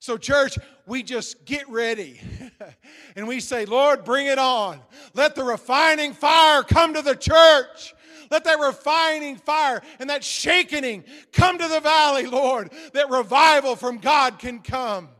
So, 0.00 0.16
church, 0.16 0.58
we 0.84 1.04
just 1.04 1.44
get 1.44 1.68
ready 1.68 2.20
and 3.14 3.28
we 3.28 3.38
say, 3.38 3.66
Lord, 3.66 4.04
bring 4.04 4.26
it 4.26 4.40
on. 4.40 4.80
Let 5.14 5.36
the 5.36 5.44
refining 5.44 6.12
fire 6.12 6.64
come 6.64 6.94
to 6.94 7.02
the 7.02 7.14
church. 7.14 7.94
Let 8.32 8.44
that 8.44 8.60
refining 8.60 9.36
fire 9.36 9.82
and 9.98 10.08
that 10.08 10.24
shaking 10.24 11.04
come 11.32 11.58
to 11.58 11.68
the 11.68 11.80
valley, 11.80 12.24
Lord, 12.24 12.72
that 12.94 13.10
revival 13.10 13.76
from 13.76 13.98
God 13.98 14.38
can 14.38 14.60
come. 14.60 15.10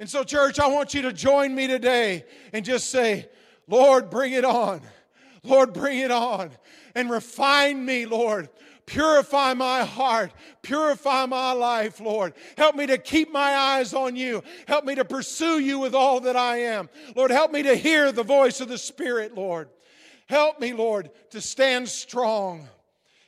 And 0.00 0.08
so, 0.08 0.24
church, 0.24 0.58
I 0.58 0.66
want 0.68 0.94
you 0.94 1.02
to 1.02 1.12
join 1.12 1.54
me 1.54 1.66
today 1.66 2.24
and 2.54 2.64
just 2.64 2.88
say, 2.88 3.28
Lord, 3.68 4.08
bring 4.08 4.32
it 4.32 4.46
on. 4.46 4.80
Lord, 5.42 5.74
bring 5.74 5.98
it 5.98 6.10
on. 6.10 6.50
And 6.94 7.10
refine 7.10 7.84
me, 7.84 8.06
Lord. 8.06 8.48
Purify 8.86 9.52
my 9.52 9.84
heart. 9.84 10.32
Purify 10.62 11.26
my 11.26 11.52
life, 11.52 12.00
Lord. 12.00 12.32
Help 12.56 12.76
me 12.76 12.86
to 12.86 12.96
keep 12.96 13.30
my 13.30 13.54
eyes 13.54 13.92
on 13.92 14.16
you. 14.16 14.42
Help 14.66 14.86
me 14.86 14.94
to 14.94 15.04
pursue 15.04 15.58
you 15.58 15.78
with 15.78 15.94
all 15.94 16.20
that 16.20 16.36
I 16.36 16.60
am. 16.60 16.88
Lord, 17.14 17.30
help 17.30 17.52
me 17.52 17.62
to 17.64 17.76
hear 17.76 18.10
the 18.10 18.22
voice 18.22 18.62
of 18.62 18.68
the 18.68 18.78
Spirit, 18.78 19.34
Lord. 19.34 19.68
Help 20.28 20.60
me, 20.60 20.74
Lord, 20.74 21.10
to 21.30 21.40
stand 21.40 21.88
strong. 21.88 22.68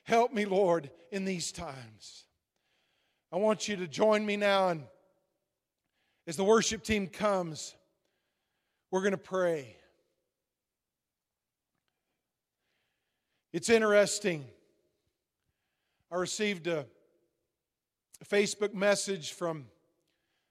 Help 0.05 0.34
me, 0.34 0.44
Lord, 0.44 0.90
in 1.11 1.24
these 1.24 1.51
times. 1.51 2.26
I 3.32 3.36
want 3.36 3.68
you 3.68 3.76
to 3.76 3.88
join 3.88 4.26
me 4.26 4.36
now, 4.36 4.68
and 4.68 4.82
as 6.26 6.36
the 6.36 6.44
worship 6.44 6.82
team 6.82 7.07
comes, 7.07 7.74
we're 8.90 9.01
going 9.01 9.12
to 9.12 9.18
pray. 9.18 9.76
It's 13.53 13.70
interesting. 13.70 14.44
I 16.12 16.16
received 16.16 16.66
a, 16.66 16.86
a 18.20 18.24
Facebook 18.24 18.74
message 18.74 19.32
from 19.32 19.66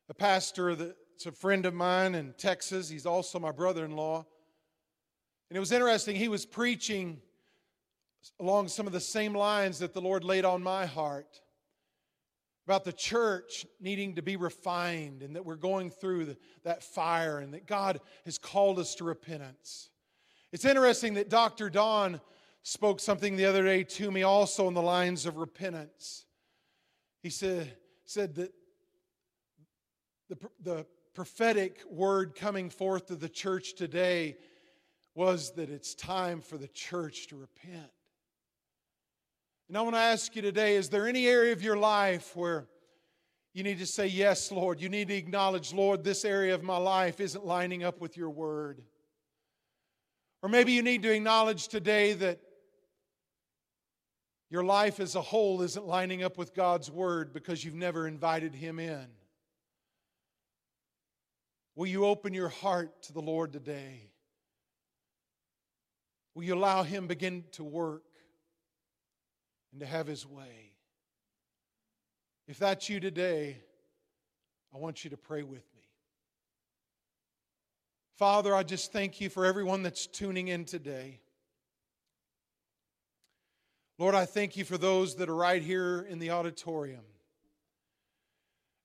a 0.09 0.13
pastor 0.15 0.73
that's 0.73 1.25
a 1.27 1.31
friend 1.31 1.65
of 1.65 1.75
mine 1.75 2.15
in 2.15 2.33
Texas. 2.37 2.89
He's 2.89 3.05
also 3.05 3.39
my 3.39 3.51
brother 3.51 3.85
in 3.85 3.95
law. 3.95 4.25
And 5.49 5.57
it 5.57 5.59
was 5.59 5.71
interesting, 5.71 6.15
he 6.15 6.27
was 6.27 6.45
preaching 6.45 7.21
along 8.39 8.67
some 8.67 8.85
of 8.85 8.93
the 8.93 8.99
same 8.99 9.33
lines 9.33 9.79
that 9.79 9.93
the 9.93 10.01
Lord 10.01 10.23
laid 10.23 10.45
on 10.45 10.61
my 10.61 10.85
heart 10.85 11.41
about 12.65 12.83
the 12.83 12.93
church 12.93 13.65
needing 13.79 14.15
to 14.15 14.21
be 14.21 14.35
refined 14.35 15.23
and 15.23 15.35
that 15.35 15.43
we're 15.43 15.55
going 15.55 15.89
through 15.89 16.25
the, 16.25 16.37
that 16.63 16.83
fire 16.83 17.39
and 17.39 17.53
that 17.55 17.65
God 17.65 17.99
has 18.25 18.37
called 18.37 18.77
us 18.77 18.93
to 18.95 19.03
repentance. 19.03 19.89
It's 20.51 20.65
interesting 20.65 21.15
that 21.15 21.29
Dr. 21.29 21.71
Don 21.71 22.21
spoke 22.61 22.99
something 22.99 23.35
the 23.35 23.45
other 23.45 23.63
day 23.63 23.83
to 23.83 24.11
me 24.11 24.21
also 24.21 24.67
in 24.67 24.75
the 24.75 24.83
lines 24.83 25.25
of 25.25 25.37
repentance. 25.37 26.25
He 27.23 27.31
said, 27.31 27.75
said 28.05 28.35
that 28.35 28.53
the, 30.29 30.37
the 30.61 30.85
prophetic 31.15 31.81
word 31.89 32.35
coming 32.35 32.69
forth 32.69 33.07
to 33.07 33.15
the 33.15 33.29
church 33.29 33.73
today 33.75 34.37
was 35.15 35.51
that 35.53 35.69
it's 35.69 35.95
time 35.95 36.41
for 36.41 36.57
the 36.57 36.67
church 36.67 37.27
to 37.27 37.35
repent. 37.35 37.91
And 39.67 39.77
I 39.77 39.81
want 39.81 39.95
to 39.95 40.01
ask 40.01 40.35
you 40.35 40.41
today 40.41 40.75
is 40.75 40.89
there 40.89 41.07
any 41.07 41.27
area 41.27 41.53
of 41.53 41.61
your 41.61 41.77
life 41.77 42.35
where 42.35 42.67
you 43.53 43.63
need 43.63 43.79
to 43.79 43.85
say, 43.85 44.07
Yes, 44.07 44.51
Lord? 44.51 44.81
You 44.81 44.89
need 44.89 45.09
to 45.09 45.15
acknowledge, 45.15 45.73
Lord, 45.73 46.03
this 46.03 46.25
area 46.25 46.55
of 46.55 46.63
my 46.63 46.77
life 46.77 47.19
isn't 47.19 47.45
lining 47.45 47.83
up 47.83 48.01
with 48.01 48.17
your 48.17 48.29
word. 48.29 48.81
Or 50.41 50.49
maybe 50.49 50.71
you 50.71 50.81
need 50.81 51.03
to 51.03 51.13
acknowledge 51.13 51.67
today 51.67 52.13
that 52.13 52.39
your 54.49 54.63
life 54.63 54.99
as 54.99 55.15
a 55.15 55.21
whole 55.21 55.61
isn't 55.61 55.85
lining 55.85 56.23
up 56.23 56.37
with 56.37 56.55
God's 56.55 56.89
word 56.89 57.33
because 57.33 57.63
you've 57.63 57.75
never 57.75 58.07
invited 58.07 58.55
Him 58.55 58.79
in. 58.79 59.05
Will 61.75 61.87
you 61.87 62.05
open 62.05 62.33
your 62.33 62.49
heart 62.49 63.03
to 63.03 63.13
the 63.13 63.21
Lord 63.21 63.53
today? 63.53 64.08
Will 66.35 66.43
you 66.43 66.55
allow 66.55 66.83
Him 66.83 67.07
begin 67.07 67.43
to 67.53 67.63
work 67.63 68.03
and 69.71 69.81
to 69.81 69.85
have 69.85 70.07
His 70.07 70.25
way? 70.25 70.73
If 72.47 72.57
that's 72.57 72.89
you 72.89 72.99
today, 72.99 73.57
I 74.73 74.77
want 74.77 75.03
you 75.03 75.09
to 75.11 75.17
pray 75.17 75.43
with 75.43 75.63
me. 75.75 75.83
Father, 78.17 78.53
I 78.53 78.63
just 78.63 78.91
thank 78.91 79.21
you 79.21 79.29
for 79.29 79.45
everyone 79.45 79.83
that's 79.83 80.05
tuning 80.05 80.49
in 80.49 80.65
today. 80.65 81.19
Lord, 83.97 84.15
I 84.15 84.25
thank 84.25 84.57
you 84.57 84.65
for 84.65 84.77
those 84.77 85.15
that 85.15 85.29
are 85.29 85.35
right 85.35 85.61
here 85.61 86.05
in 86.09 86.19
the 86.19 86.31
auditorium. 86.31 87.03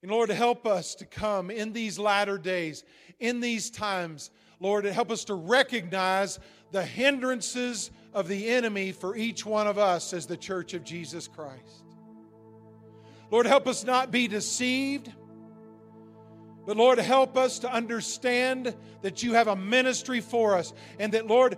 And 0.01 0.11
Lord, 0.11 0.29
help 0.29 0.67
us 0.67 0.93
to 0.95 1.05
come 1.05 1.49
in 1.49 1.73
these 1.73 1.97
latter 1.97 2.37
days, 2.37 2.83
in 3.19 3.39
these 3.39 3.71
times, 3.71 4.29
Lord, 4.59 4.85
help 4.85 5.09
us 5.11 5.23
to 5.25 5.33
recognize 5.33 6.39
the 6.75 6.83
hindrances 6.83 7.89
of 8.13 8.27
the 8.27 8.49
enemy 8.49 8.91
for 8.91 9.15
each 9.15 9.45
one 9.45 9.65
of 9.65 9.77
us 9.77 10.11
as 10.11 10.25
the 10.25 10.35
church 10.35 10.73
of 10.73 10.83
Jesus 10.83 11.25
Christ. 11.25 11.85
Lord, 13.31 13.45
help 13.45 13.65
us 13.65 13.85
not 13.85 14.11
be 14.11 14.27
deceived. 14.27 15.09
But 16.65 16.75
Lord, 16.75 16.99
help 16.99 17.37
us 17.37 17.59
to 17.59 17.71
understand 17.71 18.75
that 19.03 19.23
you 19.23 19.35
have 19.35 19.47
a 19.47 19.55
ministry 19.55 20.19
for 20.19 20.57
us 20.57 20.73
and 20.99 21.13
that, 21.13 21.27
Lord, 21.27 21.57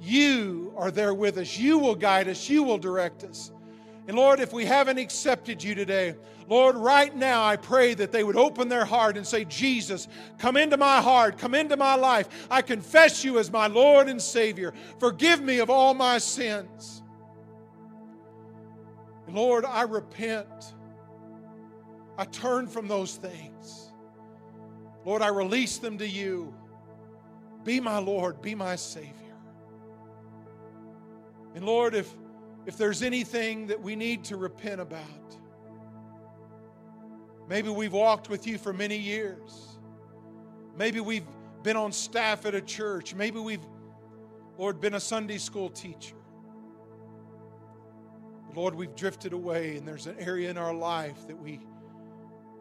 you 0.00 0.72
are 0.76 0.92
there 0.92 1.12
with 1.12 1.36
us. 1.36 1.58
You 1.58 1.80
will 1.80 1.96
guide 1.96 2.28
us. 2.28 2.48
You 2.48 2.62
will 2.62 2.78
direct 2.78 3.24
us. 3.24 3.50
And 4.06 4.16
Lord, 4.16 4.40
if 4.40 4.52
we 4.52 4.66
haven't 4.66 4.98
accepted 4.98 5.62
you 5.62 5.74
today, 5.74 6.14
Lord, 6.46 6.76
right 6.76 7.14
now 7.14 7.42
I 7.42 7.56
pray 7.56 7.94
that 7.94 8.12
they 8.12 8.22
would 8.22 8.36
open 8.36 8.68
their 8.68 8.84
heart 8.84 9.16
and 9.16 9.26
say, 9.26 9.44
Jesus, 9.46 10.08
come 10.38 10.58
into 10.58 10.76
my 10.76 11.00
heart, 11.00 11.38
come 11.38 11.54
into 11.54 11.76
my 11.76 11.94
life. 11.94 12.28
I 12.50 12.60
confess 12.60 13.24
you 13.24 13.38
as 13.38 13.50
my 13.50 13.66
Lord 13.66 14.08
and 14.08 14.20
Savior. 14.20 14.74
Forgive 14.98 15.40
me 15.40 15.58
of 15.60 15.70
all 15.70 15.94
my 15.94 16.18
sins. 16.18 17.02
And 19.26 19.34
Lord, 19.34 19.64
I 19.64 19.82
repent. 19.82 20.74
I 22.18 22.26
turn 22.26 22.66
from 22.66 22.88
those 22.88 23.16
things. 23.16 23.92
Lord, 25.06 25.22
I 25.22 25.28
release 25.28 25.78
them 25.78 25.96
to 25.98 26.06
you. 26.06 26.54
Be 27.64 27.80
my 27.80 27.98
Lord, 27.98 28.42
be 28.42 28.54
my 28.54 28.76
Savior. 28.76 29.12
And 31.54 31.64
Lord, 31.64 31.94
if, 31.94 32.14
if 32.66 32.76
there's 32.76 33.02
anything 33.02 33.66
that 33.66 33.80
we 33.80 33.96
need 33.96 34.24
to 34.24 34.36
repent 34.36 34.80
about, 34.80 35.36
maybe 37.48 37.68
we've 37.68 37.92
walked 37.92 38.28
with 38.28 38.46
you 38.46 38.58
for 38.58 38.72
many 38.72 38.96
years. 38.96 39.76
Maybe 40.76 41.00
we've 41.00 41.26
been 41.62 41.76
on 41.76 41.92
staff 41.92 42.46
at 42.46 42.54
a 42.54 42.60
church. 42.60 43.14
Maybe 43.14 43.38
we've, 43.38 43.64
Lord, 44.58 44.80
been 44.80 44.94
a 44.94 45.00
Sunday 45.00 45.38
school 45.38 45.68
teacher. 45.68 46.16
Lord, 48.54 48.74
we've 48.74 48.94
drifted 48.94 49.32
away, 49.32 49.76
and 49.76 49.86
there's 49.86 50.06
an 50.06 50.16
area 50.18 50.48
in 50.48 50.56
our 50.56 50.72
life 50.72 51.26
that 51.26 51.36
we 51.36 51.60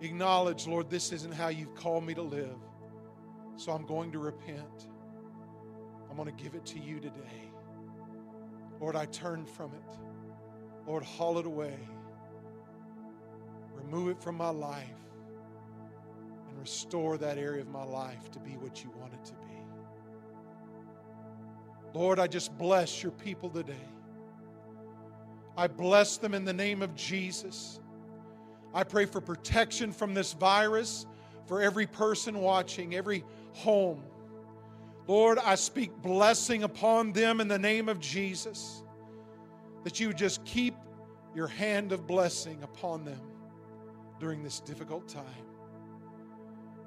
acknowledge, 0.01 0.67
Lord, 0.67 0.89
this 0.89 1.11
isn't 1.11 1.33
how 1.33 1.49
you've 1.49 1.75
called 1.75 2.03
me 2.03 2.13
to 2.15 2.21
live. 2.21 2.57
So 3.55 3.71
I'm 3.71 3.85
going 3.85 4.11
to 4.11 4.19
repent. 4.19 4.87
I'm 6.09 6.17
going 6.17 6.35
to 6.35 6.43
give 6.43 6.55
it 6.55 6.65
to 6.67 6.79
you 6.79 6.99
today. 6.99 7.52
Lord, 8.84 8.97
I 8.97 9.05
turn 9.05 9.45
from 9.45 9.71
it. 9.71 9.97
Lord, 10.86 11.03
haul 11.03 11.38
it 11.38 11.45
away. 11.45 11.79
Remove 13.73 14.09
it 14.09 14.21
from 14.21 14.36
my 14.36 14.49
life 14.49 14.84
and 16.49 16.59
restore 16.59 17.17
that 17.17 17.38
area 17.38 17.61
of 17.61 17.69
my 17.69 17.86
life 17.86 18.29
to 18.31 18.39
be 18.39 18.57
what 18.57 18.84
you 18.84 18.91
want 18.99 19.13
it 19.13 19.23
to 19.23 19.31
be. 19.36 19.55
Lord, 21.93 22.19
I 22.19 22.27
just 22.27 22.57
bless 22.57 23.01
your 23.01 23.13
people 23.13 23.49
today. 23.49 23.88
I 25.55 25.67
bless 25.67 26.17
them 26.17 26.34
in 26.34 26.43
the 26.43 26.51
name 26.51 26.81
of 26.81 26.93
Jesus. 26.93 27.79
I 28.73 28.84
pray 28.84 29.05
for 29.05 29.21
protection 29.21 29.93
from 29.93 30.13
this 30.13 30.34
virus 30.34 31.05
for 31.45 31.61
every 31.61 31.88
person 31.88 32.38
watching, 32.41 32.95
every 32.95 33.23
home. 33.53 34.03
Lord, 35.07 35.37
I 35.39 35.55
speak 35.55 35.91
blessing 36.01 36.63
upon 36.63 37.11
them 37.11 37.41
in 37.41 37.47
the 37.47 37.59
name 37.59 37.89
of 37.89 37.99
Jesus. 37.99 38.83
That 39.83 39.99
you 39.99 40.13
just 40.13 40.45
keep 40.45 40.75
your 41.35 41.47
hand 41.47 41.91
of 41.91 42.07
blessing 42.07 42.63
upon 42.63 43.03
them 43.03 43.21
during 44.19 44.43
this 44.43 44.59
difficult 44.61 45.09
time. 45.09 45.25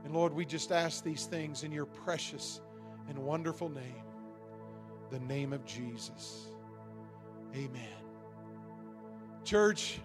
And 0.04 0.14
Lord, 0.14 0.32
we 0.32 0.46
just 0.46 0.72
ask 0.72 1.04
these 1.04 1.26
things 1.26 1.62
in 1.64 1.72
your 1.72 1.84
precious 1.84 2.60
and 3.08 3.18
wonderful 3.18 3.68
name, 3.68 4.04
the 5.10 5.20
name 5.20 5.52
of 5.52 5.64
Jesus. 5.66 6.46
Amen. 7.54 7.82
Church, 9.44 9.98